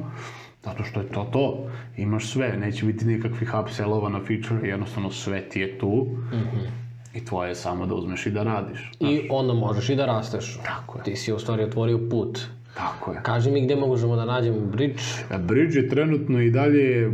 Zato 0.64 0.84
što 0.84 1.00
je 1.00 1.06
to 1.06 1.24
to. 1.32 1.70
Imaš 1.96 2.32
sve, 2.32 2.56
neće 2.56 2.86
biti 2.86 3.04
nikakvih 3.04 3.52
upsellova 3.62 4.08
na 4.08 4.20
feature, 4.20 4.68
jednostavno 4.68 5.10
sve 5.10 5.48
ti 5.48 5.60
je 5.60 5.78
tu. 5.78 6.06
Mm 6.32 6.36
-hmm. 6.36 6.68
I 7.14 7.24
tvoje 7.24 7.48
je 7.48 7.54
samo 7.54 7.86
da 7.86 7.94
uzmeš 7.94 8.26
i 8.26 8.30
da 8.30 8.42
radiš. 8.42 8.90
Znaš. 8.98 9.12
I 9.12 9.28
onda 9.30 9.54
možeš 9.54 9.88
i 9.88 9.96
da 9.96 10.06
rasteš. 10.06 10.58
Tako 10.64 10.98
je. 10.98 11.04
Ti 11.04 11.16
si 11.16 11.32
u 11.32 11.38
stvari 11.38 11.62
otvorio 11.62 12.00
put. 12.10 12.40
Tako 12.76 13.12
je. 13.12 13.20
Kaži 13.22 13.50
mi 13.50 13.64
gde 13.64 13.76
možemo 13.76 14.16
da 14.16 14.24
nađemo 14.24 14.60
Bridge? 14.60 15.02
A 15.30 15.38
Bridge 15.38 15.78
je 15.78 15.88
trenutno 15.88 16.40
i 16.40 16.50
dalje 16.50 17.10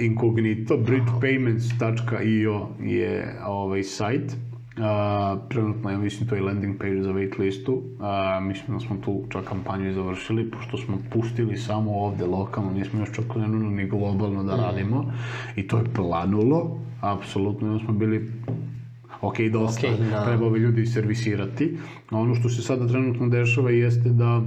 inkognito. 0.00 0.76
bridgepayments.io 0.76 2.66
je 2.80 3.36
ovaj 3.46 3.82
sajt 3.82 4.36
Trenutno, 5.48 5.90
ja 5.90 5.98
mislim, 5.98 6.28
to 6.28 6.34
je 6.34 6.42
landing 6.42 6.78
page 6.78 7.02
za 7.02 7.12
waitlistu. 7.12 7.80
A, 8.00 8.40
mislim 8.40 8.78
da 8.78 8.84
smo 8.84 8.96
tu 9.04 9.24
čak 9.28 9.44
kampanju 9.44 9.90
i 9.90 9.92
završili, 9.92 10.50
pošto 10.50 10.76
smo 10.76 10.98
pustili 11.12 11.56
samo 11.56 11.92
ovde 11.92 12.26
lokalno, 12.26 12.70
nismo 12.70 13.00
još 13.00 13.12
čak 13.12 13.24
krenuli 13.32 13.74
ni 13.74 13.88
globalno 13.88 14.44
da 14.44 14.56
radimo. 14.56 15.12
I 15.56 15.68
to 15.68 15.78
je 15.78 15.84
planulo, 15.94 16.78
apsolutno, 17.00 17.78
smo 17.78 17.92
bili 17.92 18.32
ok, 19.20 19.36
dosta, 19.52 19.86
okay, 19.86 20.10
da. 20.10 20.24
treba 20.24 20.46
ove 20.46 20.58
ljudi 20.58 20.86
servisirati. 20.86 21.78
Ono 22.10 22.34
što 22.34 22.48
se 22.48 22.62
sada 22.62 22.88
trenutno 22.88 23.28
dešava 23.28 23.70
jeste 23.70 24.08
da 24.08 24.42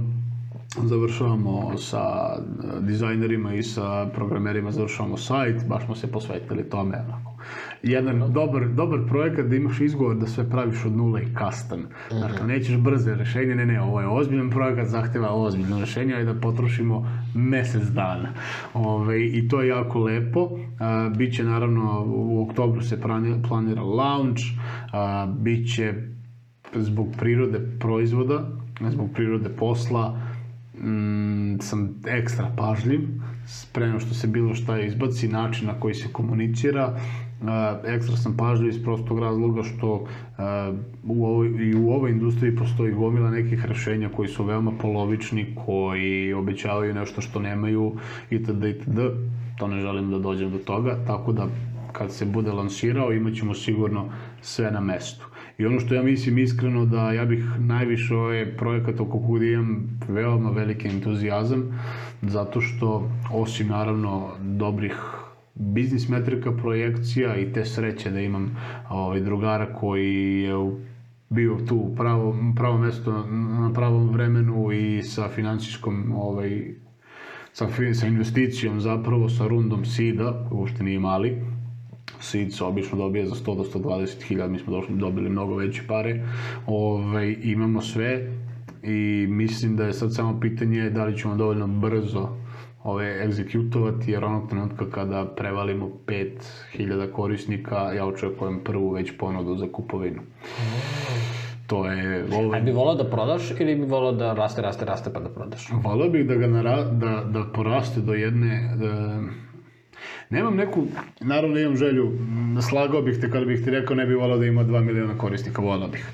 završavamo 0.82 1.78
sa 1.78 2.36
dizajnerima 2.80 3.54
i 3.54 3.62
sa 3.62 4.06
programerima, 4.14 4.70
završavamo 4.70 5.16
sajt, 5.16 5.66
baš 5.68 5.84
smo 5.84 5.94
se 5.94 6.12
posvetili 6.12 6.70
tome, 6.70 6.96
onako, 7.08 7.33
jedan 7.82 8.32
dobar, 8.32 8.68
dobar 8.68 9.00
projekat 9.08 9.46
da 9.46 9.56
imaš 9.56 9.80
izgovor 9.80 10.16
da 10.16 10.26
sve 10.26 10.50
praviš 10.50 10.84
od 10.84 10.96
nula 10.96 11.20
i 11.20 11.26
custom. 11.26 11.80
Mm 11.80 11.84
-hmm. 12.10 12.20
Dakle, 12.20 12.46
nećeš 12.46 12.76
brze 12.76 13.14
rešenje, 13.14 13.54
ne, 13.54 13.66
ne, 13.66 13.80
ovo 13.80 14.00
je 14.00 14.06
ozbiljan 14.06 14.50
projekat, 14.50 14.88
zahteva 14.88 15.34
ozbiljno 15.34 15.80
rešenje, 15.80 16.20
i 16.20 16.24
da 16.24 16.34
potrošimo 16.34 17.08
mesec 17.34 17.82
dana. 17.82 18.28
Ove, 18.74 19.26
I 19.26 19.48
to 19.48 19.60
je 19.60 19.68
jako 19.68 19.98
lepo. 19.98 20.50
A, 20.80 21.10
biće, 21.16 21.44
naravno, 21.44 22.04
u 22.06 22.42
oktobru 22.48 22.82
se 22.82 23.00
planira 23.48 23.82
launch, 23.82 24.42
a, 24.92 25.26
biće 25.38 25.94
zbog 26.74 27.08
prirode 27.18 27.60
proizvoda, 27.80 28.48
zbog 28.90 29.10
prirode 29.14 29.48
posla, 29.48 30.20
mm, 30.80 31.58
sam 31.60 31.94
ekstra 32.06 32.52
pažljiv 32.56 33.00
pre 33.72 33.86
nego 33.86 34.00
što 34.00 34.14
se 34.14 34.26
bilo 34.26 34.54
šta 34.54 34.80
izbaci, 34.80 35.28
način 35.28 35.66
na 35.66 35.80
koji 35.80 35.94
se 35.94 36.08
komunicira, 36.12 37.00
ekstra 37.84 38.16
sam 38.16 38.36
pažljiv 38.36 38.68
iz 38.68 38.82
prostog 38.82 39.18
razloga 39.18 39.62
što 39.62 40.06
u 41.04 41.26
ovoj, 41.26 41.48
i 41.48 41.74
u 41.74 41.90
ovoj 41.90 42.10
industriji 42.10 42.56
postoji 42.56 42.92
gomila 42.92 43.30
nekih 43.30 43.64
rešenja 43.66 44.08
koji 44.16 44.28
su 44.28 44.44
veoma 44.44 44.72
polovični, 44.80 45.54
koji 45.66 46.32
obećavaju 46.32 46.94
nešto 46.94 47.20
što 47.20 47.40
nemaju 47.40 47.92
itd. 48.30 48.64
itd. 48.64 49.00
To 49.58 49.68
ne 49.68 49.80
želim 49.80 50.10
da 50.10 50.18
dođem 50.18 50.50
do 50.50 50.58
toga, 50.58 50.96
tako 51.06 51.32
da 51.32 51.46
kad 51.92 52.12
se 52.12 52.24
bude 52.26 52.52
lansirao 52.52 53.12
imaćemo 53.12 53.54
sigurno 53.54 54.08
sve 54.40 54.70
na 54.70 54.80
mestu. 54.80 55.26
I 55.58 55.66
ono 55.66 55.80
što 55.80 55.94
ja 55.94 56.02
mislim 56.02 56.38
iskreno 56.38 56.86
da 56.86 57.12
ja 57.12 57.24
bih 57.24 57.44
najviše 57.58 58.14
ovaj 58.14 58.56
projekat 58.56 59.00
oko 59.00 59.20
koga 59.20 59.46
imam 59.46 60.00
veoma 60.08 60.50
veliki 60.50 60.88
entuzijazam, 60.88 61.80
zato 62.22 62.60
što 62.60 63.10
osim 63.32 63.68
naravno 63.68 64.30
dobrih 64.40 65.23
biznis 65.54 66.08
metrika 66.08 66.52
projekcija 66.52 67.36
i 67.36 67.52
te 67.52 67.64
sreće 67.64 68.10
da 68.10 68.20
imam 68.20 68.56
ovaj, 68.90 69.20
drugara 69.20 69.74
koji 69.74 70.42
je 70.42 70.54
bio 71.28 71.58
tu 71.68 71.76
u 71.76 71.94
pravo, 71.96 72.36
pravo 72.56 72.78
mesto 72.78 73.26
na 73.60 73.72
pravom 73.74 74.10
vremenu 74.10 74.72
i 74.72 75.02
sa 75.02 75.28
financijskom 75.28 76.12
ovaj, 76.16 76.74
sa, 77.52 77.68
sa 77.94 78.06
investicijom 78.06 78.80
zapravo 78.80 79.28
sa 79.28 79.46
rundom 79.46 79.84
SIDA, 79.84 80.48
uopšte 80.50 80.84
nije 80.84 80.98
mali, 80.98 81.42
seed 82.20 82.52
se 82.54 82.64
obično 82.64 82.98
dobije 82.98 83.26
za 83.26 83.34
100 83.34 83.56
do 83.56 83.64
120 83.80 84.22
hiljada, 84.22 84.52
mi 84.52 84.58
smo 84.58 84.72
došli, 84.72 84.96
dobili 84.96 85.30
mnogo 85.30 85.56
veće 85.56 85.82
pare, 85.88 86.22
ovaj, 86.66 87.36
imamo 87.42 87.80
sve 87.80 88.30
i 88.82 89.26
mislim 89.28 89.76
da 89.76 89.86
je 89.86 89.92
sad 89.92 90.14
samo 90.14 90.40
pitanje 90.40 90.90
da 90.90 91.04
li 91.04 91.18
ćemo 91.18 91.36
dovoljno 91.36 91.66
brzo 91.66 92.43
ove 92.84 93.24
egzekutovati, 93.24 94.10
jer 94.10 94.24
onog 94.24 94.48
trenutka 94.48 94.90
kada 94.90 95.24
prevalimo 95.36 95.90
5000 96.06 97.12
korisnika, 97.12 97.76
ja 97.76 98.06
očekujem 98.06 98.60
prvu 98.64 98.90
već 98.90 99.12
ponudu 99.18 99.56
za 99.56 99.66
kupovinu. 99.72 100.22
To 101.66 101.86
je... 101.86 102.26
Ovaj... 102.32 102.60
A 102.60 102.62
bi 102.62 102.72
volao 102.72 102.94
da 102.94 103.10
prodaš 103.10 103.50
ili 103.60 103.74
bi 103.74 103.84
volao 103.84 104.12
da 104.12 104.32
raste, 104.32 104.62
raste, 104.62 104.84
raste 104.84 105.12
pa 105.12 105.20
da 105.20 105.28
prodaš? 105.28 105.68
Volao 105.72 106.08
bih 106.08 106.26
da 106.26 106.34
ga 106.34 106.46
nara, 106.46 106.84
da, 106.84 107.24
da 107.24 107.44
poraste 107.54 108.00
do 108.00 108.14
jedne... 108.14 108.76
Da, 108.76 109.20
Nemam 110.30 110.56
neku, 110.56 110.82
naravno 111.20 111.58
imam 111.58 111.76
želju, 111.76 112.12
slagao 112.70 113.02
bih 113.02 113.18
te 113.20 113.30
kada 113.30 113.46
bih 113.46 113.64
ti 113.64 113.70
rekao 113.70 113.96
ne 113.96 114.06
bih 114.06 114.16
volao 114.16 114.38
da 114.38 114.46
ima 114.46 114.64
2 114.64 114.80
miliona 114.80 115.18
korisnika, 115.18 115.62
volao 115.62 115.88
bih. 115.88 116.06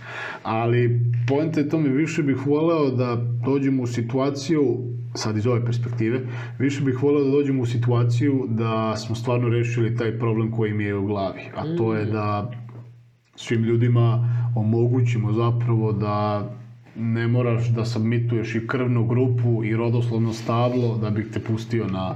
Ali 0.42 1.00
pojenta 1.28 1.60
je 1.60 1.68
to 1.68 1.78
mi 1.78 1.88
više 1.88 2.22
bih 2.22 2.46
volao 2.46 2.90
da 2.90 3.16
dođemo 3.44 3.82
u 3.82 3.86
situaciju, 3.86 4.78
sad 5.14 5.36
iz 5.36 5.46
ove 5.46 5.64
perspektive, 5.64 6.20
više 6.58 6.84
bih 6.84 7.02
volao 7.02 7.24
da 7.24 7.30
dođemo 7.30 7.62
u 7.62 7.66
situaciju 7.66 8.46
da 8.48 8.96
smo 8.96 9.14
stvarno 9.14 9.48
rešili 9.48 9.96
taj 9.96 10.18
problem 10.18 10.50
koji 10.50 10.72
mi 10.72 10.84
je 10.84 10.96
u 10.96 11.06
glavi. 11.06 11.40
A 11.56 11.76
to 11.76 11.94
je 11.94 12.04
da 12.04 12.50
svim 13.36 13.64
ljudima 13.64 14.36
omogućimo 14.56 15.32
zapravo 15.32 15.92
da 15.92 16.50
ne 16.96 17.28
moraš 17.28 17.68
da 17.68 17.84
submituješ 17.84 18.54
i 18.54 18.66
krvnu 18.66 19.06
grupu 19.06 19.64
i 19.64 19.76
rodoslovno 19.76 20.32
stablo 20.32 20.98
da 20.98 21.10
bih 21.10 21.26
te 21.32 21.40
pustio 21.40 21.86
na, 21.86 22.14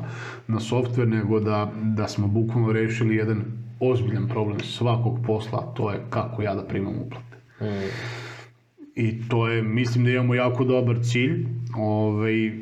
na 0.49 0.61
softver, 0.61 1.09
nego 1.09 1.41
da, 1.41 1.73
da 1.83 2.09
smo 2.09 2.29
bukvalno 2.29 2.73
rešili 2.73 3.17
jedan 3.17 3.45
ozbiljan 3.81 4.29
problem 4.29 4.61
svakog 4.61 5.19
posla, 5.27 5.73
to 5.77 5.91
je 5.91 6.01
kako 6.11 6.43
ja 6.43 6.55
da 6.55 6.65
primam 6.65 6.95
uplate. 6.99 7.37
Mm. 7.61 7.89
I 8.95 9.29
to 9.29 9.49
je, 9.49 9.63
mislim 9.63 10.05
da 10.05 10.11
imamo 10.11 10.35
jako 10.35 10.65
dobar 10.65 10.97
cilj, 11.03 11.47
ovaj, 11.77 12.53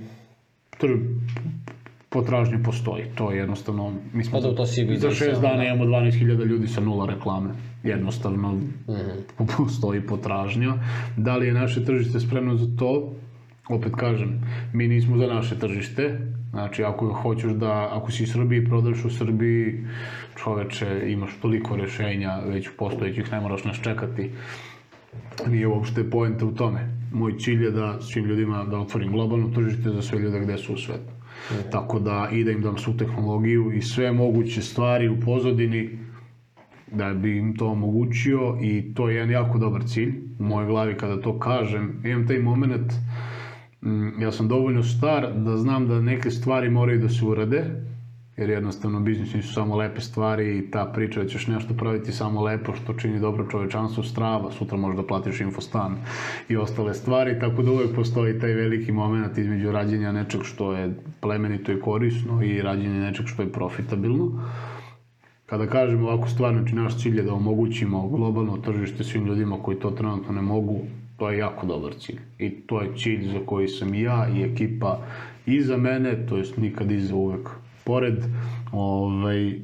potražnja 2.12 2.58
postoji. 2.64 3.04
To 3.14 3.30
je 3.30 3.38
jednostavno, 3.38 3.92
mi 4.12 4.24
smo 4.24 4.40
pa 4.40 4.48
da, 4.48 4.54
to 4.54 4.66
si 4.66 4.96
za 4.96 5.10
šest 5.10 5.40
dana 5.40 5.56
da. 5.56 5.64
imamo 5.64 5.84
12.000 5.84 6.46
ljudi 6.46 6.68
sa 6.68 6.80
nula 6.80 7.06
reklame. 7.06 7.50
Jednostavno 7.82 8.52
mm 8.52 8.74
-hmm. 8.86 9.46
postoji 9.56 10.00
potražnja. 10.00 10.74
Da 11.16 11.36
li 11.36 11.46
je 11.46 11.54
naše 11.54 11.84
tržište 11.84 12.20
spremno 12.20 12.56
za 12.56 12.76
to? 12.78 13.12
Opet 13.68 13.92
kažem, 13.96 14.40
mi 14.72 14.88
nismo 14.88 15.16
za 15.16 15.26
naše 15.26 15.58
tržište. 15.58 16.18
Znači, 16.50 16.84
ako 16.84 17.12
hoćeš 17.12 17.52
da, 17.52 17.88
ako 17.92 18.10
si 18.12 18.24
u 18.24 18.26
Srbiji 18.26 18.64
prodaš 18.64 19.04
u 19.04 19.10
Srbiji, 19.10 19.84
čoveče, 20.36 21.02
imaš 21.06 21.30
toliko 21.42 21.76
rešenja 21.76 22.40
već 22.46 22.68
postojećih, 22.78 23.32
ne 23.32 23.40
moraš 23.40 23.64
nas 23.64 23.80
čekati. 23.82 24.30
Nije 25.46 25.66
uopšte 25.66 26.10
poenta 26.10 26.46
u 26.46 26.54
tome. 26.54 26.88
Moj 27.12 27.38
cilj 27.38 27.64
je 27.64 27.70
da 27.70 28.00
svim 28.00 28.24
ljudima 28.24 28.64
da 28.64 28.78
otvorim 28.78 29.12
globalno 29.12 29.48
tržište 29.48 29.90
za 29.90 30.02
sve 30.02 30.18
ljude 30.18 30.40
gde 30.40 30.58
su 30.58 30.74
u 30.74 30.76
svetu. 30.76 31.12
Mm. 31.50 31.70
Tako 31.70 31.98
da 31.98 32.28
i 32.32 32.44
da 32.44 32.50
im 32.50 32.62
dam 32.62 32.78
svu 32.78 32.96
tehnologiju 32.96 33.72
i 33.72 33.82
sve 33.82 34.12
moguće 34.12 34.62
stvari 34.62 35.08
u 35.08 35.20
pozadini 35.20 35.98
da 36.92 37.14
bi 37.14 37.38
im 37.38 37.56
to 37.56 37.66
omogućio 37.66 38.58
i 38.62 38.94
to 38.94 39.08
je 39.08 39.14
jedan 39.14 39.30
jako 39.30 39.58
dobar 39.58 39.82
cilj 39.86 40.14
u 40.38 40.42
mojoj 40.42 40.66
glavi 40.66 40.96
kada 40.96 41.20
to 41.20 41.38
kažem. 41.38 42.02
Imam 42.04 42.26
taj 42.26 42.38
moment, 42.38 42.92
mm, 43.82 44.22
ja 44.22 44.32
sam 44.32 44.48
dovoljno 44.48 44.82
star 44.82 45.32
da 45.36 45.56
znam 45.56 45.88
da 45.88 46.00
neke 46.00 46.30
stvari 46.30 46.70
moraju 46.70 47.00
da 47.00 47.08
se 47.08 47.24
urade, 47.24 47.64
jer 48.36 48.50
jednostavno 48.50 49.00
biznis 49.00 49.34
nisu 49.34 49.52
samo 49.52 49.76
lepe 49.76 50.00
stvari 50.00 50.58
i 50.58 50.70
ta 50.70 50.84
priča 50.94 51.22
da 51.22 51.28
ćeš 51.28 51.46
nešto 51.46 51.74
praviti 51.74 52.12
samo 52.12 52.42
lepo 52.42 52.72
što 52.74 52.94
čini 52.94 53.20
dobro 53.20 53.46
čovečanstvu 53.50 54.02
strava, 54.02 54.50
sutra 54.52 54.78
možeš 54.78 54.96
da 54.96 55.06
platiš 55.06 55.40
infostan 55.40 55.96
i 56.48 56.56
ostale 56.56 56.94
stvari, 56.94 57.38
tako 57.40 57.62
da 57.62 57.70
uvek 57.70 57.94
postoji 57.94 58.38
taj 58.38 58.52
veliki 58.52 58.92
moment 58.92 59.38
između 59.38 59.72
rađenja 59.72 60.12
nečeg 60.12 60.40
što 60.44 60.72
je 60.72 60.94
plemenito 61.20 61.72
i 61.72 61.80
korisno 61.80 62.42
i 62.42 62.62
rađenja 62.62 63.00
nečeg 63.00 63.26
što 63.26 63.42
je 63.42 63.52
profitabilno. 63.52 64.30
Kada 65.46 65.66
kažemo 65.66 66.08
ovako 66.08 66.28
stvar, 66.28 66.54
znači 66.54 66.74
naš 66.74 67.02
cilj 67.02 67.16
je 67.16 67.22
da 67.22 67.34
omogućimo 67.34 68.08
globalno 68.08 68.56
tržište 68.56 69.04
svim 69.04 69.26
ljudima 69.26 69.58
koji 69.62 69.76
to 69.76 69.90
trenutno 69.90 70.32
ne 70.32 70.42
mogu, 70.42 70.80
to 71.16 71.30
je 71.30 71.38
jako 71.38 71.66
dobar 71.66 71.92
cilj. 71.98 72.20
I 72.38 72.50
to 72.50 72.80
je 72.80 72.96
cilj 72.96 73.26
za 73.32 73.38
koji 73.46 73.68
sam 73.68 73.94
i 73.94 74.00
ja 74.00 74.28
i 74.36 74.42
ekipa 74.42 74.98
iza 75.46 75.76
mene, 75.76 76.26
to 76.26 76.36
jest 76.36 76.56
nikad 76.56 76.90
iza 76.90 77.14
uvek 77.14 77.48
pored, 77.84 78.24
ovaj, 78.72 79.60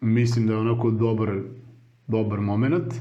mislim 0.00 0.46
da 0.46 0.52
je 0.52 0.58
onako 0.58 0.90
dobar, 0.90 1.30
dobar 2.06 2.40
moment, 2.40 2.94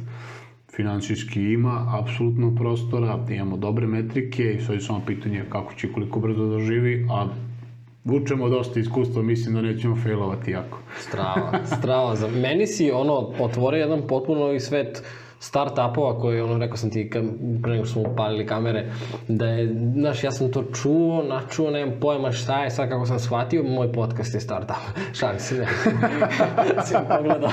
finansijski 0.75 1.41
ima 1.41 1.99
apsolutno 2.01 2.55
prostora, 2.55 3.25
imamo 3.29 3.57
dobre 3.57 3.87
metrike 3.87 4.53
i 4.53 4.61
sve 4.61 4.75
je 4.75 4.81
samo 4.81 5.01
pitanje 5.07 5.43
kako 5.49 5.73
će 5.73 5.93
koliko 5.93 6.19
brzo 6.19 6.45
da 6.45 6.59
živi, 6.59 7.07
a 7.11 7.27
vučemo 8.03 8.49
dosta 8.49 8.79
iskustva, 8.79 9.23
mislim 9.23 9.55
da 9.55 9.61
nećemo 9.61 9.95
failovati 9.95 10.51
jako. 10.51 10.79
Strava, 10.99 11.59
strava. 11.77 12.15
Za 12.15 12.27
meni 12.27 12.67
si 12.67 12.91
ono 12.91 13.13
otvorio 13.39 13.79
jedan 13.79 14.01
potpuno 14.07 14.39
novi 14.39 14.59
svet 14.59 15.03
start-upova 15.41 16.19
koji, 16.19 16.41
ono, 16.41 16.57
rekao 16.57 16.77
sam 16.77 16.89
ti 16.89 17.09
pre 17.63 17.71
nego 17.71 17.85
smo 17.85 18.01
upalili 18.01 18.45
kamere, 18.45 18.85
da 19.27 19.45
je, 19.45 19.75
znaš, 19.93 20.23
ja 20.23 20.31
sam 20.31 20.51
to 20.51 20.63
čuo, 20.63 21.23
načuo, 21.23 21.71
nemam 21.71 21.99
pojma 22.01 22.31
šta 22.31 22.63
je, 22.63 22.71
sad 22.71 22.89
kako 22.89 23.05
sam 23.05 23.19
shvatio, 23.19 23.63
moj 23.63 23.91
podcast 23.93 24.33
je 24.33 24.39
start-up. 24.39 24.99
Šalim 25.19 25.39
se, 25.39 25.55
ne. 25.55 25.67
sam 26.87 27.05
pogledao. 27.17 27.51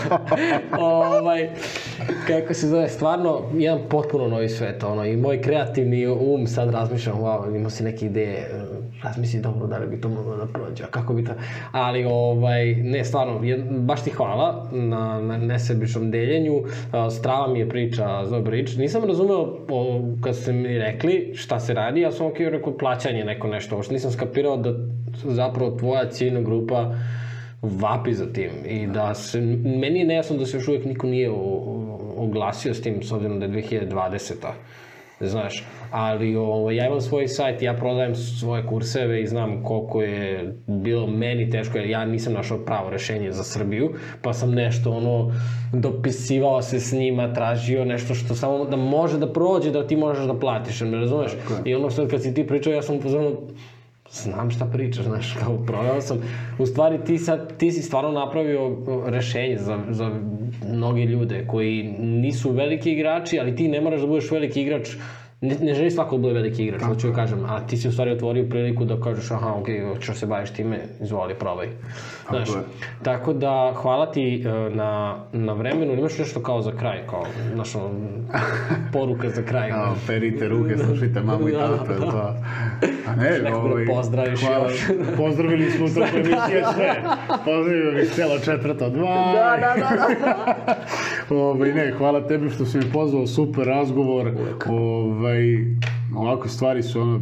ovaj, 0.78 1.51
kako 2.26 2.55
se 2.55 2.68
zove, 2.68 2.89
stvarno, 2.89 3.43
jedan 3.55 3.80
potpuno 3.89 4.28
novi 4.28 4.49
svet, 4.49 4.84
ono, 4.84 5.05
i 5.05 5.16
moj 5.16 5.43
kreativni 5.43 6.07
um 6.07 6.47
sad 6.47 6.70
razmišljam, 6.70 7.16
wow, 7.16 7.57
imao 7.57 7.70
si 7.70 7.84
neke 7.84 8.07
ideje, 8.07 8.51
razmisli 9.03 9.40
dobro 9.40 9.66
da 9.66 9.78
li 9.78 9.86
bi 9.86 10.01
to 10.01 10.09
moglo 10.09 10.36
da 10.36 10.46
prođe, 10.46 10.84
a 10.84 10.86
kako 10.86 11.14
bi 11.14 11.24
to, 11.24 11.32
ali 11.72 12.05
ovaj, 12.05 12.74
ne, 12.74 13.05
stvarno, 13.05 13.40
baš 13.80 14.05
ti 14.05 14.11
hvala 14.11 14.68
na, 14.72 15.20
na 15.20 15.38
nesebičnom 15.38 16.11
deljenju, 16.11 16.62
strava 17.11 17.53
mi 17.53 17.59
je 17.59 17.68
priča 17.68 18.24
za 18.26 18.40
Bridge. 18.40 18.72
Nisam 18.78 19.05
razumeo 19.05 19.59
o, 19.68 20.01
kad 20.20 20.36
ste 20.36 20.53
mi 20.53 20.78
rekli 20.78 21.32
šta 21.34 21.61
se 21.61 21.74
radi, 21.74 22.01
ja 22.01 22.12
sam 22.12 22.26
ok 22.26 22.38
rekao 22.38 22.78
plaćanje 22.78 23.24
neko 23.24 23.49
nešto, 23.49 23.76
uopšte 23.76 23.94
nisam 23.94 24.11
skapirao 24.11 24.57
da 24.57 24.74
zapravo 25.24 25.76
tvoja 25.78 26.11
ciljna 26.11 26.40
grupa 26.40 26.94
vapi 27.62 28.14
za 28.14 28.32
tim 28.32 28.51
i 28.66 28.86
da. 28.86 29.14
se, 29.14 29.40
meni 29.64 29.99
je 29.99 30.07
nejasno 30.07 30.36
da 30.36 30.46
se 30.46 30.57
još 30.57 30.68
uvijek 30.68 30.84
niko 30.84 31.07
nije 31.07 31.30
oglasio 32.16 32.74
s 32.74 32.82
tim 32.82 33.03
s 33.03 33.12
obzirom 33.12 33.40
da 33.40 33.46
je 33.46 33.53
2020 33.53 34.34
znaš, 35.21 35.64
ali 35.91 36.37
ovo, 36.37 36.71
ja 36.71 36.87
imam 36.87 37.01
svoj 37.01 37.29
sajt, 37.29 37.62
ja 37.62 37.75
prodajem 37.75 38.14
svoje 38.14 38.66
kurseve 38.66 39.23
i 39.23 39.27
znam 39.27 39.62
koliko 39.64 40.03
je 40.03 40.55
bilo 40.66 41.07
meni 41.07 41.51
teško, 41.51 41.79
jer 41.79 41.91
ja 41.91 42.05
nisam 42.05 42.33
našao 42.33 42.59
pravo 42.59 42.91
rešenje 42.91 43.33
za 43.33 43.45
Srbiju, 43.45 43.95
pa 44.23 44.33
sam 44.33 44.55
nešto 44.55 44.91
ono, 44.91 45.33
dopisivao 45.73 46.62
se 46.62 46.81
s 46.81 46.93
njima, 46.93 47.35
tražio 47.35 47.85
nešto 47.85 48.14
što 48.14 48.35
samo 48.35 48.64
da 48.64 48.77
može 48.77 49.19
da 49.19 49.33
prođe, 49.33 49.71
da 49.71 49.87
ti 49.87 49.97
možeš 49.97 50.27
da 50.27 50.39
platiš, 50.39 50.81
me 50.81 50.97
razumeš? 50.97 51.33
I 51.64 51.75
ono 51.75 51.91
što 51.91 52.09
kad 52.09 52.23
si 52.23 52.35
ti 52.35 52.47
pričao, 52.47 52.73
ja 52.73 52.83
sam 52.83 53.01
pozorno, 53.01 53.33
znam 54.12 54.50
šta 54.50 54.66
pričaš, 54.72 55.04
znaš, 55.04 55.36
kao 55.40 55.64
prodao 55.66 56.00
sam. 56.00 56.18
U 56.59 56.66
stvari 56.66 56.98
ti, 57.06 57.18
sad, 57.18 57.56
ti 57.56 57.72
si 57.72 57.82
stvarno 57.82 58.11
napravio 58.11 58.76
rešenje 59.06 59.56
za, 59.59 59.78
za 59.90 60.11
mnogi 60.68 61.02
ljude 61.02 61.44
koji 61.46 61.82
nisu 61.98 62.50
veliki 62.50 62.92
igrači, 62.92 63.40
ali 63.40 63.56
ti 63.56 63.68
ne 63.68 63.80
moraš 63.80 64.00
da 64.00 64.06
budeš 64.06 64.30
veliki 64.30 64.62
igrač 64.62 64.88
ne, 65.41 65.57
ne 65.61 65.74
želi 65.74 65.91
svako 65.91 66.16
da 66.16 66.22
bude 66.22 66.34
veliki 66.34 66.64
igrač, 66.64 66.82
hoću 66.82 67.09
da 67.09 67.14
kažem, 67.14 67.45
a 67.45 67.66
ti 67.66 67.76
si 67.76 67.89
u 67.89 67.93
stvari 67.93 68.11
otvorio 68.11 68.47
priliku 68.51 68.84
da 68.84 69.01
kažeš, 69.01 69.30
aha, 69.30 69.53
ok, 69.53 69.66
ćeš 70.01 70.16
se 70.16 70.26
baviš 70.26 70.51
time, 70.51 70.78
izvoli, 71.01 71.34
probaj. 71.34 71.68
Znaš, 72.28 72.49
tako, 72.49 72.64
tako 73.03 73.32
da, 73.32 73.72
hvala 73.76 74.12
ti 74.12 74.45
uh, 74.47 74.74
na, 74.74 75.16
na 75.32 75.53
vremenu, 75.53 75.93
imaš 75.93 76.18
nešto 76.18 76.43
kao 76.43 76.62
za 76.62 76.72
kraj, 76.72 77.07
kao, 77.11 77.24
znaš, 77.55 77.72
poruka 78.93 79.30
za 79.30 79.43
kraj. 79.43 79.68
Ja, 79.78 79.95
perite 80.07 80.49
ruke, 80.49 80.76
slušajte 80.78 81.20
mamu 81.20 81.49
i 81.49 81.53
da, 81.53 81.59
tata, 81.59 81.93
da. 81.93 82.11
to. 82.11 82.34
A 83.07 83.16
ne, 83.16 83.39
Neko 83.43 83.59
ovaj, 83.59 83.84
da 83.84 83.93
pozdraviš 83.93 84.41
hvala, 84.41 84.70
još. 84.70 84.86
Pozdravili 85.16 85.70
smo 85.70 85.89
to 85.89 86.01
emisije 86.16 86.64
sve. 86.74 87.03
Pozdravio 87.45 87.93
bih 87.93 88.11
celo 88.14 88.39
četvrto 88.39 88.91
dva. 88.91 89.32
Da, 89.32 89.57
da, 89.61 89.74
da. 89.80 90.14
da. 91.28 91.36
ovaj, 91.36 91.72
ne, 91.72 91.93
hvala 91.99 92.26
tebi 92.26 92.51
što 92.51 92.64
si 92.64 92.78
mi 92.78 92.93
pozvao, 92.93 93.26
super 93.26 93.66
razgovor. 93.66 94.26
Uvijek. 94.26 94.66
Ovaj, 94.66 95.28
ovaj, 95.29 95.64
ovako 96.16 96.49
stvari 96.49 96.83
su 96.83 97.01
ono, 97.01 97.20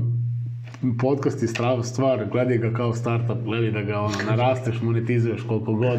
podcast 1.00 1.42
je 1.42 1.48
strava 1.48 1.82
stvar, 1.82 2.26
gledaj 2.32 2.58
ga 2.58 2.72
kao 2.72 2.94
startup, 2.94 3.38
gledaj 3.44 3.70
da 3.70 3.82
ga 3.82 4.00
ono, 4.00 4.14
narasteš, 4.30 4.82
monetizuješ 4.82 5.42
koliko 5.48 5.72
god 5.72 5.98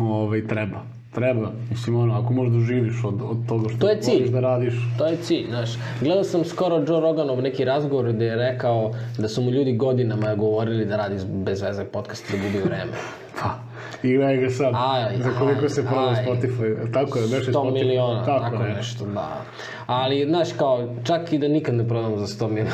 ovaj, 0.00 0.46
treba. 0.46 0.82
Treba, 1.14 1.50
mislim 1.70 1.96
ono, 1.96 2.14
ako 2.14 2.32
možda 2.32 2.60
živiš 2.60 3.04
od, 3.04 3.22
od 3.22 3.48
toga 3.48 3.68
što 3.68 3.78
to 3.78 3.88
je 3.88 4.00
cilj. 4.00 4.30
da 4.30 4.40
radiš. 4.40 4.74
To 4.98 5.06
je 5.06 5.16
cilj, 5.16 5.46
znaš. 5.48 5.70
Gledao 6.00 6.24
sam 6.24 6.44
skoro 6.44 6.76
Joe 6.76 7.00
Roganov 7.00 7.42
neki 7.42 7.64
razgovor 7.64 8.12
gde 8.12 8.24
je 8.24 8.36
rekao 8.36 8.92
da 9.18 9.28
su 9.28 9.42
mu 9.42 9.50
ljudi 9.50 9.76
godinama 9.76 10.34
govorili 10.34 10.84
da 10.84 10.96
radi 10.96 11.14
bez 11.44 11.62
veze 11.62 11.84
podcast 11.84 12.32
da 12.32 12.38
gubi 12.38 12.58
vreme. 12.58 12.92
Pa, 13.40 13.58
I 14.02 14.16
gledaj 14.16 14.36
ga 14.36 14.50
sad, 14.50 14.74
aj, 14.74 15.16
za 15.18 15.30
koliko 15.38 15.62
aj, 15.62 15.68
se 15.68 15.82
prodao 15.86 16.14
Spotify, 16.14 16.92
tako 16.92 17.18
je, 17.18 17.28
nešto 17.28 17.52
100 17.52 17.54
Spotify. 17.54 17.72
miliona, 17.72 18.24
tako, 18.24 18.44
tako 18.44 18.62
nešto. 18.62 18.76
nešto, 18.76 19.06
da. 19.06 19.44
Ali, 19.86 20.26
znaš, 20.28 20.52
kao, 20.52 20.88
čak 21.04 21.32
i 21.32 21.38
da 21.38 21.48
nikad 21.48 21.74
ne 21.74 21.88
prodam 21.88 22.18
za 22.18 22.26
100 22.26 22.48
miliona. 22.48 22.70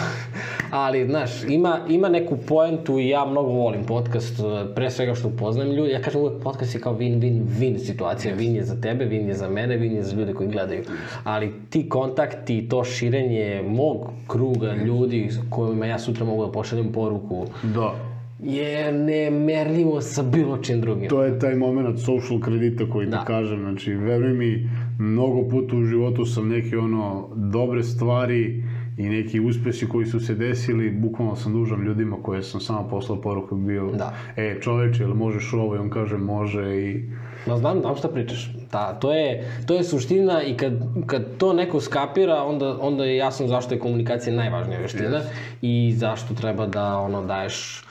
Ali, 0.70 1.06
znaš, 1.06 1.30
ima, 1.48 1.78
ima 1.88 2.08
neku 2.08 2.36
poentu 2.36 2.98
i 2.98 3.08
ja 3.08 3.24
mnogo 3.24 3.48
volim 3.48 3.84
podcast, 3.84 4.40
pre 4.74 4.90
svega 4.90 5.14
što 5.14 5.28
upoznam 5.28 5.72
ljudi. 5.72 5.92
Ja 5.92 6.02
kažem 6.02 6.20
uvek 6.20 6.42
podcast 6.42 6.74
je 6.74 6.80
kao 6.80 6.94
win-win-win 6.94 7.78
situacija. 7.78 8.36
Win 8.36 8.54
je 8.54 8.64
za 8.64 8.80
tebe, 8.80 9.04
win 9.04 9.28
je 9.28 9.34
za 9.34 9.48
mene, 9.48 9.78
win 9.78 9.94
je 9.96 10.02
za 10.02 10.16
ljude 10.16 10.32
koji 10.32 10.48
gledaju. 10.48 10.82
Ali 11.24 11.52
ti 11.70 11.88
kontakti, 11.88 12.68
to 12.68 12.84
širenje 12.84 13.62
mog 13.68 14.10
kruga 14.26 14.72
ljudi 14.72 15.30
kojima 15.50 15.86
ja 15.86 15.98
sutra 15.98 16.24
mogu 16.24 16.46
da 16.46 16.52
pošaljem 16.52 16.92
poruku. 16.92 17.46
Da 17.62 18.13
je 18.44 18.92
nemerljivo 18.92 20.00
sa 20.00 20.22
bilo 20.22 20.58
čim 20.58 20.80
drugim. 20.80 21.08
To 21.08 21.22
je 21.22 21.38
taj 21.38 21.54
moment 21.54 21.98
social 22.00 22.40
kredita 22.40 22.84
koji 22.92 23.06
da. 23.06 23.18
ti 23.18 23.26
kažem, 23.26 23.60
znači 23.60 23.94
veruj 23.94 24.32
mi, 24.32 24.70
mnogo 24.98 25.48
puta 25.48 25.76
u 25.76 25.84
životu 25.84 26.24
sam 26.24 26.48
neke 26.48 26.78
ono 26.78 27.28
dobre 27.34 27.82
stvari 27.82 28.62
i 28.96 29.08
neki 29.08 29.40
uspesi 29.40 29.88
koji 29.88 30.06
su 30.06 30.20
se 30.20 30.34
desili, 30.34 30.90
bukvalno 30.90 31.36
sam 31.36 31.52
dužan 31.52 31.82
ljudima 31.82 32.16
koje 32.22 32.42
sam 32.42 32.60
samo 32.60 32.88
poslao 32.88 33.20
poruku 33.20 33.56
bio, 33.56 33.90
da. 33.90 34.14
e 34.36 34.58
čoveče, 34.60 35.02
ili 35.02 35.14
možeš 35.14 35.52
ovo? 35.52 35.74
I 35.74 35.78
on 35.78 35.90
kaže 35.90 36.16
može 36.16 36.76
i... 36.76 37.10
No, 37.46 37.58
znam, 37.58 37.80
znam 37.80 37.96
šta 37.96 38.08
pričaš. 38.08 38.50
Da, 38.72 38.98
to 39.00 39.14
je, 39.14 39.50
to 39.66 39.74
je 39.74 39.84
suština 39.84 40.42
i 40.42 40.56
kad, 40.56 40.72
kad 41.06 41.36
to 41.36 41.52
neko 41.52 41.80
skapira, 41.80 42.42
onda, 42.42 42.78
onda 42.80 43.04
je 43.04 43.16
jasno 43.16 43.46
zašto 43.46 43.74
je 43.74 43.80
komunikacija 43.80 44.36
najvažnija 44.36 44.80
veština 44.80 45.18
yes. 45.18 45.24
i 45.62 45.94
zašto 45.96 46.34
treba 46.34 46.66
da 46.66 46.98
ono 46.98 47.26
daješ 47.26 47.84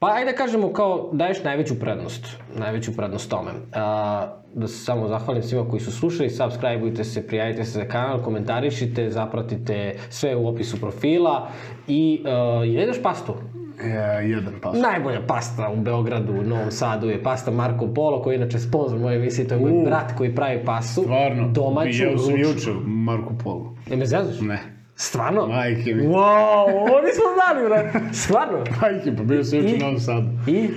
Pa 0.00 0.14
ajde 0.14 0.30
da 0.30 0.36
kažemo 0.36 0.72
kao 0.72 1.10
daješ 1.12 1.44
najveću 1.44 1.80
prednost, 1.80 2.36
najveću 2.58 2.96
prednost 2.96 3.30
tome. 3.30 3.50
A, 3.74 4.26
da 4.54 4.66
se 4.66 4.84
samo 4.84 5.08
zahvalim 5.08 5.42
svima 5.42 5.68
koji 5.68 5.80
su 5.80 5.92
slušali, 5.92 6.30
subscribeujte 6.30 7.04
se, 7.04 7.26
prijavite 7.26 7.64
se 7.64 7.70
za 7.70 7.84
kanal, 7.84 8.22
komentarišite, 8.22 9.10
zapratite 9.10 9.96
sve 10.08 10.36
u 10.36 10.48
opisu 10.48 10.80
profila 10.80 11.48
i 11.88 12.24
uh, 12.24 12.68
jedeš 12.68 13.02
pastu? 13.02 13.34
E, 13.82 14.28
jedan 14.28 14.54
pasta. 14.62 14.78
Najbolja 14.90 15.20
pasta 15.26 15.70
u 15.76 15.80
Beogradu, 15.80 16.32
u 16.32 16.42
Novom 16.42 16.70
Sadu 16.70 17.08
je 17.08 17.22
pasta 17.22 17.50
Marko 17.50 17.86
Polo, 17.94 18.22
koji 18.22 18.34
je 18.34 18.36
inače 18.36 18.58
sponsor 18.58 18.98
moje 18.98 19.16
emisije, 19.16 19.48
to 19.48 19.54
je 19.54 19.60
moj 19.60 19.84
brat 19.84 20.16
koji 20.16 20.34
pravi 20.34 20.64
pastu. 20.64 21.02
Stvarno? 21.02 21.48
Domaću, 21.48 22.04
ja 22.04 22.18
sam 22.18 22.40
juče 22.40 22.70
Marko 22.86 23.32
Polo. 23.44 23.74
E, 23.90 23.96
me 23.96 24.06
zezaš? 24.06 24.40
Ne. 24.40 24.79
Stvarno? 25.00 25.46
Majke 25.46 25.94
mi. 25.94 26.02
Wow, 26.02 26.64
ovo 26.68 27.00
nismo 27.06 27.24
znali, 27.34 27.68
bre. 27.68 28.12
Stvarno? 28.12 28.58
Majke, 28.80 29.16
pa 29.16 29.22
bio 29.22 29.44
sam 29.44 29.58
juče 29.58 29.74
u 29.74 29.78
Novom 29.78 29.98
Sadu. 29.98 30.28
I? 30.46 30.68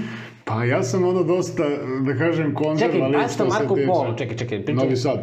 Pa 0.46 0.64
ja 0.64 0.84
sam 0.84 1.08
ono 1.08 1.24
dosta, 1.24 1.64
da 2.06 2.18
kažem, 2.18 2.54
konzervali 2.56 3.14
čekaj, 3.14 3.28
što 3.28 3.52
se 3.52 3.60
tiče. 3.60 3.60
Marko 3.60 3.76
Polo, 3.94 4.16
čekaj, 4.18 4.38
čekaj. 4.38 4.66
Pričam. 4.66 4.84
Novi 4.84 4.96
Sad. 4.96 5.20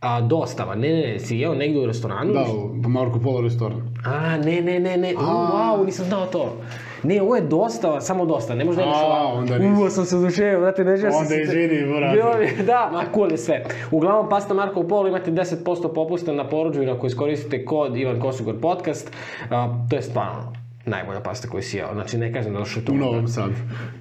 A, 0.00 0.20
dostava, 0.20 0.74
ne, 0.74 0.88
ne, 0.88 1.12
ne, 1.12 1.18
si 1.18 1.36
jeo 1.36 1.54
negdje 1.54 1.82
u 1.82 1.86
restoranu? 1.86 2.32
Da, 2.32 2.44
u 2.86 2.88
Marko 2.88 3.20
Polo 3.20 3.40
restoran. 3.40 3.94
A, 4.04 4.36
ne, 4.36 4.60
ne, 4.60 4.80
ne, 4.80 4.96
ne, 4.96 5.14
U, 5.16 5.20
wow, 5.20 5.86
nisam 5.86 6.06
znao 6.06 6.26
to. 6.26 6.56
Ne, 7.02 7.22
ovo 7.22 7.36
je 7.36 7.42
dostava, 7.42 8.00
samo 8.00 8.26
dosta, 8.26 8.54
ne 8.54 8.64
možda 8.64 8.82
imaš 8.82 8.96
A, 8.96 9.00
ovako. 9.00 9.26
onda 9.28 9.58
nisam. 9.58 9.74
Uvo 9.74 9.90
sam 9.90 10.04
se 10.04 10.16
oduševio, 10.16 10.58
znate, 10.58 10.84
ne 10.84 10.96
želim 10.96 11.16
Onda 11.16 11.34
izvini, 11.36 11.86
brate. 11.88 12.16
Bilo 12.16 12.30
mi- 12.36 12.64
Da, 12.64 12.90
ma 12.92 13.04
cool 13.14 13.30
je 13.30 13.38
sve. 13.38 13.62
Uglavnom, 13.90 14.28
pasta 14.28 14.54
Marko 14.54 14.82
Polo 14.82 15.08
imate 15.08 15.30
10% 15.30 15.60
popusta 15.88 16.32
na 16.32 16.48
poručju 16.48 16.90
ako 16.90 17.06
iskoristite 17.06 17.64
kod 17.64 17.96
Ivan 17.96 18.20
Kosugor 18.20 18.60
podcast. 18.60 19.12
A, 19.50 19.68
to 19.90 19.96
je 19.96 20.02
stvarno 20.02 20.52
najbolja 20.86 21.20
pasta 21.20 21.48
koju 21.48 21.62
si 21.62 21.76
jeo. 21.76 21.88
Znači, 21.92 22.18
ne 22.18 22.32
kažem 22.32 22.54
da 22.54 22.64
što 22.64 22.80
je 22.80 22.84
to 22.84 22.92
U 22.92 22.96
Novom 22.96 23.28
Sadu. 23.28 23.52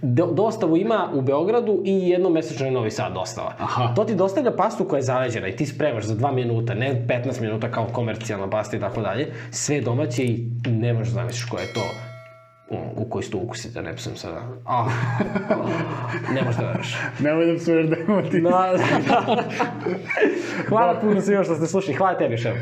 Do- 0.01 0.25
dostavu 0.27 0.77
ima 0.77 1.09
u 1.13 1.21
Beogradu 1.21 1.81
i 1.85 2.09
jednom 2.09 2.33
mesečno 2.33 2.65
je 2.65 2.71
Novi 2.71 2.91
Sad 2.91 3.13
dostava. 3.13 3.53
Aha. 3.59 3.93
To 3.95 4.03
ti 4.03 4.15
dostavlja 4.15 4.51
pastu 4.51 4.85
koja 4.85 4.97
je 4.97 5.03
zaleđena 5.03 5.47
i 5.47 5.55
ti 5.55 5.65
spremaš 5.65 6.03
za 6.03 6.15
2 6.15 6.31
minuta, 6.31 6.73
ne 6.73 7.05
15 7.07 7.41
minuta 7.41 7.71
kao 7.71 7.85
komercijalna 7.85 8.49
pasta 8.49 8.77
i 8.77 8.79
tako 8.79 9.01
dalje. 9.01 9.27
Sve 9.51 9.81
domaće 9.81 10.23
i 10.23 10.39
ne 10.67 10.93
možeš 10.93 11.13
zamisliš 11.13 11.45
koje 11.45 11.61
je 11.61 11.73
to 11.73 11.81
u, 12.95 13.09
koji 13.09 13.23
ste 13.23 13.37
ukusite, 13.37 13.81
ne 13.81 13.95
pisam 13.95 14.15
sada. 14.15 14.41
Ah, 14.65 14.85
ne 16.35 16.41
možeš 16.41 16.59
da 16.59 16.67
veruješ. 16.67 16.97
Nemoj 17.19 17.45
da 17.45 17.55
psuješ 17.59 17.89
da 17.89 17.95
imamo 17.95 18.21
ti. 18.21 18.41
Da, 18.41 18.49
da, 18.49 19.21
da. 19.25 19.43
Hvala 20.69 20.99
puno 21.01 21.21
svima 21.21 21.43
što 21.43 21.55
ste 21.55 21.67
slušali. 21.67 21.97
Hvala 21.97 22.17
tebi, 22.17 22.37
šef. 22.37 22.57